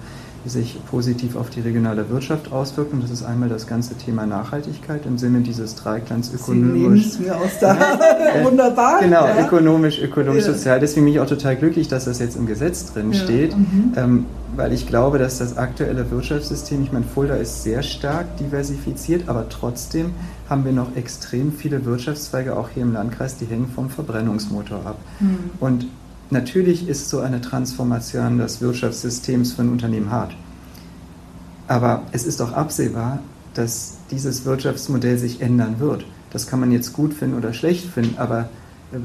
sich 0.49 0.79
positiv 0.91 1.37
auf 1.37 1.51
die 1.51 1.61
regionale 1.61 2.09
Wirtschaft 2.11 2.53
auswirken. 2.53 3.01
Das 3.01 3.11
ist 3.11 3.23
einmal 3.23 3.49
das 3.49 3.67
ganze 3.67 3.95
Thema 3.97 4.27
Nachhaltigkeit 4.27 5.07
im 5.07 5.19
Sinne 5.19 5.41
dieses 5.41 5.75
Dreiklangs 5.75 6.33
ökonomisch. 6.33 7.13
Sie 7.13 7.23
mir 7.25 7.37
aus 7.37 7.59
der 7.61 7.77
ja, 7.77 8.45
Wunderbar. 8.45 9.01
Genau, 9.01 9.27
ja. 9.27 9.45
ökonomisch, 9.45 10.01
ökonomisch, 10.01 10.47
ja. 10.47 10.53
sozial. 10.53 10.81
Deswegen 10.81 11.07
bin 11.07 11.15
ich 11.15 11.21
auch 11.21 11.27
total 11.27 11.57
glücklich, 11.57 11.89
dass 11.89 12.05
das 12.05 12.19
jetzt 12.19 12.37
im 12.37 12.47
Gesetz 12.47 12.93
drin 12.93 13.13
steht, 13.15 13.57
mhm. 13.57 13.93
ähm, 13.97 14.27
weil 14.55 14.73
ich 14.73 14.87
glaube, 14.87 15.19
dass 15.19 15.39
das 15.39 15.57
aktuelle 15.57 16.11
Wirtschaftssystem, 16.11 16.83
ich 16.83 16.93
meine, 16.93 17.05
Fulda 17.05 17.35
ist 17.35 17.63
sehr 17.63 17.83
stark 17.83 18.37
diversifiziert, 18.39 19.29
aber 19.29 19.49
trotzdem 19.49 20.13
haben 20.49 20.65
wir 20.65 20.73
noch 20.73 20.95
extrem 20.97 21.53
viele 21.53 21.85
Wirtschaftszweige, 21.85 22.57
auch 22.57 22.69
hier 22.71 22.85
im 22.85 22.93
Landkreis, 22.93 23.37
die 23.37 23.47
hängen 23.47 23.69
vom 23.75 23.91
Verbrennungsmotor 23.91 24.87
ab. 24.87 24.99
Mhm. 25.21 25.39
Und 25.61 25.87
Natürlich 26.31 26.89
ist 26.89 27.09
so 27.09 27.21
eine 27.21 27.41
Transformation 27.41 28.39
des 28.39 28.61
Wirtschaftssystems 28.61 29.53
für 29.53 29.63
ein 29.63 29.69
Unternehmen 29.69 30.11
hart. 30.11 30.35
Aber 31.69 32.03
es 32.13 32.25
ist 32.25 32.41
auch 32.43 32.53
absehbar, 32.53 33.21
dass 33.55 33.99
dieses 34.11 34.45
Wirtschaftsmodell 34.45 35.19
sich 35.19 35.41
ändern 35.41 35.79
wird. 35.79 36.05
Das 36.31 36.47
kann 36.47 36.61
man 36.61 36.73
jetzt 36.73 36.93
gut 36.93 37.15
finden 37.15 37.37
oder 37.37 37.53
schlecht 37.53 37.89
finden, 37.89 38.19
aber 38.19 38.49
äh, 38.93 38.99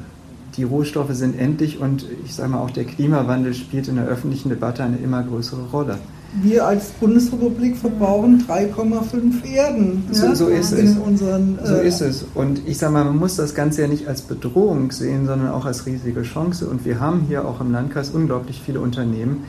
die 0.57 0.63
Rohstoffe 0.63 1.13
sind 1.13 1.39
endlich 1.39 1.79
und 1.79 2.05
ich 2.25 2.35
sage 2.35 2.49
mal 2.49 2.59
auch 2.59 2.71
der 2.71 2.83
Klimawandel 2.83 3.53
spielt 3.53 3.87
in 3.87 3.95
der 3.95 4.05
öffentlichen 4.05 4.49
Debatte 4.49 4.83
eine 4.83 4.97
immer 4.97 5.23
größere 5.23 5.69
Rolle 5.69 5.99
wir 6.33 6.65
als 6.65 6.91
Bundesrepublik 6.91 7.75
verbrauchen 7.77 8.45
3,5 8.47 9.45
Erden. 9.45 10.03
So, 10.11 10.27
ja, 10.27 10.35
so 10.35 10.47
ist 10.47 10.71
es. 10.71 10.97
Unseren, 10.97 11.59
äh, 11.59 11.67
so 11.67 11.75
ist 11.75 12.01
es. 12.01 12.25
Und 12.33 12.67
ich 12.67 12.77
sage 12.77 12.93
mal, 12.93 13.03
man 13.03 13.17
muss 13.17 13.35
das 13.35 13.53
Ganze 13.53 13.81
ja 13.81 13.87
nicht 13.87 14.07
als 14.07 14.21
Bedrohung 14.21 14.91
sehen, 14.91 15.25
sondern 15.25 15.49
auch 15.49 15.65
als 15.65 15.85
riesige 15.85 16.21
Chance. 16.21 16.67
Und 16.67 16.85
wir 16.85 16.99
haben 16.99 17.25
hier 17.27 17.45
auch 17.45 17.59
im 17.59 17.71
Landkreis 17.71 18.11
unglaublich 18.11 18.61
viele 18.65 18.79
Unternehmen, 18.79 19.43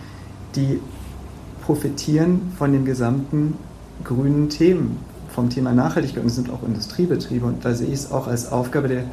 die 0.56 0.80
profitieren 1.64 2.52
von 2.58 2.72
den 2.72 2.84
gesamten 2.84 3.54
grünen 4.02 4.48
Themen, 4.48 4.98
vom 5.28 5.50
Thema 5.50 5.72
Nachhaltigkeit. 5.72 6.22
Und 6.22 6.30
es 6.30 6.34
sind 6.34 6.50
auch 6.50 6.64
Industriebetriebe. 6.64 7.46
Und 7.46 7.64
da 7.64 7.74
sehe 7.74 7.88
ich 7.88 7.94
es 7.94 8.10
auch 8.10 8.26
als 8.26 8.50
Aufgabe 8.50 8.88
der 8.88 9.04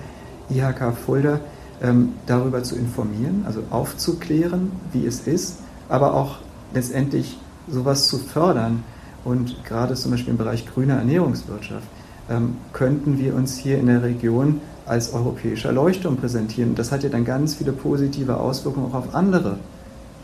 IHK 0.50 0.96
Fulda, 1.06 1.40
ähm, 1.82 2.14
darüber 2.26 2.64
zu 2.64 2.76
informieren, 2.76 3.44
also 3.46 3.62
aufzuklären, 3.70 4.72
wie 4.92 5.06
es 5.06 5.22
ist, 5.22 5.60
aber 5.88 6.14
auch 6.14 6.40
letztendlich 6.74 7.38
sowas 7.72 8.08
zu 8.08 8.18
fördern 8.18 8.84
und 9.24 9.64
gerade 9.66 9.96
zum 9.96 10.12
Beispiel 10.12 10.32
im 10.32 10.38
Bereich 10.38 10.66
grüner 10.66 10.96
Ernährungswirtschaft 10.96 11.88
ähm, 12.30 12.58
könnten 12.74 13.20
wir 13.20 13.36
uns 13.36 13.58
hier 13.58 13.78
in 13.78 13.88
der 13.88 14.04
Region 14.04 14.62
als 14.86 15.14
europäischer 15.14 15.72
Leuchtturm 15.72 16.18
präsentieren. 16.18 16.76
Das 16.76 16.92
hat 16.92 17.04
ja 17.04 17.10
dann 17.10 17.26
ganz 17.26 17.56
viele 17.56 17.72
positive 17.72 18.38
Auswirkungen 18.38 18.92
auch 18.92 18.96
auf 18.96 19.16
andere 19.16 19.58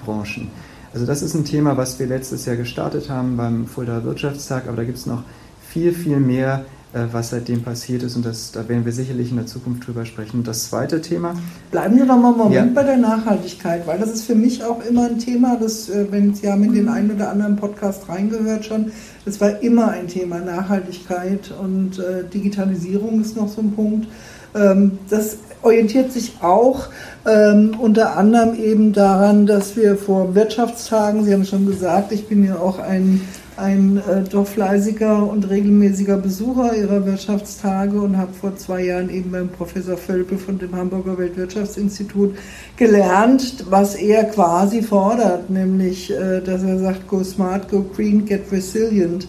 Branchen. 0.04 0.50
Also 0.94 1.06
das 1.06 1.22
ist 1.22 1.36
ein 1.36 1.46
Thema, 1.46 1.78
was 1.78 2.00
wir 2.00 2.08
letztes 2.08 2.46
Jahr 2.46 2.56
gestartet 2.56 3.10
haben 3.10 3.38
beim 3.38 3.68
Fulda 3.68 4.04
Wirtschaftstag, 4.04 4.68
aber 4.68 4.78
da 4.78 4.84
gibt 4.86 4.98
es 4.98 5.06
noch 5.06 5.24
viel, 5.68 5.94
viel 5.94 6.20
mehr 6.20 6.66
was 7.12 7.30
seitdem 7.32 7.62
passiert 7.62 8.04
ist. 8.04 8.16
Und 8.16 8.26
das, 8.26 8.52
da 8.52 8.68
werden 8.70 8.86
wir 8.86 8.92
sicherlich 8.92 9.30
in 9.32 9.38
der 9.38 9.46
Zukunft 9.46 9.86
drüber 9.86 10.06
sprechen. 10.06 10.40
Und 10.40 10.48
das 10.48 10.70
zweite 10.70 11.02
Thema. 11.02 11.36
Bleiben 11.72 11.98
wir 11.98 12.06
doch 12.06 12.18
mal 12.18 12.30
einen 12.30 12.38
Moment 12.38 12.76
ja. 12.76 12.82
bei 12.82 12.84
der 12.84 12.98
Nachhaltigkeit, 12.98 13.86
weil 13.86 14.00
das 14.00 14.12
ist 14.12 14.24
für 14.24 14.36
mich 14.36 14.64
auch 14.64 14.84
immer 14.86 15.08
ein 15.08 15.20
Thema, 15.20 15.58
das, 15.60 15.90
äh, 15.90 16.06
wenn 16.10 16.34
Sie 16.34 16.50
haben 16.50 16.64
in 16.64 16.74
den 16.74 16.90
einen 16.90 17.12
oder 17.12 17.30
anderen 17.30 17.56
Podcast 17.56 18.08
reingehört 18.08 18.66
schon, 18.66 18.92
das 19.26 19.42
war 19.42 19.62
immer 19.62 19.90
ein 19.90 20.08
Thema, 20.08 20.40
Nachhaltigkeit 20.40 21.54
und 21.62 22.00
äh, 22.00 22.24
Digitalisierung 22.32 23.22
ist 23.22 23.36
noch 23.36 23.50
so 23.50 23.62
ein 23.62 23.72
Punkt. 23.74 24.08
Ähm, 24.56 25.00
das 25.10 25.38
orientiert 25.64 26.12
sich 26.12 26.38
auch 26.42 26.88
ähm, 27.26 27.76
unter 27.80 28.18
anderem 28.18 28.56
eben 28.56 28.94
daran, 28.94 29.48
dass 29.48 29.76
wir 29.76 29.98
vor 29.98 30.36
Wirtschaftstagen, 30.36 31.26
Sie 31.26 31.34
haben 31.34 31.46
schon 31.46 31.66
gesagt, 31.66 32.12
ich 32.12 32.28
bin 32.28 32.46
ja 32.46 32.58
auch 32.58 32.80
ein 32.80 33.22
ein 33.58 33.98
äh, 33.98 34.24
doch 34.24 34.48
fleißiger 34.48 35.24
und 35.24 35.50
regelmäßiger 35.50 36.18
Besucher 36.18 36.76
ihrer 36.76 37.06
Wirtschaftstage 37.06 38.00
und 38.00 38.18
habe 38.18 38.34
vor 38.34 38.56
zwei 38.58 38.86
Jahren 38.86 39.10
eben 39.10 39.32
beim 39.32 39.50
Professor 39.50 39.98
Völpe 39.98 40.38
von 40.38 40.60
dem 40.60 40.76
Hamburger 40.76 41.18
Weltwirtschaftsinstitut 41.18 42.36
gelernt, 42.76 43.66
was 43.70 43.96
er 43.96 44.26
quasi 44.26 44.82
fordert, 44.82 45.50
nämlich, 45.50 46.12
äh, 46.12 46.42
dass 46.42 46.64
er 46.64 46.80
sagt, 46.80 47.08
go 47.08 47.24
smart, 47.24 47.70
go 47.70 47.84
green, 47.96 48.26
get 48.26 48.52
resilient. 48.52 49.28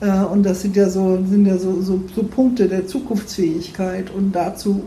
Äh, 0.00 0.24
und 0.24 0.44
das 0.44 0.62
sind 0.62 0.76
ja 0.76 0.88
so, 0.88 1.18
sind 1.28 1.46
ja 1.46 1.58
so, 1.58 1.82
so, 1.82 2.00
so 2.14 2.22
Punkte 2.22 2.68
der 2.68 2.86
Zukunftsfähigkeit 2.86 4.10
und 4.10 4.32
dazu 4.32 4.84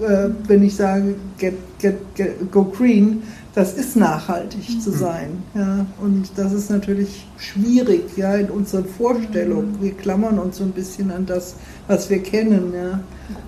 äh, 0.00 0.30
wenn 0.46 0.62
ich 0.62 0.76
sage, 0.76 1.16
get, 1.38 1.54
get, 1.80 2.14
get, 2.14 2.52
go 2.52 2.64
green, 2.64 3.22
das 3.58 3.72
ist 3.72 3.96
nachhaltig 3.96 4.80
zu 4.80 4.90
mhm. 4.90 4.94
sein. 4.94 5.42
Ja. 5.52 5.84
Und 6.00 6.30
das 6.36 6.52
ist 6.52 6.70
natürlich 6.70 7.26
schwierig 7.38 8.16
ja, 8.16 8.36
in 8.36 8.50
unseren 8.50 8.84
Vorstellungen. 8.84 9.72
Mhm. 9.72 9.82
Wir 9.82 9.94
klammern 9.94 10.38
uns 10.38 10.58
so 10.58 10.64
ein 10.64 10.70
bisschen 10.70 11.10
an 11.10 11.26
das, 11.26 11.56
was 11.88 12.08
wir 12.08 12.22
kennen. 12.22 12.72
Ja. 12.72 13.00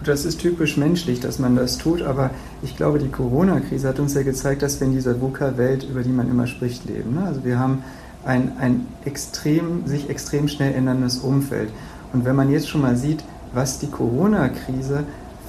Das 0.02 0.24
ist 0.24 0.40
typisch 0.40 0.76
menschlich, 0.76 1.20
dass 1.20 1.38
man 1.38 1.54
das 1.54 1.78
tut, 1.78 2.02
aber 2.02 2.30
ich 2.60 2.76
glaube, 2.76 2.98
die 2.98 3.08
Corona-Krise 3.08 3.86
hat 3.86 4.00
uns 4.00 4.14
ja 4.14 4.22
gezeigt, 4.22 4.62
dass 4.62 4.80
wir 4.80 4.88
in 4.88 4.94
dieser 4.94 5.20
VUCA-Welt, 5.20 5.86
über 5.88 6.02
die 6.02 6.10
man 6.10 6.28
immer 6.28 6.48
spricht, 6.48 6.86
leben. 6.86 7.14
Ne? 7.14 7.22
Also 7.26 7.44
wir 7.44 7.60
haben 7.60 7.84
ein, 8.24 8.54
ein 8.58 8.88
extrem, 9.04 9.86
sich 9.86 10.10
extrem 10.10 10.48
schnell 10.48 10.74
änderndes 10.74 11.18
Umfeld. 11.18 11.70
Und 12.12 12.24
wenn 12.24 12.34
man 12.34 12.50
jetzt 12.50 12.68
schon 12.68 12.80
mal 12.80 12.96
sieht, 12.96 13.22
was 13.54 13.78
die 13.78 13.86
Corona-Krise 13.86 15.04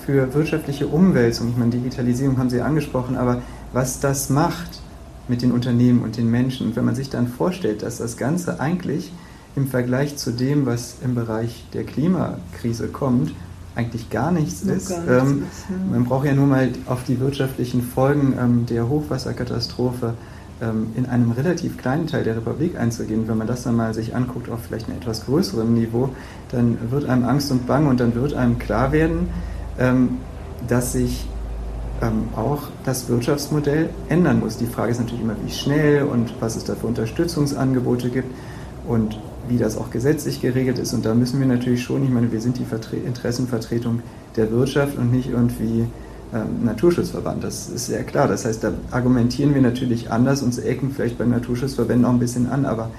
für 0.05 0.31
wirtschaftliche 0.35 0.85
Umwälzung, 0.85 1.49
ich 1.49 1.57
meine, 1.57 1.71
Digitalisierung 1.71 2.37
haben 2.37 2.51
Sie 2.51 2.61
angesprochen, 2.61 3.17
aber 3.17 3.41
was 3.73 3.99
das 3.99 4.29
macht 4.29 4.81
mit 5.27 5.41
den 5.41 5.51
Unternehmen 5.51 6.01
und 6.01 6.17
den 6.17 6.29
Menschen. 6.29 6.67
Und 6.67 6.75
wenn 6.75 6.85
man 6.85 6.95
sich 6.95 7.09
dann 7.09 7.27
vorstellt, 7.27 7.83
dass 7.83 7.97
das 7.97 8.17
Ganze 8.17 8.59
eigentlich 8.59 9.11
im 9.55 9.67
Vergleich 9.67 10.17
zu 10.17 10.31
dem, 10.31 10.65
was 10.65 10.95
im 11.03 11.15
Bereich 11.15 11.65
der 11.73 11.83
Klimakrise 11.83 12.87
kommt, 12.87 13.33
eigentlich 13.75 14.09
gar 14.09 14.31
nichts 14.31 14.61
ist. 14.63 14.89
Gar 14.89 14.99
nichts 14.99 15.29
ähm, 15.29 15.43
ist 15.49 15.65
ja. 15.69 15.91
Man 15.91 16.05
braucht 16.05 16.25
ja 16.25 16.33
nur 16.33 16.47
mal 16.47 16.69
auf 16.85 17.03
die 17.05 17.19
wirtschaftlichen 17.19 17.81
Folgen 17.81 18.33
ähm, 18.39 18.65
der 18.65 18.89
Hochwasserkatastrophe 18.89 20.13
ähm, 20.61 20.87
in 20.95 21.05
einem 21.05 21.31
relativ 21.31 21.77
kleinen 21.77 22.07
Teil 22.07 22.23
der 22.23 22.35
Republik 22.35 22.77
einzugehen. 22.77 23.27
Wenn 23.27 23.37
man 23.37 23.47
das 23.47 23.63
dann 23.63 23.75
mal 23.75 23.93
sich 23.93 24.15
anguckt 24.15 24.49
auf 24.49 24.59
vielleicht 24.67 24.87
einem 24.87 24.97
etwas 24.97 25.25
größerem 25.25 25.73
Niveau, 25.73 26.09
dann 26.49 26.77
wird 26.91 27.05
einem 27.05 27.25
Angst 27.25 27.51
und 27.51 27.65
Bang 27.65 27.87
und 27.87 27.99
dann 27.99 28.13
wird 28.13 28.33
einem 28.33 28.59
klar 28.59 28.91
werden, 28.91 29.29
ähm, 29.79 30.17
dass 30.67 30.93
sich 30.93 31.25
ähm, 32.01 32.29
auch 32.35 32.63
das 32.83 33.07
Wirtschaftsmodell 33.09 33.89
ändern 34.09 34.39
muss. 34.39 34.57
Die 34.57 34.65
Frage 34.65 34.91
ist 34.91 34.99
natürlich 34.99 35.21
immer, 35.21 35.35
wie 35.45 35.51
schnell 35.51 36.03
und 36.03 36.33
was 36.39 36.55
es 36.55 36.63
da 36.63 36.75
für 36.75 36.87
Unterstützungsangebote 36.87 38.09
gibt 38.09 38.33
und 38.87 39.19
wie 39.47 39.57
das 39.57 39.77
auch 39.77 39.89
gesetzlich 39.91 40.41
geregelt 40.41 40.79
ist. 40.79 40.93
Und 40.93 41.05
da 41.05 41.13
müssen 41.13 41.39
wir 41.39 41.47
natürlich 41.47 41.83
schon, 41.83 42.03
ich 42.03 42.09
meine, 42.09 42.31
wir 42.31 42.41
sind 42.41 42.57
die 42.59 42.65
Vertre 42.65 42.95
Interessenvertretung 42.95 44.01
der 44.35 44.51
Wirtschaft 44.51 44.97
und 44.97 45.11
nicht 45.11 45.29
irgendwie 45.29 45.85
ähm, 46.33 46.63
Naturschutzverband. 46.65 47.43
Das 47.43 47.69
ist 47.69 47.87
sehr 47.87 48.03
klar. 48.03 48.27
Das 48.27 48.45
heißt, 48.45 48.63
da 48.63 48.73
argumentieren 48.91 49.53
wir 49.53 49.61
natürlich 49.61 50.11
anders 50.11 50.41
und 50.41 50.57
ecken 50.63 50.91
vielleicht 50.91 51.17
beim 51.17 51.29
Naturschutzverband 51.29 52.05
auch 52.05 52.09
ein 52.09 52.19
bisschen 52.19 52.49
an, 52.49 52.65
aber 52.65 52.89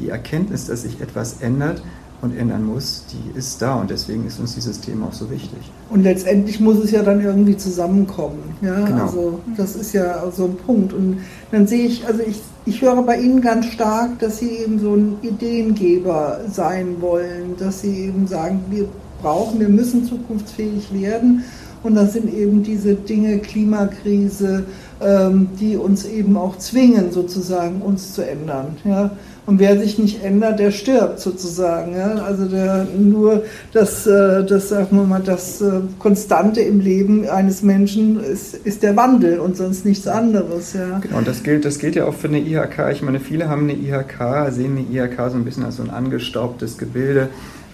die 0.00 0.08
Erkenntnis, 0.08 0.66
dass 0.66 0.82
sich 0.82 1.00
etwas 1.00 1.40
ändert, 1.40 1.82
und 2.22 2.36
ändern 2.36 2.64
muss, 2.64 3.02
die 3.12 3.36
ist 3.38 3.60
da 3.60 3.74
und 3.74 3.90
deswegen 3.90 4.26
ist 4.26 4.38
uns 4.38 4.54
dieses 4.54 4.80
Thema 4.80 5.08
auch 5.08 5.12
so 5.12 5.28
wichtig. 5.28 5.58
Und 5.90 6.04
letztendlich 6.04 6.60
muss 6.60 6.78
es 6.78 6.92
ja 6.92 7.02
dann 7.02 7.20
irgendwie 7.20 7.56
zusammenkommen. 7.56 8.56
Ja, 8.62 8.84
genau. 8.84 9.02
also 9.02 9.40
das 9.56 9.74
ist 9.74 9.92
ja 9.92 10.22
so 10.30 10.44
ein 10.44 10.56
Punkt. 10.56 10.92
Und 10.92 11.18
dann 11.50 11.66
sehe 11.66 11.84
ich, 11.84 12.06
also 12.06 12.22
ich, 12.22 12.40
ich 12.64 12.80
höre 12.80 13.02
bei 13.02 13.18
Ihnen 13.18 13.40
ganz 13.40 13.66
stark, 13.66 14.20
dass 14.20 14.38
Sie 14.38 14.50
eben 14.50 14.78
so 14.78 14.94
ein 14.94 15.16
Ideengeber 15.22 16.40
sein 16.50 17.00
wollen, 17.00 17.56
dass 17.58 17.80
Sie 17.80 18.04
eben 18.04 18.28
sagen, 18.28 18.60
wir 18.70 18.86
brauchen, 19.20 19.58
wir 19.58 19.68
müssen 19.68 20.04
zukunftsfähig 20.04 20.94
werden. 20.94 21.42
Und 21.82 21.96
das 21.96 22.12
sind 22.12 22.32
eben 22.32 22.62
diese 22.62 22.94
Dinge, 22.94 23.38
Klimakrise, 23.40 24.64
ähm, 25.00 25.48
die 25.58 25.76
uns 25.76 26.04
eben 26.04 26.36
auch 26.36 26.56
zwingen, 26.58 27.10
sozusagen 27.10 27.82
uns 27.82 28.14
zu 28.14 28.22
ändern. 28.22 28.76
Ja? 28.84 29.10
Und 29.44 29.58
wer 29.58 29.76
sich 29.78 29.98
nicht 29.98 30.22
ändert, 30.22 30.60
der 30.60 30.70
stirbt 30.70 31.18
sozusagen. 31.18 31.96
Ja? 31.96 32.14
Also 32.14 32.46
der, 32.46 32.86
nur 32.96 33.42
das, 33.72 34.06
äh, 34.06 34.44
das, 34.44 34.68
sagen 34.68 34.96
wir 34.96 35.04
mal, 35.04 35.20
das 35.20 35.60
äh, 35.60 35.80
Konstante 35.98 36.60
im 36.60 36.78
Leben 36.78 37.28
eines 37.28 37.62
Menschen 37.62 38.22
ist, 38.22 38.54
ist 38.54 38.84
der 38.84 38.96
Wandel 38.96 39.40
und 39.40 39.56
sonst 39.56 39.84
nichts 39.84 40.06
anderes. 40.06 40.74
Ja? 40.74 41.00
Genau, 41.00 41.18
und 41.18 41.26
das 41.26 41.42
gilt, 41.42 41.64
das 41.64 41.80
gilt 41.80 41.96
ja 41.96 42.04
auch 42.04 42.14
für 42.14 42.28
eine 42.28 42.38
IHK. 42.38 42.92
Ich 42.92 43.02
meine, 43.02 43.18
viele 43.18 43.48
haben 43.48 43.68
eine 43.68 43.72
IHK, 43.72 44.52
sehen 44.52 44.78
eine 44.78 44.86
IHK 44.88 45.30
so 45.30 45.36
ein 45.36 45.44
bisschen 45.44 45.64
als 45.64 45.76
so 45.76 45.82
ein 45.82 45.90
angestaubtes 45.90 46.78
Gebilde. 46.78 47.28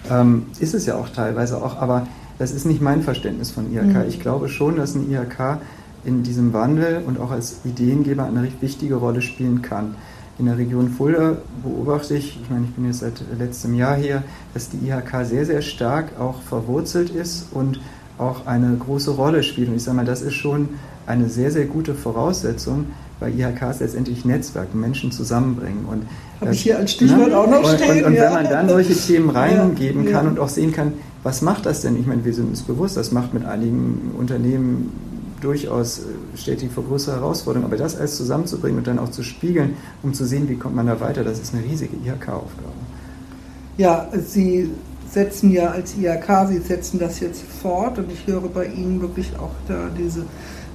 Ähm, 0.09 0.47
ist 0.59 0.73
es 0.73 0.87
ja 0.87 0.95
auch 0.95 1.09
teilweise 1.09 1.57
auch, 1.57 1.77
aber 1.77 2.07
das 2.39 2.51
ist 2.51 2.65
nicht 2.65 2.81
mein 2.81 3.03
Verständnis 3.03 3.51
von 3.51 3.71
IHK. 3.71 3.83
Mhm. 3.83 4.03
Ich 4.07 4.19
glaube 4.19 4.49
schon, 4.49 4.77
dass 4.77 4.95
eine 4.95 5.05
IHK 5.05 5.59
in 6.03 6.23
diesem 6.23 6.51
Wandel 6.51 7.03
und 7.05 7.19
auch 7.19 7.29
als 7.29 7.57
Ideengeber 7.63 8.23
eine 8.23 8.41
recht 8.41 8.59
wichtige 8.61 8.95
Rolle 8.95 9.21
spielen 9.21 9.61
kann 9.61 9.93
in 10.39 10.45
der 10.45 10.57
Region 10.57 10.89
Fulda 10.89 11.37
beobachte 11.63 12.15
ich, 12.15 12.39
ich 12.41 12.49
meine, 12.49 12.65
ich 12.65 12.71
bin 12.71 12.85
jetzt 12.85 12.99
seit 12.99 13.21
letztem 13.37 13.75
Jahr 13.75 13.97
hier, 13.97 14.23
dass 14.53 14.69
die 14.69 14.77
IHK 14.87 15.25
sehr, 15.25 15.45
sehr 15.45 15.61
stark 15.61 16.17
auch 16.17 16.41
verwurzelt 16.41 17.09
ist 17.09 17.47
und 17.51 17.81
auch 18.17 18.47
eine 18.47 18.75
große 18.77 19.11
Rolle 19.11 19.43
spielt. 19.43 19.67
Und 19.67 19.75
ich 19.75 19.83
sage 19.83 19.97
mal, 19.97 20.05
das 20.05 20.21
ist 20.21 20.35
schon 20.35 20.69
eine 21.05 21.27
sehr, 21.27 21.51
sehr 21.51 21.65
gute 21.65 21.93
Voraussetzung, 21.93 22.85
weil 23.19 23.37
IHKs 23.37 23.81
letztendlich 23.81 24.23
Netzwerke, 24.23 24.77
Menschen 24.77 25.11
zusammenbringen. 25.11 25.85
Und 25.85 26.03
Habe 26.39 26.53
ich 26.53 26.61
hier 26.61 26.77
als 26.77 26.93
Stichwort 26.93 27.29
ne? 27.29 27.37
auch 27.37 27.49
noch 27.49 27.75
stehen. 27.75 27.89
Und, 27.89 27.97
und, 27.97 28.05
und 28.05 28.15
wenn 28.15 28.33
man 28.33 28.45
dann 28.45 28.69
solche 28.69 28.95
Themen 28.95 29.29
reingeben 29.29 30.05
ja, 30.05 30.11
kann 30.11 30.25
ja. 30.25 30.31
und 30.31 30.39
auch 30.39 30.49
sehen 30.49 30.71
kann, 30.71 30.93
was 31.23 31.41
macht 31.41 31.65
das 31.65 31.81
denn? 31.81 31.99
Ich 31.99 32.07
meine, 32.07 32.23
wir 32.23 32.33
sind 32.33 32.47
uns 32.47 32.61
bewusst, 32.61 32.95
das 32.95 33.11
macht 33.11 33.33
mit 33.33 33.45
einigen 33.45 34.11
Unternehmen 34.17 34.93
durchaus 35.41 35.99
äh, 35.99 36.37
stetig 36.37 36.71
vor 36.71 36.83
größere 36.85 37.17
Herausforderungen. 37.17 37.71
Aber 37.71 37.77
das 37.77 37.95
alles 37.95 38.17
zusammenzubringen 38.17 38.79
und 38.79 38.87
dann 38.87 38.99
auch 38.99 39.09
zu 39.09 39.23
spiegeln, 39.23 39.75
um 40.03 40.13
zu 40.13 40.25
sehen, 40.25 40.49
wie 40.49 40.55
kommt 40.55 40.75
man 40.75 40.87
da 40.87 40.99
weiter, 40.99 41.23
das 41.23 41.39
ist 41.39 41.53
eine 41.53 41.63
riesige 41.63 41.95
IHK-Aufgabe. 41.95 42.73
Ja, 43.77 44.09
Sie 44.13 44.69
setzen 45.09 45.51
ja 45.51 45.71
als 45.71 45.95
IHK, 45.95 46.47
Sie 46.49 46.59
setzen 46.59 46.99
das 46.99 47.19
jetzt 47.19 47.41
fort 47.41 47.97
und 47.97 48.11
ich 48.11 48.27
höre 48.27 48.47
bei 48.49 48.65
Ihnen 48.65 49.01
wirklich 49.01 49.31
auch 49.39 49.51
da 49.67 49.89
diese 49.97 50.25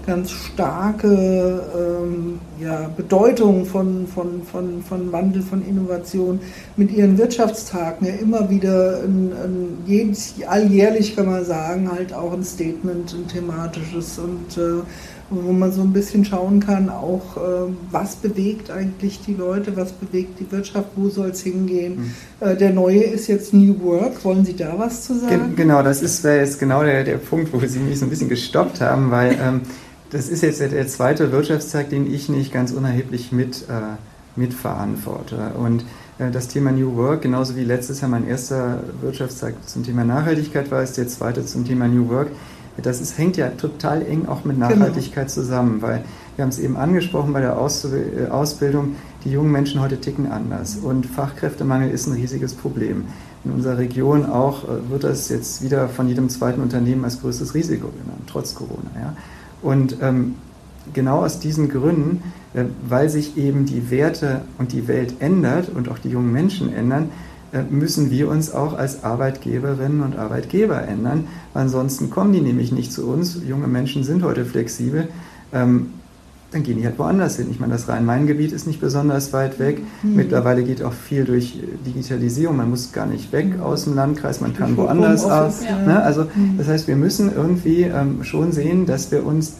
ganz 0.06 0.30
starke 0.30 1.62
ähm, 1.76 2.40
ja, 2.60 2.90
Bedeutung 2.96 3.64
von, 3.64 4.06
von, 4.06 4.42
von, 4.42 4.82
von 4.82 5.12
Wandel, 5.12 5.42
von 5.42 5.66
Innovation 5.66 6.40
mit 6.76 6.92
ihren 6.92 7.18
Wirtschaftstagen 7.18 8.06
ja 8.06 8.14
immer 8.14 8.48
wieder 8.50 9.00
ein, 9.02 9.32
ein 9.32 9.78
jedes, 9.86 10.34
alljährlich 10.46 11.16
kann 11.16 11.26
man 11.26 11.44
sagen, 11.44 11.90
halt 11.90 12.12
auch 12.12 12.32
ein 12.32 12.44
Statement, 12.44 13.14
ein 13.14 13.28
thematisches 13.28 14.18
und 14.18 14.56
äh, 14.58 14.82
wo 15.30 15.52
man 15.52 15.72
so 15.72 15.80
ein 15.80 15.92
bisschen 15.92 16.24
schauen 16.24 16.60
kann, 16.60 16.90
auch 16.90 17.36
äh, 17.36 17.72
was 17.90 18.16
bewegt 18.16 18.70
eigentlich 18.70 19.20
die 19.26 19.34
Leute, 19.34 19.76
was 19.76 19.92
bewegt 19.92 20.38
die 20.38 20.50
Wirtschaft, 20.52 20.88
wo 20.96 21.08
soll 21.08 21.30
es 21.30 21.42
hingehen. 21.42 21.96
Mhm. 22.40 22.46
Äh, 22.46 22.56
der 22.56 22.70
neue 22.70 23.02
ist 23.02 23.26
jetzt 23.28 23.54
New 23.54 23.80
Work. 23.80 24.24
Wollen 24.24 24.44
Sie 24.44 24.54
da 24.54 24.74
was 24.76 25.02
zu 25.02 25.18
sagen? 25.18 25.54
Genau, 25.56 25.82
das 25.82 26.02
ist 26.02 26.24
jetzt 26.24 26.60
genau 26.60 26.82
der, 26.82 27.04
der 27.04 27.16
Punkt, 27.16 27.52
wo 27.52 27.66
Sie 27.66 27.78
mich 27.78 27.98
so 27.98 28.06
ein 28.06 28.10
bisschen 28.10 28.28
gestoppt 28.28 28.80
haben, 28.80 29.10
weil 29.10 29.32
ähm, 29.32 29.62
das 30.14 30.28
ist 30.28 30.42
jetzt 30.42 30.60
der 30.60 30.86
zweite 30.86 31.32
Wirtschaftstag, 31.32 31.90
den 31.90 32.12
ich 32.12 32.28
nicht 32.28 32.52
ganz 32.52 32.70
unerheblich 32.70 33.32
mit, 33.32 33.62
äh, 33.62 33.96
mitverantworte. 34.36 35.54
Und 35.58 35.84
äh, 36.20 36.30
das 36.30 36.46
Thema 36.46 36.70
New 36.70 36.94
Work, 36.94 37.22
genauso 37.22 37.56
wie 37.56 37.64
letztes 37.64 38.00
Jahr 38.00 38.10
mein 38.10 38.28
erster 38.28 38.78
Wirtschaftstag 39.00 39.54
zum 39.66 39.82
Thema 39.82 40.04
Nachhaltigkeit 40.04 40.70
war, 40.70 40.84
ist 40.84 40.96
der 40.98 41.08
zweite 41.08 41.44
zum 41.44 41.64
Thema 41.64 41.88
New 41.88 42.08
Work. 42.10 42.28
Das 42.80 43.00
ist, 43.00 43.18
hängt 43.18 43.36
ja 43.36 43.48
total 43.48 44.02
eng 44.02 44.26
auch 44.28 44.44
mit 44.44 44.54
genau. 44.54 44.68
Nachhaltigkeit 44.68 45.26
genau. 45.26 45.34
zusammen, 45.34 45.82
weil 45.82 46.04
wir 46.36 46.44
haben 46.44 46.50
es 46.50 46.60
eben 46.60 46.76
angesprochen 46.76 47.32
bei 47.32 47.40
der 47.40 47.56
äh, 47.56 48.30
Ausbildung, 48.30 48.94
die 49.24 49.32
jungen 49.32 49.50
Menschen 49.50 49.80
heute 49.80 50.00
ticken 50.00 50.30
anders 50.30 50.76
und 50.76 51.06
Fachkräftemangel 51.06 51.90
ist 51.90 52.06
ein 52.06 52.12
riesiges 52.12 52.54
Problem. 52.54 53.06
In 53.44 53.50
unserer 53.50 53.78
Region 53.78 54.26
auch 54.26 54.62
äh, 54.62 54.90
wird 54.90 55.02
das 55.02 55.28
jetzt 55.28 55.60
wieder 55.60 55.88
von 55.88 56.08
jedem 56.08 56.28
zweiten 56.28 56.60
Unternehmen 56.60 57.04
als 57.04 57.20
größtes 57.20 57.54
Risiko 57.54 57.88
genannt, 57.88 58.22
trotz 58.28 58.54
Corona. 58.54 58.90
Ja. 58.94 59.16
Und 59.64 59.96
ähm, 60.02 60.36
genau 60.92 61.24
aus 61.24 61.40
diesen 61.40 61.70
Gründen, 61.70 62.22
äh, 62.52 62.64
weil 62.86 63.08
sich 63.08 63.36
eben 63.38 63.64
die 63.64 63.90
Werte 63.90 64.42
und 64.58 64.72
die 64.72 64.86
Welt 64.86 65.14
ändert 65.20 65.70
und 65.70 65.88
auch 65.88 65.98
die 65.98 66.10
jungen 66.10 66.32
Menschen 66.32 66.72
ändern, 66.72 67.08
äh, 67.52 67.62
müssen 67.62 68.10
wir 68.10 68.28
uns 68.28 68.52
auch 68.52 68.76
als 68.76 69.02
Arbeitgeberinnen 69.02 70.02
und 70.02 70.16
Arbeitgeber 70.18 70.86
ändern. 70.86 71.28
Ansonsten 71.54 72.10
kommen 72.10 72.32
die 72.34 72.42
nämlich 72.42 72.72
nicht 72.72 72.92
zu 72.92 73.08
uns. 73.08 73.40
Junge 73.48 73.66
Menschen 73.66 74.04
sind 74.04 74.22
heute 74.22 74.44
flexibel. 74.44 75.08
Ähm, 75.52 75.90
dann 76.54 76.62
gehen 76.62 76.78
die 76.78 76.84
halt 76.84 77.00
woanders 77.00 77.36
hin. 77.36 77.48
Ich 77.50 77.58
meine, 77.58 77.72
das 77.72 77.88
Rhein-Main-Gebiet 77.88 78.52
ist 78.52 78.68
nicht 78.68 78.80
besonders 78.80 79.32
weit 79.32 79.58
weg. 79.58 79.82
Mhm. 80.04 80.14
Mittlerweile 80.14 80.62
geht 80.62 80.84
auch 80.84 80.92
viel 80.92 81.24
durch 81.24 81.58
Digitalisierung. 81.84 82.56
Man 82.56 82.70
muss 82.70 82.92
gar 82.92 83.06
nicht 83.06 83.32
weg 83.32 83.58
aus 83.60 83.84
dem 83.84 83.96
Landkreis, 83.96 84.40
man 84.40 84.54
kann 84.54 84.76
woanders 84.76 85.24
auch. 85.24 85.50
Ja. 85.62 85.78
Ne? 85.84 86.00
Also, 86.00 86.26
mhm. 86.32 86.56
das 86.56 86.68
heißt, 86.68 86.86
wir 86.86 86.94
müssen 86.94 87.34
irgendwie 87.34 87.82
ähm, 87.82 88.22
schon 88.22 88.52
sehen, 88.52 88.86
dass 88.86 89.10
wir 89.10 89.26
uns 89.26 89.54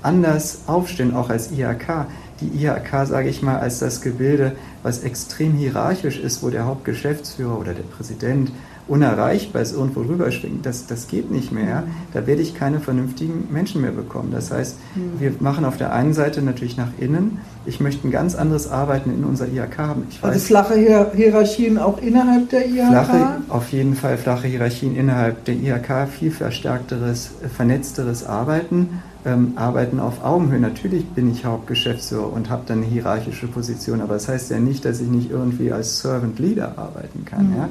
anders 0.00 0.62
aufstellen, 0.66 1.14
auch 1.14 1.28
als 1.28 1.52
IHK. 1.52 2.06
Die 2.40 2.64
IHK, 2.64 3.06
sage 3.06 3.28
ich 3.28 3.42
mal, 3.42 3.58
als 3.58 3.78
das 3.78 4.00
Gebilde, 4.00 4.52
was 4.82 5.00
extrem 5.00 5.52
hierarchisch 5.52 6.18
ist, 6.18 6.42
wo 6.42 6.48
der 6.48 6.64
Hauptgeschäftsführer 6.64 7.60
oder 7.60 7.74
der 7.74 7.82
Präsident 7.82 8.50
unerreichbar 8.88 9.62
ist, 9.62 9.72
irgendwo 9.72 10.00
rüberschwingen, 10.00 10.62
das, 10.62 10.86
das 10.86 11.06
geht 11.06 11.30
nicht 11.30 11.52
mehr. 11.52 11.84
Da 12.12 12.26
werde 12.26 12.42
ich 12.42 12.54
keine 12.54 12.80
vernünftigen 12.80 13.48
Menschen 13.50 13.80
mehr 13.80 13.92
bekommen. 13.92 14.30
Das 14.32 14.50
heißt, 14.50 14.76
mhm. 14.94 15.20
wir 15.20 15.32
machen 15.38 15.64
auf 15.64 15.76
der 15.76 15.92
einen 15.92 16.14
Seite 16.14 16.42
natürlich 16.42 16.76
nach 16.76 16.90
innen. 16.98 17.38
Ich 17.64 17.80
möchte 17.80 18.08
ein 18.08 18.10
ganz 18.10 18.34
anderes 18.34 18.68
Arbeiten 18.68 19.10
in 19.10 19.24
unserer 19.24 19.48
IHK 19.48 19.78
haben. 19.78 20.02
Ich 20.10 20.22
also 20.22 20.38
flache 20.40 20.74
Hierarchien 20.74 21.78
auch 21.78 21.98
innerhalb 21.98 22.50
der 22.50 22.66
IHK? 22.66 22.88
Flache, 22.88 23.26
auf 23.48 23.72
jeden 23.72 23.94
Fall 23.94 24.18
flache 24.18 24.48
Hierarchien 24.48 24.96
innerhalb 24.96 25.44
der 25.44 25.54
IHK, 25.54 26.08
viel 26.08 26.32
verstärkteres, 26.32 27.30
vernetzteres 27.56 28.26
Arbeiten. 28.26 29.00
Ähm, 29.24 29.52
arbeiten 29.54 30.00
auf 30.00 30.24
Augenhöhe. 30.24 30.58
Natürlich 30.58 31.06
bin 31.10 31.30
ich 31.30 31.44
Hauptgeschäftsführer 31.44 32.32
und 32.32 32.50
habe 32.50 32.62
dann 32.66 32.78
eine 32.78 32.86
hierarchische 32.86 33.46
Position, 33.46 34.00
aber 34.00 34.14
das 34.14 34.26
heißt 34.26 34.50
ja 34.50 34.58
nicht, 34.58 34.84
dass 34.84 35.00
ich 35.00 35.06
nicht 35.06 35.30
irgendwie 35.30 35.70
als 35.70 36.00
Servant 36.00 36.40
Leader 36.40 36.76
arbeiten 36.76 37.24
kann. 37.24 37.50
Mhm. 37.50 37.56
Ja? 37.56 37.68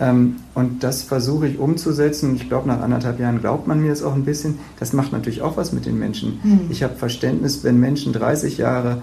Ähm, 0.00 0.36
und 0.54 0.82
das 0.82 1.02
versuche 1.02 1.46
ich 1.46 1.58
umzusetzen. 1.58 2.34
Ich 2.34 2.48
glaube, 2.48 2.68
nach 2.68 2.80
anderthalb 2.80 3.20
Jahren 3.20 3.40
glaubt 3.40 3.66
man 3.66 3.80
mir 3.80 3.90
das 3.90 4.02
auch 4.02 4.14
ein 4.14 4.24
bisschen. 4.24 4.58
Das 4.80 4.92
macht 4.92 5.12
natürlich 5.12 5.42
auch 5.42 5.56
was 5.56 5.72
mit 5.72 5.86
den 5.86 5.98
Menschen. 5.98 6.40
Mhm. 6.42 6.60
Ich 6.70 6.82
habe 6.82 6.94
Verständnis, 6.94 7.62
wenn 7.62 7.78
Menschen 7.78 8.12
30 8.12 8.58
Jahre 8.58 9.02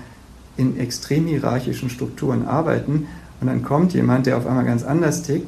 in 0.58 0.78
extrem 0.78 1.28
hierarchischen 1.28 1.90
Strukturen 1.90 2.46
arbeiten 2.46 3.08
und 3.40 3.48
dann 3.48 3.64
kommt 3.64 3.94
jemand, 3.94 4.26
der 4.26 4.38
auf 4.38 4.46
einmal 4.46 4.66
ganz 4.66 4.84
anders 4.84 5.24
tickt, 5.24 5.48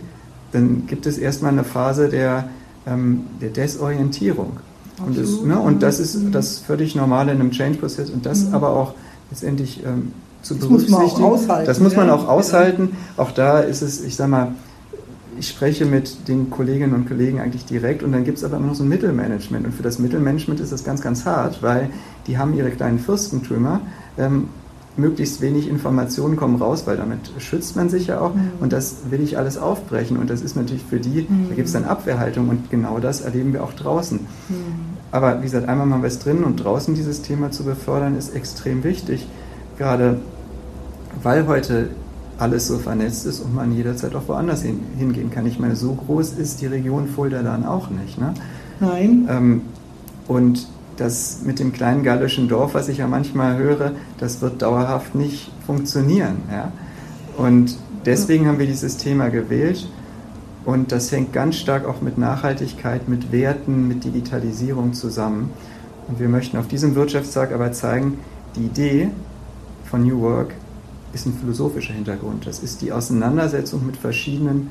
dann 0.53 0.87
gibt 0.87 1.05
es 1.05 1.17
erstmal 1.17 1.51
eine 1.51 1.63
Phase 1.63 2.09
der, 2.09 2.49
ähm, 2.87 3.21
der 3.41 3.49
Desorientierung. 3.49 4.57
Und 5.05 5.17
das, 5.17 5.41
ne, 5.41 5.59
und 5.59 5.83
das 5.83 5.99
ist 5.99 6.17
das 6.31 6.59
völlig 6.59 6.95
Normale 6.95 7.31
in 7.31 7.39
einem 7.39 7.51
Change-Prozess 7.51 8.09
und 8.11 8.25
das 8.25 8.45
mhm. 8.45 8.55
aber 8.55 8.69
auch 8.69 8.93
letztendlich 9.31 9.83
ähm, 9.85 10.13
zu 10.41 10.53
das 10.53 10.67
berücksichtigen. 10.67 11.01
Muss 11.01 11.17
man 11.17 11.23
auch 11.23 11.33
aushalten, 11.33 11.65
das 11.65 11.79
muss 11.79 11.95
man 11.95 12.09
auch 12.09 12.27
aushalten. 12.27 12.97
Auch 13.17 13.31
da 13.31 13.59
ist 13.59 13.81
es, 13.81 14.03
ich 14.03 14.15
sag 14.15 14.29
mal, 14.29 14.53
ich 15.37 15.49
spreche 15.49 15.85
mit 15.85 16.27
den 16.27 16.49
Kolleginnen 16.49 16.93
und 16.93 17.07
Kollegen 17.07 17.39
eigentlich 17.39 17.65
direkt 17.65 18.03
und 18.03 18.11
dann 18.11 18.23
gibt 18.23 18.37
es 18.37 18.43
aber 18.43 18.57
immer 18.57 18.67
noch 18.67 18.75
so 18.75 18.83
ein 18.83 18.89
Mittelmanagement. 18.89 19.65
Und 19.65 19.73
für 19.73 19.83
das 19.83 19.99
Mittelmanagement 19.99 20.59
ist 20.59 20.71
das 20.71 20.83
ganz, 20.83 21.01
ganz 21.01 21.25
hart, 21.25 21.61
weil 21.61 21.89
die 22.27 22.37
haben 22.37 22.53
ihre 22.53 22.71
kleinen 22.71 22.99
Fürstentümer. 22.99 23.81
Ähm, 24.17 24.49
möglichst 24.95 25.41
wenig 25.41 25.67
Informationen 25.67 26.35
kommen 26.35 26.55
raus, 26.55 26.83
weil 26.85 26.97
damit 26.97 27.31
schützt 27.39 27.75
man 27.75 27.89
sich 27.89 28.07
ja 28.07 28.19
auch. 28.21 28.35
Mhm. 28.35 28.51
Und 28.59 28.73
das 28.73 28.97
will 29.09 29.21
ich 29.21 29.37
alles 29.37 29.57
aufbrechen. 29.57 30.17
Und 30.17 30.29
das 30.29 30.41
ist 30.41 30.55
natürlich 30.55 30.83
für 30.83 30.99
die, 30.99 31.25
mhm. 31.27 31.49
da 31.49 31.55
gibt 31.55 31.67
es 31.67 31.73
dann 31.73 31.85
Abwehrhaltung 31.85 32.49
und 32.49 32.69
genau 32.69 32.99
das 32.99 33.21
erleben 33.21 33.53
wir 33.53 33.63
auch 33.63 33.73
draußen. 33.73 34.19
Mhm. 34.19 34.55
Aber 35.11 35.39
wie 35.39 35.43
gesagt, 35.43 35.67
einmal 35.67 35.87
mal 35.87 36.03
was 36.03 36.19
drin 36.19 36.43
und 36.43 36.57
draußen 36.57 36.95
dieses 36.95 37.21
Thema 37.21 37.51
zu 37.51 37.63
befördern, 37.63 38.17
ist 38.17 38.35
extrem 38.35 38.83
wichtig. 38.83 39.27
Gerade 39.77 40.19
weil 41.21 41.47
heute 41.47 41.89
alles 42.43 42.67
so 42.67 42.77
vernetzt 42.77 43.25
ist 43.25 43.39
und 43.39 43.55
man 43.55 43.73
jederzeit 43.73 44.13
auch 44.15 44.27
woanders 44.27 44.61
hin, 44.61 44.81
hingehen 44.97 45.31
kann. 45.31 45.45
Ich 45.45 45.59
meine, 45.59 45.77
so 45.77 45.93
groß 45.93 46.33
ist 46.33 46.59
die 46.61 46.67
Region 46.67 47.07
Fulda 47.07 47.41
dann 47.41 47.65
auch 47.65 47.89
nicht. 47.89 48.19
Ne? 48.19 48.33
Nein. 48.81 49.27
Ähm, 49.29 49.61
und 50.27 50.67
das 50.97 51.39
mit 51.45 51.59
dem 51.59 51.71
kleinen 51.71 52.03
gallischen 52.03 52.49
Dorf, 52.49 52.73
was 52.73 52.89
ich 52.89 52.97
ja 52.97 53.07
manchmal 53.07 53.57
höre, 53.57 53.93
das 54.17 54.41
wird 54.41 54.61
dauerhaft 54.61 55.15
nicht 55.15 55.51
funktionieren. 55.65 56.35
Ja? 56.51 56.71
Und 57.37 57.77
deswegen 58.05 58.47
haben 58.47 58.59
wir 58.59 58.67
dieses 58.67 58.97
Thema 58.97 59.29
gewählt. 59.29 59.87
Und 60.65 60.91
das 60.91 61.11
hängt 61.11 61.33
ganz 61.33 61.55
stark 61.55 61.85
auch 61.85 62.01
mit 62.01 62.17
Nachhaltigkeit, 62.17 63.07
mit 63.07 63.31
Werten, 63.31 63.87
mit 63.87 64.03
Digitalisierung 64.03 64.93
zusammen. 64.93 65.51
Und 66.09 66.19
wir 66.19 66.27
möchten 66.27 66.57
auf 66.57 66.67
diesem 66.67 66.95
Wirtschaftstag 66.95 67.53
aber 67.53 67.71
zeigen, 67.71 68.19
die 68.57 68.65
Idee 68.65 69.09
von 69.85 70.03
New 70.03 70.21
Work 70.21 70.53
ist 71.13 71.25
ein 71.25 71.33
philosophischer 71.33 71.93
Hintergrund. 71.93 72.47
Das 72.47 72.59
ist 72.59 72.81
die 72.81 72.91
Auseinandersetzung 72.91 73.85
mit 73.85 73.97
verschiedenen 73.97 74.69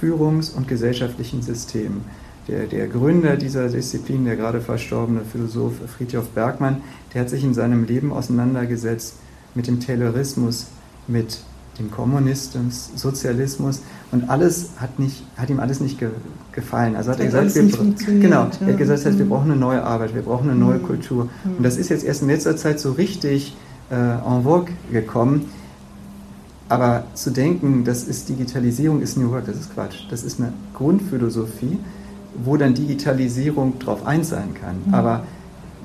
Führungs- 0.00 0.54
und 0.54 0.68
gesellschaftlichen 0.68 1.42
Systemen. 1.42 2.02
Der, 2.48 2.66
der, 2.66 2.86
Gründer 2.86 3.36
dieser 3.36 3.68
Disziplin, 3.68 4.24
der 4.24 4.36
gerade 4.36 4.60
verstorbene 4.60 5.22
Philosoph 5.30 5.74
Friedhof 5.96 6.28
Bergmann, 6.28 6.82
der 7.12 7.22
hat 7.22 7.30
sich 7.30 7.42
in 7.42 7.54
seinem 7.54 7.84
Leben 7.84 8.12
auseinandergesetzt 8.12 9.16
mit 9.54 9.66
dem 9.66 9.80
Taylorismus, 9.80 10.66
mit 11.08 11.40
dem 11.78 11.90
Kommunismus, 11.90 12.90
Sozialismus 12.94 13.82
und 14.12 14.30
alles 14.30 14.70
hat, 14.76 14.98
nicht, 14.98 15.24
hat 15.36 15.50
ihm 15.50 15.60
alles 15.60 15.80
nicht 15.80 15.98
ge, 15.98 16.10
gefallen. 16.52 16.94
Also 16.96 17.10
hat 17.10 17.20
er 17.20 17.26
gesagt, 17.26 17.54
wir, 17.54 18.20
genau, 18.20 18.48
er 18.60 18.66
hat 18.66 18.78
gesagt, 18.78 19.18
wir 19.18 19.26
brauchen 19.28 19.50
eine 19.50 19.60
neue 19.60 19.82
Arbeit, 19.82 20.14
wir 20.14 20.22
brauchen 20.22 20.48
eine 20.48 20.58
neue 20.58 20.78
mhm. 20.78 20.84
Kultur. 20.84 21.28
Und 21.44 21.62
das 21.62 21.76
ist 21.76 21.88
jetzt 21.88 22.04
erst 22.04 22.22
in 22.22 22.28
letzter 22.28 22.56
Zeit 22.56 22.80
so 22.80 22.92
richtig 22.92 23.56
äh, 23.90 23.94
en 23.94 24.42
vogue 24.44 24.72
gekommen. 24.90 25.50
Aber 26.68 27.04
zu 27.14 27.30
denken, 27.30 27.84
das 27.84 28.04
ist 28.04 28.28
Digitalisierung, 28.28 29.00
ist 29.00 29.16
New 29.16 29.30
Work, 29.30 29.46
das 29.46 29.56
ist 29.56 29.74
Quatsch. 29.74 30.04
Das 30.10 30.24
ist 30.24 30.40
eine 30.40 30.52
Grundphilosophie, 30.74 31.78
wo 32.44 32.56
dann 32.56 32.74
Digitalisierung 32.74 33.78
drauf 33.78 34.04
einzahlen 34.04 34.54
kann. 34.54 34.76
Mhm. 34.86 34.94
Aber 34.94 35.24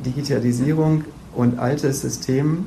Digitalisierung 0.06 1.04
und 1.36 1.60
altes 1.60 2.02
System 2.02 2.66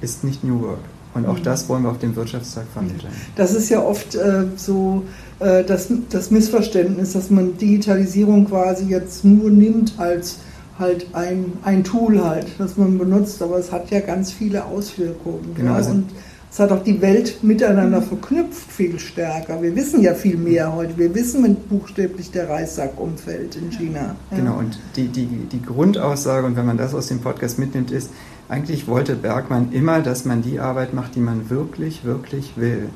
ist 0.00 0.22
nicht 0.22 0.44
New 0.44 0.60
Work. 0.62 0.78
Und 1.12 1.26
auch 1.26 1.38
mhm. 1.38 1.42
das 1.42 1.68
wollen 1.68 1.82
wir 1.82 1.90
auf 1.90 1.98
dem 1.98 2.14
Wirtschaftstag 2.14 2.66
vermitteln. 2.72 3.12
Das 3.34 3.52
ist 3.52 3.68
ja 3.68 3.82
oft 3.82 4.14
äh, 4.14 4.44
so 4.56 5.04
äh, 5.40 5.64
das, 5.64 5.88
das 6.08 6.30
Missverständnis, 6.30 7.14
dass 7.14 7.30
man 7.30 7.58
Digitalisierung 7.58 8.46
quasi 8.46 8.86
jetzt 8.86 9.24
nur 9.24 9.50
nimmt 9.50 9.94
als 9.98 10.38
halt 10.78 11.08
ein, 11.12 11.52
ein 11.62 11.84
Tool 11.84 12.24
halt, 12.24 12.46
das 12.58 12.76
man 12.76 12.96
benutzt, 12.96 13.42
aber 13.42 13.58
es 13.58 13.70
hat 13.70 13.90
ja 13.90 14.00
ganz 14.00 14.32
viele 14.32 14.64
Auswirkungen. 14.64 15.52
Genau, 15.54 15.72
ja? 15.72 15.76
also 15.76 15.90
und 15.90 16.06
es 16.50 16.58
hat 16.58 16.72
auch 16.72 16.82
die 16.82 17.00
Welt 17.00 17.44
miteinander 17.44 18.02
verknüpft 18.02 18.72
viel 18.72 18.98
stärker. 18.98 19.62
Wir 19.62 19.74
wissen 19.76 20.00
ja 20.02 20.14
viel 20.14 20.36
mehr 20.36 20.74
heute. 20.74 20.98
Wir 20.98 21.14
wissen, 21.14 21.44
wenn 21.44 21.54
buchstäblich 21.54 22.32
der 22.32 22.48
Reissack 22.48 22.98
umfällt 22.98 23.54
in 23.54 23.70
China. 23.70 24.16
Genau, 24.34 24.58
und 24.58 24.78
die, 24.96 25.06
die, 25.06 25.26
die 25.26 25.62
Grundaussage, 25.62 26.44
und 26.44 26.56
wenn 26.56 26.66
man 26.66 26.76
das 26.76 26.92
aus 26.92 27.06
dem 27.06 27.20
Podcast 27.20 27.60
mitnimmt, 27.60 27.92
ist, 27.92 28.10
eigentlich 28.48 28.88
wollte 28.88 29.14
Bergmann 29.14 29.70
immer, 29.70 30.00
dass 30.00 30.24
man 30.24 30.42
die 30.42 30.58
Arbeit 30.58 30.92
macht, 30.92 31.14
die 31.14 31.20
man 31.20 31.50
wirklich, 31.50 32.04
wirklich 32.04 32.56
will. 32.56 32.88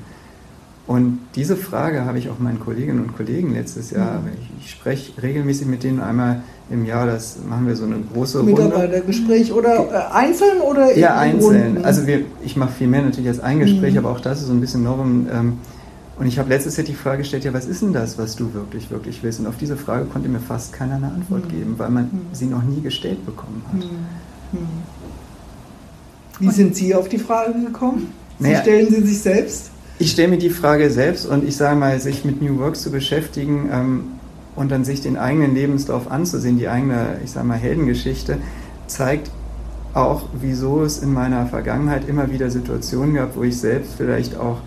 Und 0.88 1.20
diese 1.36 1.57
Frage 1.57 2.05
habe 2.05 2.18
ich 2.18 2.30
auch 2.30 2.40
meinen 2.40 2.59
Kolleginnen 2.59 3.00
und 3.00 3.16
Kollegen 3.16 3.55
letztes 3.55 3.92
Jahr. 3.92 4.20
Mhm. 4.20 4.28
Ich, 4.40 4.64
ich 4.64 4.70
spreche 4.72 5.22
regelmäßig 5.22 5.68
mit 5.68 5.84
denen 5.84 6.00
einmal 6.00 6.42
im 6.71 6.87
Jahr, 6.87 7.07
das 7.07 7.37
machen 7.47 7.67
wir 7.67 7.77
so 7.77 7.85
eine 7.85 7.97
große 8.12 8.39
Runde. 8.39 8.53
Mitarbeitergespräch 8.53 9.53
oder 9.53 10.11
äh, 10.11 10.15
einzeln 10.15 10.61
oder 10.61 10.97
Ja, 10.97 11.17
einzeln. 11.19 11.62
Runden? 11.62 11.85
Also 11.85 12.07
wir, 12.07 12.23
ich 12.43 12.57
mache 12.57 12.73
viel 12.73 12.87
mehr 12.87 13.03
natürlich 13.03 13.29
als 13.29 13.41
ein 13.41 13.61
Gespräch, 13.61 13.93
mhm. 13.93 13.99
aber 13.99 14.11
auch 14.11 14.21
das 14.21 14.41
ist 14.41 14.47
so 14.47 14.53
ein 14.53 14.61
bisschen 14.61 14.83
Norm. 14.83 15.27
Ähm, 15.31 15.59
und 16.19 16.27
ich 16.27 16.39
habe 16.39 16.49
letztes 16.49 16.77
Jahr 16.77 16.87
die 16.87 16.95
Frage 16.95 17.19
gestellt, 17.19 17.45
ja, 17.45 17.53
was 17.53 17.67
ist 17.67 17.83
denn 17.83 17.93
das, 17.93 18.19
was 18.19 18.37
du 18.37 18.55
wirklich, 18.55 18.91
wirklich 18.91 19.23
willst? 19.23 19.41
Und 19.41 19.47
auf 19.47 19.57
diese 19.59 19.77
Frage 19.77 20.05
konnte 20.07 20.29
mir 20.29 20.39
fast 20.39 20.73
keiner 20.73 20.95
eine 20.95 21.09
Antwort 21.09 21.47
mhm. 21.47 21.51
geben, 21.51 21.75
weil 21.77 21.91
man 21.91 22.05
mhm. 22.05 22.21
sie 22.33 22.47
noch 22.47 22.62
nie 22.62 22.81
gestellt 22.81 23.27
bekommen 23.27 23.62
hat. 23.69 23.75
Mhm. 23.75 24.61
Mhm. 24.61 24.69
Wie 26.41 26.51
sind 26.51 26.75
Sie 26.75 26.95
auf 26.95 27.09
die 27.09 27.19
Frage 27.19 27.53
gekommen? 27.53 28.12
Sie 28.39 28.45
naja, 28.45 28.62
stellen 28.62 28.89
Sie 28.91 29.03
sich 29.03 29.21
selbst? 29.21 29.71
Ich 29.99 30.11
stelle 30.12 30.29
mir 30.29 30.39
die 30.39 30.51
Frage 30.51 30.91
selbst 30.91 31.27
und 31.27 31.47
ich 31.47 31.57
sage 31.57 31.79
mal, 31.79 32.01
sich 32.01 32.25
mit 32.25 32.43
New 32.43 32.59
Work 32.59 32.77
zu 32.77 32.91
beschäftigen, 32.91 33.69
ähm, 33.73 34.05
und 34.57 34.70
dann 34.70 34.84
sich 34.84 35.00
den 35.00 35.16
eigenen 35.16 35.55
Lebenslauf 35.55 36.11
anzusehen, 36.11 36.59
die 36.59 36.68
eigene, 36.68 37.18
ich 37.24 37.32
sag 37.32 37.44
mal, 37.44 37.57
Heldengeschichte, 37.59 38.38
zeigt 38.86 39.30
auch, 39.94 40.24
wieso 40.40 40.82
es 40.82 40.98
in 40.98 41.12
meiner 41.12 41.46
Vergangenheit 41.46 42.09
immer 42.09 42.30
wieder 42.30 42.50
Situationen 42.50 43.14
gab, 43.14 43.36
wo 43.36 43.42
ich 43.42 43.59
selbst 43.59 43.94
vielleicht 43.96 44.36
auch 44.36 44.59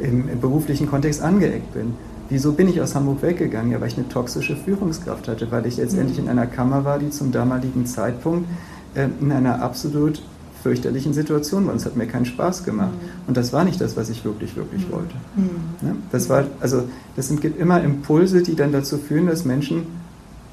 im, 0.00 0.28
im 0.28 0.40
beruflichen 0.40 0.88
Kontext 0.88 1.22
angeeckt 1.22 1.72
bin. 1.72 1.94
Wieso 2.28 2.52
bin 2.52 2.68
ich 2.68 2.80
aus 2.80 2.94
Hamburg 2.94 3.22
weggegangen? 3.22 3.70
Ja, 3.70 3.80
weil 3.80 3.88
ich 3.88 3.96
eine 3.96 4.08
toxische 4.08 4.56
Führungskraft 4.56 5.28
hatte, 5.28 5.50
weil 5.50 5.66
ich 5.66 5.76
letztendlich 5.76 6.18
in 6.18 6.28
einer 6.28 6.46
Kammer 6.46 6.84
war, 6.84 6.98
die 6.98 7.10
zum 7.10 7.30
damaligen 7.30 7.86
Zeitpunkt 7.86 8.48
äh, 8.94 9.08
in 9.20 9.30
einer 9.30 9.62
absolut 9.62 10.22
fürchterlichen 10.64 11.12
Situation 11.12 11.66
war. 11.66 11.72
Und 11.72 11.78
es 11.78 11.84
hat 11.84 11.94
mir 11.94 12.06
keinen 12.06 12.24
Spaß 12.24 12.64
gemacht. 12.64 12.94
Mhm. 12.94 13.28
Und 13.28 13.36
das 13.36 13.52
war 13.52 13.64
nicht 13.64 13.80
das, 13.80 13.96
was 13.98 14.08
ich 14.08 14.24
wirklich, 14.24 14.56
wirklich 14.56 14.88
mhm. 14.88 14.92
wollte. 14.92 15.14
Mhm. 15.36 15.88
Ne? 15.88 15.96
Das 16.10 16.30
war, 16.30 16.44
also, 16.60 16.84
das 17.16 17.28
sind, 17.28 17.42
gibt 17.42 17.60
immer 17.60 17.82
Impulse, 17.84 18.42
die 18.42 18.56
dann 18.56 18.72
dazu 18.72 18.96
führen, 18.96 19.26
dass 19.26 19.44
Menschen 19.44 19.86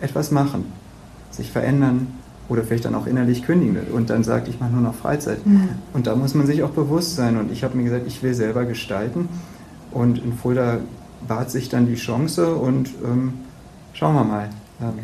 etwas 0.02 0.30
machen, 0.30 0.66
sich 1.32 1.50
verändern 1.50 2.08
oder 2.50 2.64
vielleicht 2.64 2.84
dann 2.84 2.96
auch 2.96 3.08
innerlich 3.08 3.44
kündigen 3.44 3.78
und 3.94 4.10
dann 4.10 4.26
sagt, 4.26 4.50
ich 4.50 4.60
mache 4.60 4.72
nur 4.72 4.82
noch 4.82 4.96
Freizeit. 4.96 5.46
Mhm. 5.46 5.70
Und 5.94 6.08
da 6.08 6.16
muss 6.16 6.36
man 6.36 6.46
sich 6.46 6.62
auch 6.64 6.72
bewusst 6.72 7.16
sein. 7.16 7.38
Und 7.38 7.50
ich 7.50 7.64
habe 7.64 7.78
mir 7.78 7.86
gesagt, 7.86 8.04
ich 8.06 8.22
will 8.22 8.34
selber 8.34 8.66
gestalten. 8.66 9.30
Und 9.92 10.22
in 10.22 10.34
Fulda 10.34 10.80
bat 11.26 11.50
sich 11.50 11.70
dann 11.70 11.86
die 11.86 11.96
Chance 11.96 12.56
und 12.56 12.90
ähm, 13.06 13.34
schauen 13.94 14.16
wir 14.16 14.26
mal 14.26 14.50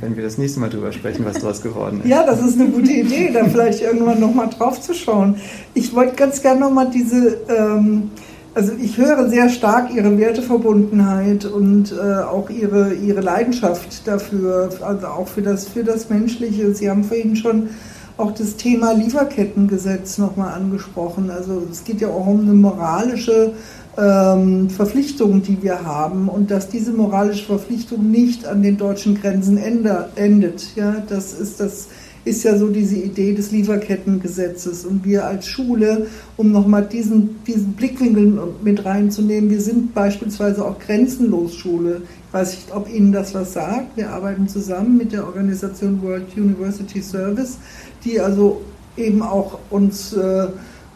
wenn 0.02 0.16
wir 0.16 0.24
das 0.24 0.38
nächste 0.38 0.60
Mal 0.60 0.70
drüber 0.70 0.92
sprechen, 0.92 1.26
was 1.26 1.40
daraus 1.40 1.62
geworden 1.62 2.02
ist. 2.04 2.10
Ja, 2.10 2.26
das 2.26 2.42
ist 2.42 2.60
eine 2.60 2.70
gute 2.70 2.92
Idee, 2.92 3.32
da 3.32 3.46
vielleicht 3.46 3.82
irgendwann 3.82 4.20
nochmal 4.20 4.50
drauf 4.50 4.82
zu 4.82 4.94
schauen. 4.94 5.36
Ich 5.74 5.94
wollte 5.94 6.16
ganz 6.16 6.42
gerne 6.42 6.62
nochmal 6.62 6.90
diese, 6.90 7.38
ähm, 7.50 8.12
also 8.54 8.74
ich 8.82 8.98
höre 8.98 9.30
sehr 9.30 9.50
stark 9.50 9.94
Ihre 9.94 10.18
Werteverbundenheit 10.18 11.46
und 11.46 11.92
äh, 11.92 12.24
auch 12.24 12.50
Ihre, 12.50 12.94
Ihre 12.94 13.22
Leidenschaft 13.22 14.08
dafür, 14.08 14.70
also 14.82 15.08
auch 15.08 15.28
für 15.28 15.42
das, 15.42 15.68
für 15.68 15.84
das 15.84 16.10
Menschliche. 16.10 16.74
Sie 16.74 16.90
haben 16.90 17.04
vorhin 17.04 17.36
schon 17.36 17.70
auch 18.18 18.32
das 18.32 18.56
Thema 18.56 18.94
Lieferkettengesetz 18.94 20.18
nochmal 20.18 20.54
angesprochen. 20.56 21.30
Also 21.30 21.68
es 21.72 21.84
geht 21.84 22.02
ja 22.02 22.08
auch 22.08 22.26
um 22.26 22.42
eine 22.42 22.54
moralische 22.54 23.54
ähm, 23.98 24.70
Verpflichtung, 24.70 25.42
die 25.42 25.62
wir 25.62 25.84
haben 25.84 26.30
und 26.30 26.52
dass 26.52 26.70
diese 26.70 26.92
moralische 26.92 27.46
Verpflichtung 27.46 28.12
nicht 28.12 28.46
an 28.46 28.62
den 28.62 28.78
deutschen 28.78 29.20
Grenzen 29.20 29.58
ende, 29.58 30.10
endet. 30.16 30.76
Ja, 30.76 31.04
das 31.08 31.34
ist 31.34 31.60
das 31.60 31.88
ist 32.28 32.44
ja 32.44 32.58
so 32.58 32.68
diese 32.68 32.98
Idee 32.98 33.34
des 33.34 33.52
Lieferkettengesetzes. 33.52 34.86
Und 34.86 35.06
wir 35.06 35.26
als 35.26 35.48
Schule, 35.48 36.08
um 36.36 36.52
nochmal 36.52 36.86
diesen, 36.86 37.44
diesen 37.46 37.74
Blickwinkel 37.74 38.54
mit 38.62 38.86
reinzunehmen, 38.86 39.50
wir 39.50 39.62
sind 39.62 39.94
beispielsweise 39.94 40.66
auch 40.66 40.78
grenzenlos 40.78 41.56
Schule. 41.56 42.02
Ich 42.28 42.34
weiß 42.34 42.52
nicht, 42.52 42.76
ob 42.76 42.94
Ihnen 42.94 43.14
das 43.14 43.34
was 43.34 43.54
sagt. 43.54 43.96
Wir 43.96 44.10
arbeiten 44.10 44.48
zusammen 44.48 44.98
mit 44.98 45.14
der 45.14 45.26
Organisation 45.26 46.02
World 46.02 46.26
University 46.36 47.02
Service, 47.02 47.58
die 48.04 48.20
also 48.20 48.62
eben 48.98 49.22
auch 49.22 49.60
uns 49.70 50.14
äh, 50.14 50.48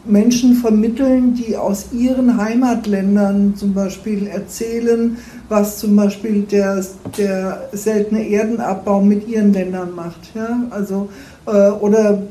Menschen 0.06 0.56
vermitteln, 0.56 1.36
die 1.36 1.56
aus 1.56 1.88
ihren 1.94 2.38
Heimatländern 2.38 3.56
zum 3.56 3.74
Beispiel 3.74 4.28
erzählen, 4.28 5.18
was 5.48 5.78
zum 5.78 5.96
Beispiel 5.96 6.42
der, 6.44 6.84
der 7.18 7.70
seltene 7.72 8.28
Erdenabbau 8.28 9.02
mit 9.02 9.28
ihren 9.28 9.54
Ländern 9.54 9.94
macht. 9.96 10.20
Ja? 10.34 10.64
Also, 10.72 11.10
äh, 11.46 11.70
oder 11.70 12.24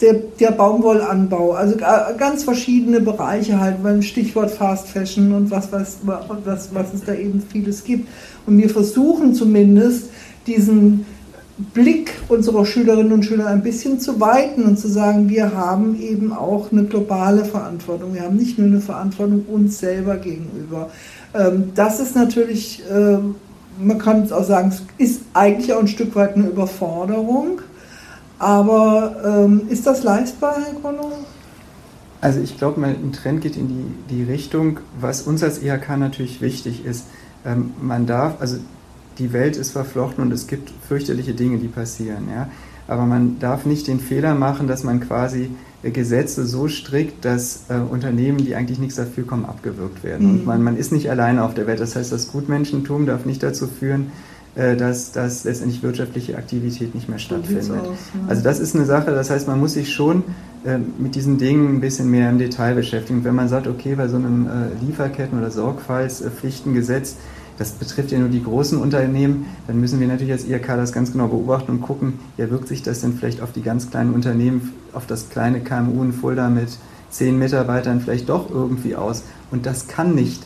der, 0.00 0.14
der 0.38 0.52
Baumwollanbau, 0.52 1.52
also 1.52 1.76
ganz 1.76 2.44
verschiedene 2.44 3.00
Bereiche 3.00 3.58
halt, 3.58 3.82
beim 3.82 4.02
Stichwort 4.02 4.50
Fast 4.50 4.88
Fashion 4.88 5.32
und 5.32 5.50
was, 5.50 5.72
was, 5.72 5.98
was, 6.04 6.72
was 6.72 6.94
es 6.94 7.04
da 7.04 7.14
eben 7.14 7.42
vieles 7.42 7.82
gibt. 7.82 8.08
Und 8.46 8.58
wir 8.58 8.70
versuchen 8.70 9.34
zumindest 9.34 10.10
diesen 10.46 11.04
Blick 11.58 12.12
unserer 12.28 12.64
Schülerinnen 12.64 13.12
und 13.12 13.24
Schüler 13.24 13.48
ein 13.48 13.62
bisschen 13.62 13.98
zu 13.98 14.20
weiten 14.20 14.62
und 14.64 14.78
zu 14.78 14.88
sagen, 14.88 15.28
wir 15.28 15.54
haben 15.54 16.00
eben 16.00 16.32
auch 16.32 16.70
eine 16.70 16.84
globale 16.84 17.44
Verantwortung. 17.44 18.14
Wir 18.14 18.22
haben 18.22 18.36
nicht 18.36 18.58
nur 18.58 18.68
eine 18.68 18.80
Verantwortung 18.80 19.44
uns 19.46 19.78
selber 19.78 20.16
gegenüber. 20.16 20.90
Ähm, 21.34 21.72
das 21.74 21.98
ist 21.98 22.14
natürlich, 22.14 22.82
ähm, 22.92 23.34
man 23.80 23.98
kann 23.98 24.22
es 24.22 24.30
auch 24.30 24.44
sagen, 24.44 24.68
es 24.68 24.82
ist 24.98 25.22
eigentlich 25.34 25.72
auch 25.72 25.80
ein 25.80 25.88
Stück 25.88 26.14
weit 26.14 26.36
eine 26.36 26.46
Überforderung. 26.46 27.60
Aber 28.38 29.16
ähm, 29.24 29.62
ist 29.68 29.84
das 29.84 30.04
leistbar, 30.04 30.58
Herr 30.64 30.80
Kono? 30.80 31.10
Also 32.20 32.40
ich 32.40 32.56
glaube, 32.56 32.84
ein 32.84 33.12
Trend 33.12 33.40
geht 33.40 33.56
in 33.56 33.68
die, 33.68 34.14
die 34.14 34.22
Richtung, 34.22 34.78
was 35.00 35.22
uns 35.22 35.42
als 35.42 35.60
IHK 35.62 35.96
natürlich 35.98 36.40
wichtig 36.40 36.84
ist. 36.84 37.06
man 37.80 38.06
darf, 38.06 38.40
also 38.40 38.58
die 39.18 39.32
Welt 39.32 39.56
ist 39.56 39.70
verflochten 39.70 40.22
und 40.22 40.32
es 40.32 40.46
gibt 40.46 40.72
fürchterliche 40.86 41.34
Dinge, 41.34 41.58
die 41.58 41.68
passieren. 41.68 42.28
Ja? 42.30 42.48
Aber 42.86 43.04
man 43.04 43.38
darf 43.38 43.66
nicht 43.66 43.86
den 43.86 44.00
Fehler 44.00 44.34
machen, 44.34 44.66
dass 44.66 44.84
man 44.84 45.00
quasi 45.00 45.50
äh, 45.82 45.90
Gesetze 45.90 46.46
so 46.46 46.68
strikt, 46.68 47.24
dass 47.24 47.64
äh, 47.68 47.74
Unternehmen, 47.74 48.38
die 48.38 48.54
eigentlich 48.54 48.78
nichts 48.78 48.96
dafür 48.96 49.26
kommen, 49.26 49.44
abgewürgt 49.44 50.02
werden. 50.02 50.26
Mhm. 50.26 50.38
Und 50.38 50.46
man, 50.46 50.62
man 50.62 50.76
ist 50.76 50.92
nicht 50.92 51.10
alleine 51.10 51.44
auf 51.44 51.54
der 51.54 51.66
Welt. 51.66 51.80
Das 51.80 51.96
heißt, 51.96 52.10
das 52.10 52.32
Gutmenschentum 52.32 53.06
darf 53.06 53.26
nicht 53.26 53.42
dazu 53.42 53.66
führen, 53.66 54.10
äh, 54.54 54.74
dass, 54.76 55.12
dass 55.12 55.44
letztendlich 55.44 55.82
wirtschaftliche 55.82 56.36
Aktivität 56.36 56.94
nicht 56.94 57.08
mehr 57.08 57.18
stattfindet. 57.18 57.70
Aus, 57.70 57.96
ja. 58.14 58.20
Also 58.28 58.42
das 58.42 58.58
ist 58.58 58.74
eine 58.74 58.86
Sache, 58.86 59.12
das 59.12 59.30
heißt, 59.30 59.46
man 59.46 59.60
muss 59.60 59.74
sich 59.74 59.92
schon 59.92 60.24
äh, 60.64 60.78
mit 60.98 61.14
diesen 61.14 61.38
Dingen 61.38 61.76
ein 61.76 61.80
bisschen 61.80 62.10
mehr 62.10 62.30
im 62.30 62.38
Detail 62.38 62.74
beschäftigen. 62.74 63.22
Wenn 63.22 63.34
man 63.34 63.48
sagt, 63.48 63.66
okay, 63.66 63.94
bei 63.94 64.08
so 64.08 64.16
einem 64.16 64.46
äh, 64.46 64.84
Lieferketten- 64.84 65.38
oder 65.38 65.50
Sorgfaltspflichtengesetz, 65.50 67.16
das 67.58 67.72
betrifft 67.72 68.12
ja 68.12 68.18
nur 68.18 68.28
die 68.28 68.42
großen 68.42 68.80
Unternehmen, 68.80 69.46
dann 69.66 69.80
müssen 69.80 69.98
wir 70.00 70.06
natürlich 70.06 70.32
als 70.32 70.46
IHK 70.46 70.66
das 70.68 70.92
ganz 70.92 71.12
genau 71.12 71.26
beobachten 71.26 71.72
und 71.72 71.80
gucken, 71.82 72.14
ja, 72.36 72.50
wirkt 72.50 72.68
sich 72.68 72.82
das 72.82 73.00
denn 73.00 73.14
vielleicht 73.14 73.42
auf 73.42 73.52
die 73.52 73.62
ganz 73.62 73.90
kleinen 73.90 74.14
Unternehmen, 74.14 74.72
auf 74.92 75.06
das 75.06 75.28
kleine 75.28 75.60
KMU 75.60 76.02
in 76.04 76.12
Fulda 76.12 76.48
mit 76.48 76.68
zehn 77.10 77.38
Mitarbeitern 77.38 78.00
vielleicht 78.00 78.28
doch 78.28 78.50
irgendwie 78.50 78.94
aus. 78.94 79.24
Und 79.50 79.66
das 79.66 79.88
kann 79.88 80.14
nicht 80.14 80.44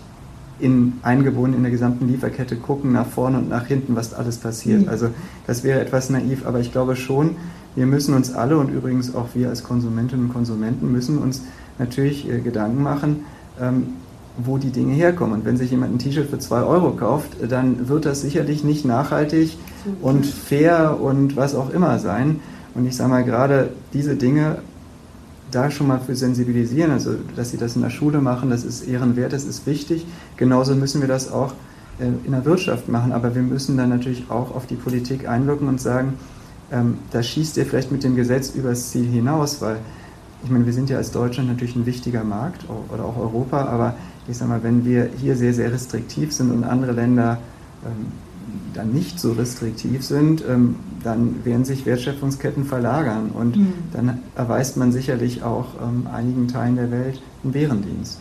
in, 0.59 0.95
eingebunden 1.03 1.57
in 1.57 1.63
der 1.63 1.73
gesamten 1.73 2.09
Lieferkette 2.09 2.57
gucken, 2.57 2.93
nach 2.93 3.07
vorne 3.07 3.39
und 3.39 3.49
nach 3.49 3.67
hinten, 3.67 3.97
was 3.97 4.15
alles 4.15 4.39
passiert. 4.39 4.83
Mhm. 4.83 4.89
Also 4.89 5.09
das 5.47 5.65
wäre 5.65 5.81
etwas 5.81 6.09
naiv, 6.09 6.47
aber 6.47 6.61
ich 6.61 6.73
glaube 6.73 6.97
schon, 6.97 7.37
wir 7.75 7.87
müssen 7.87 8.15
uns 8.15 8.33
alle 8.33 8.59
und 8.59 8.69
übrigens 8.69 9.15
auch 9.15 9.29
wir 9.35 9.49
als 9.49 9.65
Konsumentinnen 9.65 10.27
und 10.27 10.33
Konsumenten 10.33 10.93
müssen 10.93 11.19
uns 11.19 11.43
natürlich 11.79 12.31
äh, 12.31 12.41
Gedanken 12.41 12.83
machen, 12.83 13.25
ähm, 13.61 13.89
wo 14.37 14.59
die 14.59 14.71
Dinge 14.71 14.95
herkommen. 14.95 15.35
Und 15.35 15.45
wenn 15.45 15.57
sich 15.57 15.71
jemand 15.71 15.95
ein 15.95 15.99
T-Shirt 15.99 16.31
für 16.31 16.39
2 16.39 16.63
Euro 16.63 16.93
kauft, 16.93 17.37
dann 17.49 17.89
wird 17.89 18.07
das 18.07 18.23
sicherlich 18.23 18.65
nicht 18.65 18.85
nachhaltig 18.85 19.57
und 20.01 20.27
fair 20.27 20.99
und 21.01 21.37
was 21.37 21.55
auch 21.55 21.71
immer 21.71 21.99
sein. 21.99 22.41
Und 22.75 22.87
ich 22.87 22.97
sage 22.97 23.11
mal, 23.11 23.25
gerade 23.25 23.71
diese 23.93 24.17
Dinge 24.17 24.59
da 25.51 25.71
schon 25.71 25.87
mal 25.87 26.01
für 26.01 26.17
sensibilisieren, 26.17 26.91
also 26.91 27.15
dass 27.37 27.51
sie 27.51 27.59
das 27.59 27.77
in 27.77 27.83
der 27.83 27.91
Schule 27.91 28.23
machen, 28.23 28.49
das 28.49 28.65
ist 28.65 28.89
ehrenwert, 28.89 29.35
das 29.35 29.45
ist 29.45 29.67
wichtig. 29.67 30.07
Genauso 30.39 30.75
müssen 30.75 31.03
wir 31.03 31.09
das 31.09 31.31
auch 31.31 31.53
äh, 32.01 32.07
in 32.25 32.33
der 32.33 32.47
Wirtschaft 32.47 32.89
machen, 32.89 33.13
aber 33.13 33.35
wir 33.35 33.43
müssen 33.43 33.77
dann 33.77 33.91
natürlich 33.91 34.31
auch 34.31 34.55
auf 34.55 34.67
die 34.67 34.77
Politik 34.77 35.29
einwirken 35.29 35.69
und 35.69 35.81
sagen, 35.81 36.15
ähm, 36.71 36.99
da 37.11 37.23
schießt 37.23 37.59
ihr 37.59 37.67
vielleicht 37.67 37.93
mit 37.93 38.03
dem 38.03 38.17
Gesetz 38.17 38.55
übers 38.55 38.91
Ziel 38.91 39.05
hinaus, 39.05 39.61
weil 39.61 39.77
ich 40.43 40.51
meine, 40.51 40.67
wir 40.67 40.73
sind 40.73 40.91
ja 40.91 40.97
als 40.97 41.13
Deutschland 41.13 41.49
natürlich 41.49 41.77
ein 41.77 41.87
wichtiger 41.87 42.25
Markt 42.25 42.65
oder 42.93 43.05
auch 43.05 43.17
Europa, 43.17 43.67
aber 43.67 43.95
ich 44.29 44.37
sage 44.37 44.51
mal, 44.51 44.63
wenn 44.63 44.85
wir 44.85 45.09
hier 45.19 45.37
sehr, 45.37 45.55
sehr 45.55 45.73
restriktiv 45.73 46.33
sind 46.33 46.51
und 46.51 46.65
andere 46.65 46.93
Länder 46.93 47.39
ähm, 47.85 48.07
dann 48.75 48.93
nicht 48.93 49.19
so 49.19 49.33
restriktiv 49.33 50.05
sind, 50.05 50.45
ähm, 50.49 50.77
dann 51.03 51.45
werden 51.45 51.65
sich 51.65 51.85
Wertschöpfungsketten 51.85 52.65
verlagern 52.65 53.31
und 53.31 53.57
mhm. 53.57 53.73
dann 53.93 54.21
erweist 54.35 54.77
man 54.77 54.93
sicherlich 54.93 55.43
auch 55.43 55.67
ähm, 55.83 56.07
einigen 56.13 56.49
Teilen 56.49 56.77
der 56.77 56.91
Welt 56.91 57.21
einen 57.43 57.53
Bärendienst. 57.53 58.19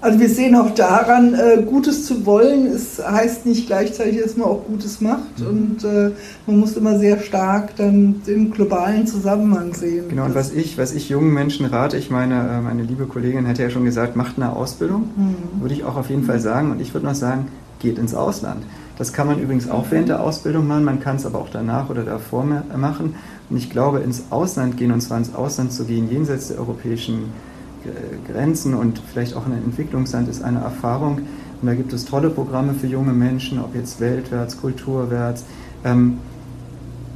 Also 0.00 0.20
wir 0.20 0.28
sehen 0.28 0.54
auch 0.54 0.70
daran, 0.74 1.34
äh, 1.34 1.62
Gutes 1.62 2.06
zu 2.06 2.24
wollen, 2.24 2.66
es 2.66 3.02
heißt 3.04 3.46
nicht 3.46 3.66
gleichzeitig, 3.66 4.22
dass 4.22 4.36
man 4.36 4.46
auch 4.46 4.64
Gutes 4.64 5.00
macht 5.00 5.40
mhm. 5.40 5.46
und 5.46 5.84
äh, 5.84 6.12
man 6.46 6.58
muss 6.58 6.76
immer 6.76 6.98
sehr 7.00 7.18
stark 7.18 7.74
dann 7.76 8.22
den 8.24 8.52
globalen 8.52 9.08
Zusammenhang 9.08 9.74
sehen. 9.74 10.08
Genau, 10.08 10.24
und 10.26 10.36
was 10.36 10.52
ich, 10.52 10.78
was 10.78 10.92
ich 10.92 11.08
jungen 11.08 11.34
Menschen 11.34 11.66
rate, 11.66 11.96
ich 11.96 12.10
meine, 12.10 12.34
äh, 12.34 12.60
meine 12.60 12.82
liebe 12.82 13.06
Kollegin 13.06 13.48
hat 13.48 13.58
ja 13.58 13.70
schon 13.70 13.84
gesagt, 13.84 14.14
macht 14.14 14.36
eine 14.36 14.54
Ausbildung, 14.54 15.10
mhm. 15.16 15.62
würde 15.62 15.74
ich 15.74 15.82
auch 15.82 15.96
auf 15.96 16.10
jeden 16.10 16.22
Fall 16.24 16.38
sagen 16.38 16.70
und 16.70 16.80
ich 16.80 16.94
würde 16.94 17.06
noch 17.06 17.16
sagen, 17.16 17.48
geht 17.80 17.98
ins 17.98 18.14
Ausland. 18.14 18.62
Das 18.98 19.12
kann 19.12 19.26
man 19.26 19.40
übrigens 19.40 19.68
auch 19.68 19.86
während 19.90 20.08
der 20.08 20.22
Ausbildung 20.22 20.68
machen, 20.68 20.84
man 20.84 21.00
kann 21.00 21.16
es 21.16 21.26
aber 21.26 21.38
auch 21.38 21.50
danach 21.50 21.90
oder 21.90 22.02
davor 22.02 22.44
machen. 22.44 23.14
Und 23.48 23.56
ich 23.56 23.70
glaube, 23.70 24.00
ins 24.00 24.24
Ausland 24.30 24.76
gehen, 24.76 24.92
und 24.92 25.00
zwar 25.00 25.18
ins 25.18 25.34
Ausland 25.34 25.72
zu 25.72 25.84
gehen, 25.84 26.10
jenseits 26.10 26.48
der 26.48 26.58
europäischen 26.58 27.30
Grenzen 28.30 28.74
und 28.74 29.00
vielleicht 29.12 29.34
auch 29.34 29.46
in 29.46 29.52
einem 29.52 29.64
Entwicklungsland 29.64 30.28
ist 30.28 30.42
eine 30.42 30.60
Erfahrung. 30.60 31.20
Und 31.60 31.66
da 31.66 31.74
gibt 31.74 31.92
es 31.92 32.04
tolle 32.04 32.30
Programme 32.30 32.74
für 32.74 32.86
junge 32.86 33.12
Menschen, 33.12 33.58
ob 33.58 33.74
jetzt 33.74 34.00
weltwärts, 34.00 34.60
kulturwärts. 34.60 35.44
Ähm, 35.84 36.18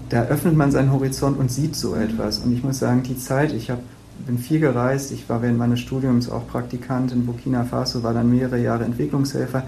da 0.08 0.24
öffnet 0.24 0.56
man 0.56 0.70
seinen 0.70 0.92
Horizont 0.92 1.38
und 1.38 1.50
sieht 1.50 1.76
so 1.76 1.94
etwas. 1.94 2.40
Und 2.40 2.52
ich 2.52 2.62
muss 2.62 2.78
sagen, 2.78 3.02
die 3.02 3.16
Zeit, 3.16 3.52
ich 3.52 3.70
hab, 3.70 3.78
bin 4.26 4.38
viel 4.38 4.60
gereist, 4.60 5.12
ich 5.12 5.28
war 5.28 5.42
während 5.42 5.58
meines 5.58 5.80
Studiums 5.80 6.28
auch 6.28 6.46
Praktikant 6.46 7.12
in 7.12 7.24
Burkina 7.24 7.64
Faso, 7.64 8.02
war 8.02 8.12
dann 8.12 8.30
mehrere 8.30 8.60
Jahre 8.60 8.84
Entwicklungshelfer 8.84 9.62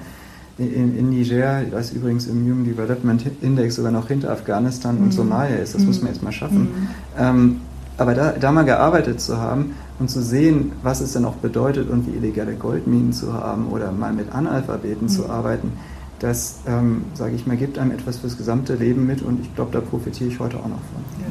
in, 0.59 0.97
in 0.97 1.11
Niger, 1.11 1.63
das 1.71 1.93
übrigens 1.93 2.27
im 2.27 2.45
Human 2.45 2.65
Development 2.65 3.25
Index 3.43 3.75
sogar 3.75 3.91
noch 3.91 4.09
hinter 4.09 4.31
Afghanistan 4.31 4.97
mhm. 4.97 5.05
und 5.05 5.13
Somalia 5.13 5.57
ist. 5.57 5.75
Das 5.75 5.83
mhm. 5.83 5.89
muss 5.89 6.03
man 6.03 6.13
jetzt 6.13 6.23
mal 6.23 6.33
schaffen. 6.33 6.63
Mhm. 6.63 6.89
Ähm, 7.19 7.61
aber 7.97 8.15
da, 8.15 8.33
da 8.33 8.53
mal 8.53 8.65
gearbeitet 8.65 9.21
zu 9.21 9.39
haben 9.39 9.75
und 9.99 10.11
zu 10.11 10.23
sehen, 10.23 10.73
was 10.83 11.01
es 11.01 11.13
dann 11.13 11.25
auch 11.25 11.37
bedeutet, 11.37 11.89
irgendwie 11.89 12.17
illegale 12.17 12.55
Goldminen 12.55 13.13
zu 13.13 13.33
haben 13.33 13.69
oder 13.69 13.93
mal 13.93 14.13
mit 14.13 14.33
Analphabeten 14.33 15.07
mhm. 15.07 15.09
zu 15.09 15.29
arbeiten, 15.29 15.73
das, 16.19 16.61
ähm, 16.67 17.05
sage 17.15 17.35
ich 17.37 17.47
mal, 17.47 17.57
gibt 17.57 17.79
einem 17.79 17.91
etwas 17.91 18.19
fürs 18.19 18.37
gesamte 18.37 18.75
Leben 18.75 19.07
mit 19.07 19.23
und 19.23 19.41
ich 19.43 19.55
glaube, 19.55 19.73
da 19.73 19.81
profitiere 19.81 20.31
ich 20.31 20.41
heute 20.41 20.57
auch 20.57 20.69
noch 20.69 20.81
von. 20.93 21.05
Ja. 21.21 21.27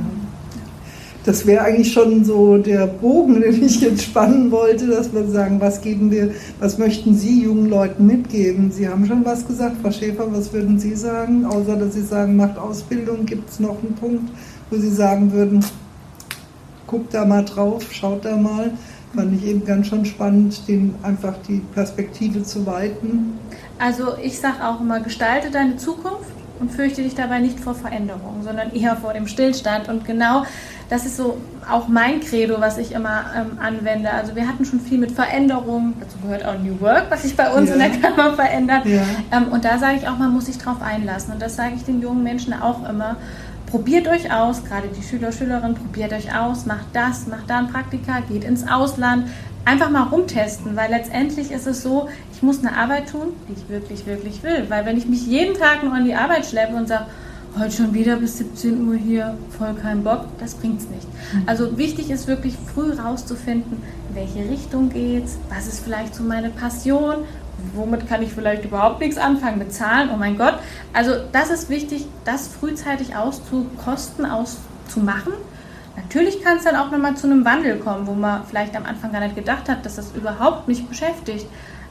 Das 1.26 1.45
wäre 1.47 1.64
eigentlich 1.64 1.93
schon 1.93 2.26
so 2.26 2.57
der 2.57 2.86
Bogen, 2.86 3.41
den 3.41 3.64
ich 3.64 3.82
jetzt 3.82 4.03
spannen 4.03 4.51
wollte, 4.51 4.88
dass 4.88 5.14
wir 5.14 5.26
sagen, 5.28 5.59
was 5.59 5.82
geben 5.82 6.11
wir, 6.11 6.32
was 6.59 6.78
möchten 6.78 7.16
Sie 7.16 7.43
jungen 7.43 7.70
Leuten 7.70 8.05
mitgeben? 8.05 8.72
Sie 8.72 8.88
haben 8.88 9.05
schon 9.05 9.26
was 9.26 9.47
gesagt, 9.47 9.78
Frau 9.82 9.91
Schäfer, 9.91 10.28
was 10.32 10.51
würden 10.53 10.80
Sie 10.80 10.95
sagen? 10.95 11.45
Außer 11.45 11.76
dass 11.76 11.93
Sie 11.93 12.03
sagen, 12.03 12.36
macht 12.36 12.57
Ausbildung, 12.57 13.26
gibt 13.26 13.49
es 13.49 13.59
noch 13.59 13.82
einen 13.82 13.95
Punkt, 13.95 14.32
wo 14.70 14.78
Sie 14.78 14.91
sagen 14.91 15.32
würden, 15.32 15.64
guckt 16.93 17.11
da 17.15 17.25
mal 17.25 17.43
drauf, 17.43 17.91
schaut 17.91 18.23
da 18.23 18.37
mal. 18.37 18.69
Fand 19.15 19.33
ich 19.33 19.47
eben 19.47 19.65
ganz 19.65 19.87
schon 19.87 20.05
spannend, 20.05 20.67
den 20.67 20.93
einfach 21.01 21.33
die 21.47 21.59
Perspektive 21.73 22.43
zu 22.43 22.67
weiten. 22.67 23.39
Also 23.79 24.15
ich 24.21 24.39
sage 24.39 24.63
auch 24.63 24.79
immer, 24.79 24.99
gestalte 24.99 25.49
deine 25.49 25.77
Zukunft 25.77 26.29
und 26.59 26.71
fürchte 26.71 27.01
dich 27.01 27.15
dabei 27.15 27.39
nicht 27.39 27.59
vor 27.59 27.73
Veränderungen, 27.73 28.43
sondern 28.43 28.71
eher 28.73 28.95
vor 28.95 29.13
dem 29.13 29.27
Stillstand. 29.27 29.89
Und 29.89 30.05
genau 30.05 30.45
das 30.87 31.07
ist 31.07 31.17
so 31.17 31.37
auch 31.67 31.87
mein 31.87 32.19
Credo, 32.19 32.61
was 32.61 32.77
ich 32.77 32.91
immer 32.91 33.25
ähm, 33.35 33.57
anwende. 33.59 34.11
Also 34.11 34.35
wir 34.35 34.47
hatten 34.47 34.63
schon 34.63 34.79
viel 34.79 34.99
mit 34.99 35.11
Veränderungen, 35.11 35.95
dazu 35.99 36.19
gehört 36.19 36.45
auch 36.45 36.59
New 36.59 36.79
Work, 36.79 37.05
was 37.09 37.23
sich 37.23 37.35
bei 37.35 37.51
uns 37.51 37.69
ja. 37.69 37.75
in 37.75 37.79
der 37.81 37.89
Kammer 37.89 38.35
verändert. 38.35 38.85
Ja. 38.85 39.01
Ähm, 39.31 39.47
und 39.51 39.65
da 39.65 39.79
sage 39.79 39.97
ich 39.97 40.07
auch, 40.07 40.17
man 40.19 40.31
muss 40.31 40.45
sich 40.45 40.59
drauf 40.59 40.79
einlassen. 40.79 41.33
Und 41.33 41.41
das 41.41 41.55
sage 41.55 41.73
ich 41.75 41.85
den 41.85 42.01
jungen 42.01 42.21
Menschen 42.21 42.53
auch 42.53 42.87
immer 42.87 43.17
probiert 43.74 44.07
euch 44.07 44.32
aus, 44.32 44.63
gerade 44.63 44.88
die 44.88 45.01
Schüler, 45.01 45.32
Schülerinnen, 45.32 45.74
probiert 45.74 46.13
euch 46.13 46.36
aus, 46.36 46.67
macht 46.67 46.86
das, 46.93 47.26
macht 47.26 47.49
da 47.49 47.57
ein 47.57 47.69
Praktika, 47.69 48.19
geht 48.19 48.43
ins 48.43 48.67
Ausland, 48.67 49.28
einfach 49.65 49.89
mal 49.89 50.03
rumtesten, 50.03 50.76
weil 50.76 50.91
letztendlich 50.91 51.49
ist 51.49 51.65
es 51.65 51.82
so, 51.82 52.07
ich 52.32 52.43
muss 52.43 52.59
eine 52.59 52.78
Arbeit 52.78 53.09
tun, 53.09 53.30
die 53.49 53.53
ich 53.53 53.69
wirklich, 53.69 54.05
wirklich 54.05 54.43
will, 54.43 54.67
weil 54.69 54.86
wenn 54.86 54.95
ich 54.95 55.07
mich 55.07 55.26
jeden 55.26 55.57
Tag 55.57 55.84
nur 55.84 55.91
an 55.91 56.05
die 56.05 56.13
Arbeit 56.13 56.45
schleppe 56.45 56.76
und 56.76 56.88
sage, 56.88 57.07
heute 57.57 57.71
schon 57.71 57.95
wieder 57.95 58.17
bis 58.17 58.38
17 58.38 58.88
Uhr 58.88 58.95
hier, 58.95 59.36
voll 59.57 59.74
kein 59.74 60.03
Bock, 60.03 60.26
das 60.39 60.53
bringt's 60.53 60.88
nicht. 60.89 61.07
Mhm. 61.34 61.41
Also 61.47 61.76
wichtig 61.76 62.11
ist 62.11 62.28
wirklich 62.28 62.55
früh 62.76 62.93
rauszufinden, 62.93 63.82
in 64.09 64.15
welche 64.15 64.51
Richtung 64.51 64.91
geht's, 64.91 65.39
was 65.49 65.65
ist 65.65 65.80
vielleicht 65.80 66.13
so 66.13 66.21
meine 66.21 66.51
Passion, 66.51 67.24
womit 67.74 68.07
kann 68.07 68.22
ich 68.22 68.34
vielleicht 68.34 68.66
überhaupt 68.66 68.99
nichts 68.99 69.18
anfangen? 69.18 69.57
Mit 69.57 69.74
Zahlen, 69.74 70.09
oh 70.14 70.18
mein 70.18 70.38
Gott. 70.38 70.55
Also 70.93 71.14
das 71.32 71.49
ist 71.49 71.70
wichtig, 71.70 72.05
das 72.26 72.47
frühzeitig 72.47 73.16
auszukosten, 73.16 74.26
auszumachen. 74.26 75.34
Natürlich 75.95 76.43
kann 76.43 76.57
es 76.57 76.64
dann 76.64 76.76
auch 76.76 76.91
nochmal 76.91 77.16
zu 77.16 77.28
einem 77.28 77.45
Wandel 77.45 77.78
kommen, 77.78 78.07
wo 78.07 78.14
man 78.14 78.45
vielleicht 78.45 78.76
am 78.76 78.86
Anfang 78.86 79.11
gar 79.11 79.22
nicht 79.22 79.36
gedacht 79.36 79.70
hat, 79.70 79.86
dass 79.86 79.95
das 79.95 80.11
überhaupt 80.16 80.68
nicht 80.68 80.89
beschäftigt. 80.89 81.45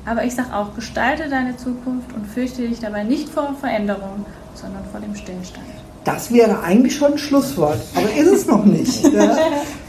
Aber 0.04 0.24
ich 0.24 0.34
sage 0.34 0.54
auch, 0.54 0.74
gestalte 0.74 1.28
deine 1.28 1.56
Zukunft 1.56 2.12
und 2.12 2.26
fürchte 2.26 2.66
dich 2.66 2.80
dabei 2.80 3.04
nicht 3.04 3.28
vor 3.28 3.54
Veränderungen, 3.54 4.26
sondern 4.54 4.84
vor 4.86 5.00
dem 5.00 5.14
Stillstand. 5.14 5.81
Das 6.04 6.32
wäre 6.32 6.62
eigentlich 6.62 6.96
schon 6.96 7.12
ein 7.12 7.18
Schlusswort, 7.18 7.78
aber 7.94 8.12
ist 8.12 8.32
es 8.32 8.46
noch 8.46 8.64
nicht. 8.64 9.04
Ja. 9.12 9.36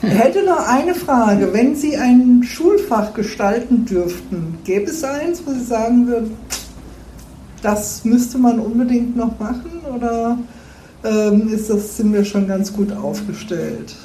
Ich 0.02 0.20
hätte 0.20 0.44
noch 0.44 0.68
eine 0.68 0.96
Frage. 0.96 1.54
Wenn 1.54 1.78
Sie 1.78 1.96
ein 1.96 2.44
Schulfach 2.44 3.14
gestalten 3.14 3.86
dürften, 3.86 4.58
gäbe 4.66 4.92
es 4.92 5.02
eins, 5.02 5.42
wo 5.46 5.52
Sie 5.54 5.64
sagen 5.64 6.08
würden, 6.08 6.38
das 7.62 8.04
müsste 8.04 8.38
man 8.38 8.60
unbedingt 8.60 9.16
noch 9.16 9.40
machen? 9.40 9.80
Oder 9.96 10.38
ähm, 11.06 11.48
ist 11.54 11.70
das, 11.70 11.98
sind 11.98 12.14
wir 12.14 12.26
schon 12.26 12.48
ganz 12.48 12.74
gut 12.74 12.92
aufgestellt. 12.92 13.96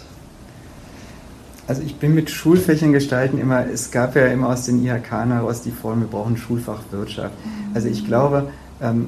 Also 1.66 1.82
ich 1.82 1.96
bin 1.96 2.14
mit 2.14 2.30
Schulfächern 2.30 2.92
gestalten 2.92 3.38
immer, 3.38 3.66
es 3.66 3.90
gab 3.90 4.16
ja 4.16 4.26
immer 4.26 4.48
aus 4.48 4.64
den 4.64 4.82
IHK 4.82 5.10
heraus 5.10 5.62
die 5.62 5.70
Form, 5.70 6.00
wir 6.00 6.08
brauchen 6.08 6.36
Schulfach 6.36 6.80
Wirtschaft. 6.90 7.34
Also 7.74 7.88
ich 7.88 8.06
glaube, 8.06 8.48
ähm, 8.80 9.06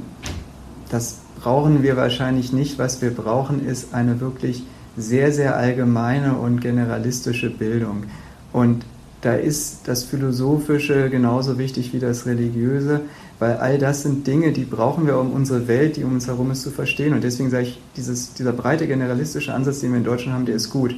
das 0.91 1.19
brauchen 1.41 1.83
wir 1.83 1.97
wahrscheinlich 1.97 2.53
nicht. 2.53 2.79
Was 2.79 3.03
wir 3.03 3.11
brauchen, 3.11 3.65
ist 3.65 3.95
eine 3.95 4.21
wirklich 4.21 4.65
sehr, 4.97 5.33
sehr 5.33 5.57
allgemeine 5.57 6.35
und 6.35 6.61
generalistische 6.61 7.51
Bildung. 7.51 8.05
Und 8.53 8.85
da 9.23 9.35
ist 9.35 9.81
das 9.85 10.05
Philosophische 10.05 11.11
genauso 11.11 11.59
wichtig 11.59 11.93
wie 11.93 11.99
das 11.99 12.27
Religiöse, 12.27 13.03
weil 13.39 13.57
all 13.57 13.79
das 13.79 14.03
sind 14.03 14.27
Dinge, 14.27 14.53
die 14.53 14.65
brauchen 14.65 15.07
wir, 15.07 15.19
um 15.19 15.33
unsere 15.33 15.69
Welt, 15.69 15.97
die 15.97 16.05
um 16.05 16.15
uns 16.15 16.27
herum 16.27 16.51
ist, 16.51 16.63
zu 16.63 16.71
verstehen. 16.71 17.15
Und 17.15 17.25
deswegen 17.25 17.51
sage 17.51 17.65
ich, 17.65 17.81
dieses, 17.97 18.35
dieser 18.35 18.53
breite 18.53 18.87
generalistische 18.87 19.55
Ansatz, 19.55 19.81
den 19.81 19.91
wir 19.91 19.99
in 19.99 20.05
Deutschland 20.05 20.35
haben, 20.35 20.47
der 20.47 20.57
ist 20.57 20.71
gut. 20.71 20.95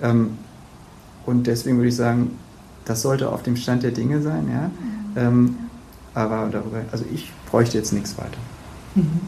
Ähm, 0.00 0.38
und 1.26 1.46
deswegen 1.46 1.76
würde 1.76 1.88
ich 1.88 1.96
sagen, 1.96 2.38
das 2.84 3.02
sollte 3.02 3.30
auf 3.30 3.42
dem 3.42 3.56
Stand 3.56 3.82
der 3.82 3.92
Dinge 3.92 4.22
sein. 4.22 4.48
Ja? 4.50 4.70
Ähm, 5.22 5.56
aber 6.14 6.48
darüber, 6.50 6.80
also 6.90 7.04
ich 7.12 7.30
bräuchte 7.50 7.78
jetzt 7.78 7.92
nichts 7.92 8.18
weiter. 8.18 8.38
Mhm. 8.94 9.20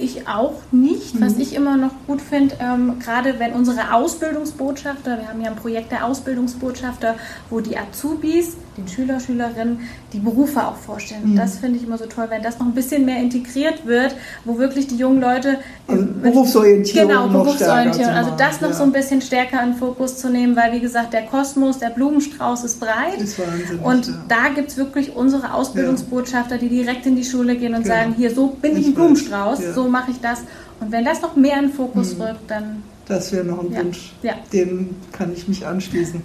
Ich 0.00 0.26
auch 0.26 0.54
nicht. 0.72 1.20
Was 1.20 1.34
mhm. 1.34 1.40
ich 1.40 1.54
immer 1.54 1.76
noch 1.76 1.92
gut 2.06 2.20
finde, 2.20 2.56
ähm, 2.60 2.98
gerade 2.98 3.38
wenn 3.38 3.52
unsere 3.52 3.92
Ausbildungsbotschafter, 3.92 5.18
wir 5.18 5.28
haben 5.28 5.40
ja 5.40 5.50
ein 5.50 5.56
Projekt 5.56 5.92
der 5.92 6.06
Ausbildungsbotschafter, 6.06 7.16
wo 7.50 7.60
die 7.60 7.76
Azubis, 7.76 8.56
den 8.80 8.88
Schüler, 8.88 9.20
Schülerinnen, 9.20 9.80
die 10.12 10.18
Berufe 10.18 10.66
auch 10.66 10.76
vorstellen. 10.76 11.32
Mhm. 11.32 11.36
Das 11.36 11.58
finde 11.58 11.78
ich 11.78 11.84
immer 11.84 11.98
so 11.98 12.06
toll, 12.06 12.26
wenn 12.28 12.42
das 12.42 12.58
noch 12.58 12.66
ein 12.66 12.74
bisschen 12.74 13.04
mehr 13.04 13.18
integriert 13.18 13.86
wird, 13.86 14.14
wo 14.44 14.58
wirklich 14.58 14.86
die 14.86 14.96
jungen 14.96 15.20
Leute. 15.20 15.58
Also 15.86 16.04
Berufsorientierung. 16.22 17.08
Genau, 17.08 17.28
Berufsorientierung. 17.28 18.12
Also 18.12 18.32
das 18.36 18.60
noch 18.60 18.70
ja. 18.70 18.74
so 18.74 18.82
ein 18.84 18.92
bisschen 18.92 19.20
stärker 19.20 19.62
in 19.62 19.74
Fokus 19.74 20.18
zu 20.18 20.30
nehmen, 20.30 20.56
weil 20.56 20.72
wie 20.72 20.80
gesagt, 20.80 21.12
der 21.12 21.22
Kosmos, 21.22 21.78
der 21.78 21.90
Blumenstrauß 21.90 22.64
ist 22.64 22.80
breit. 22.80 23.20
Ist 23.20 23.38
und 23.82 24.06
ja. 24.06 24.14
da 24.28 24.48
gibt 24.54 24.70
es 24.70 24.76
wirklich 24.76 25.14
unsere 25.14 25.54
Ausbildungsbotschafter, 25.54 26.58
die 26.58 26.68
direkt 26.68 27.06
in 27.06 27.16
die 27.16 27.24
Schule 27.24 27.56
gehen 27.56 27.74
und 27.74 27.82
genau. 27.82 27.94
sagen, 27.94 28.14
hier, 28.16 28.34
so 28.34 28.48
bin 28.48 28.72
ich, 28.72 28.80
ich 28.80 28.86
ein 28.88 28.94
Blumenstrauß, 28.94 29.60
ja. 29.62 29.72
so 29.72 29.88
mache 29.88 30.10
ich 30.10 30.20
das. 30.20 30.40
Und 30.80 30.92
wenn 30.92 31.04
das 31.04 31.20
noch 31.20 31.36
mehr 31.36 31.58
in 31.58 31.70
Fokus 31.70 32.16
mhm. 32.16 32.22
rückt, 32.22 32.50
dann. 32.50 32.82
Das 33.06 33.32
wäre 33.32 33.44
noch 33.44 33.60
ein 33.60 33.74
Wunsch. 33.74 34.12
Dem 34.52 34.96
kann 35.12 35.32
ich 35.32 35.46
mich 35.48 35.66
anschließen. 35.66 36.22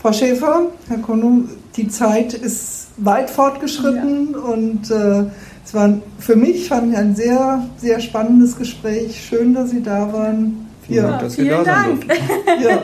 Frau 0.00 0.12
Schäfer, 0.12 0.66
Herr 0.88 0.98
Konum, 0.98 1.48
die 1.76 1.88
Zeit 1.88 2.34
ist 2.34 2.88
weit 2.98 3.30
fortgeschritten 3.30 4.32
ja. 4.32 4.38
und 4.38 4.90
äh, 4.90 5.24
es 5.64 5.74
war 5.74 5.98
für 6.18 6.36
mich 6.36 6.68
fand 6.68 6.92
ich 6.92 6.98
ein 6.98 7.14
sehr, 7.14 7.66
sehr 7.76 8.00
spannendes 8.00 8.56
Gespräch. 8.56 9.20
Schön, 9.28 9.54
dass 9.54 9.70
Sie 9.70 9.82
da 9.82 10.12
waren. 10.12 10.68
Ja, 10.88 11.10
ja 11.10 11.18
dass 11.18 11.34
vielen 11.34 11.64
da 11.64 11.64
Dank. 11.64 12.06
ja. 12.60 12.82